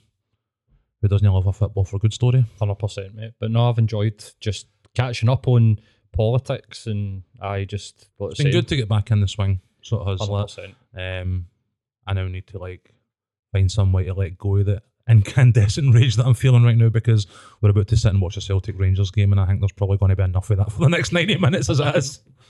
who 1.01 1.07
doesn't 1.07 1.31
love 1.31 1.47
a 1.47 1.53
football 1.53 1.85
for 1.85 1.97
a 1.97 1.99
good 1.99 2.13
story? 2.13 2.45
Hundred 2.59 2.75
percent, 2.75 3.15
mate. 3.15 3.33
But 3.39 3.51
no, 3.51 3.69
I've 3.69 3.77
enjoyed 3.77 4.23
just 4.39 4.67
catching 4.95 5.29
up 5.29 5.47
on 5.47 5.79
politics 6.11 6.87
and 6.87 7.23
I 7.41 7.65
just 7.65 8.07
It's 8.19 8.41
been 8.41 8.51
good 8.51 8.67
to 8.69 8.75
get 8.75 8.89
back 8.89 9.11
in 9.11 9.21
the 9.21 9.27
swing. 9.27 9.61
Sort 9.81 10.01
of 10.01 10.19
has. 10.19 10.27
Hundred 10.27 10.43
percent. 10.43 10.75
Um, 10.97 11.47
I 12.05 12.13
now 12.13 12.27
need 12.27 12.47
to 12.47 12.57
like 12.57 12.93
find 13.57 13.71
some 13.71 13.91
way 13.91 14.03
to 14.03 14.13
let 14.13 14.37
go 14.37 14.57
of 14.57 14.65
the 14.65 14.81
incandescent 15.09 15.95
rage 15.95 16.15
that 16.15 16.25
I'm 16.25 16.33
feeling 16.33 16.63
right 16.63 16.77
now 16.77 16.89
because 16.89 17.27
we're 17.61 17.69
about 17.69 17.87
to 17.87 17.97
sit 17.97 18.11
and 18.11 18.21
watch 18.21 18.37
a 18.37 18.41
Celtic 18.41 18.77
Rangers 18.77 19.09
game, 19.09 19.31
and 19.31 19.39
I 19.39 19.45
think 19.45 19.61
there's 19.61 19.71
probably 19.71 19.97
going 19.97 20.09
to 20.09 20.15
be 20.15 20.23
enough 20.23 20.49
of 20.49 20.57
that 20.57 20.71
for 20.71 20.79
the 20.79 20.89
next 20.89 21.11
90 21.13 21.37
minutes 21.37 21.69
as 21.69 21.79
it 21.79 21.95
is. 21.95 22.19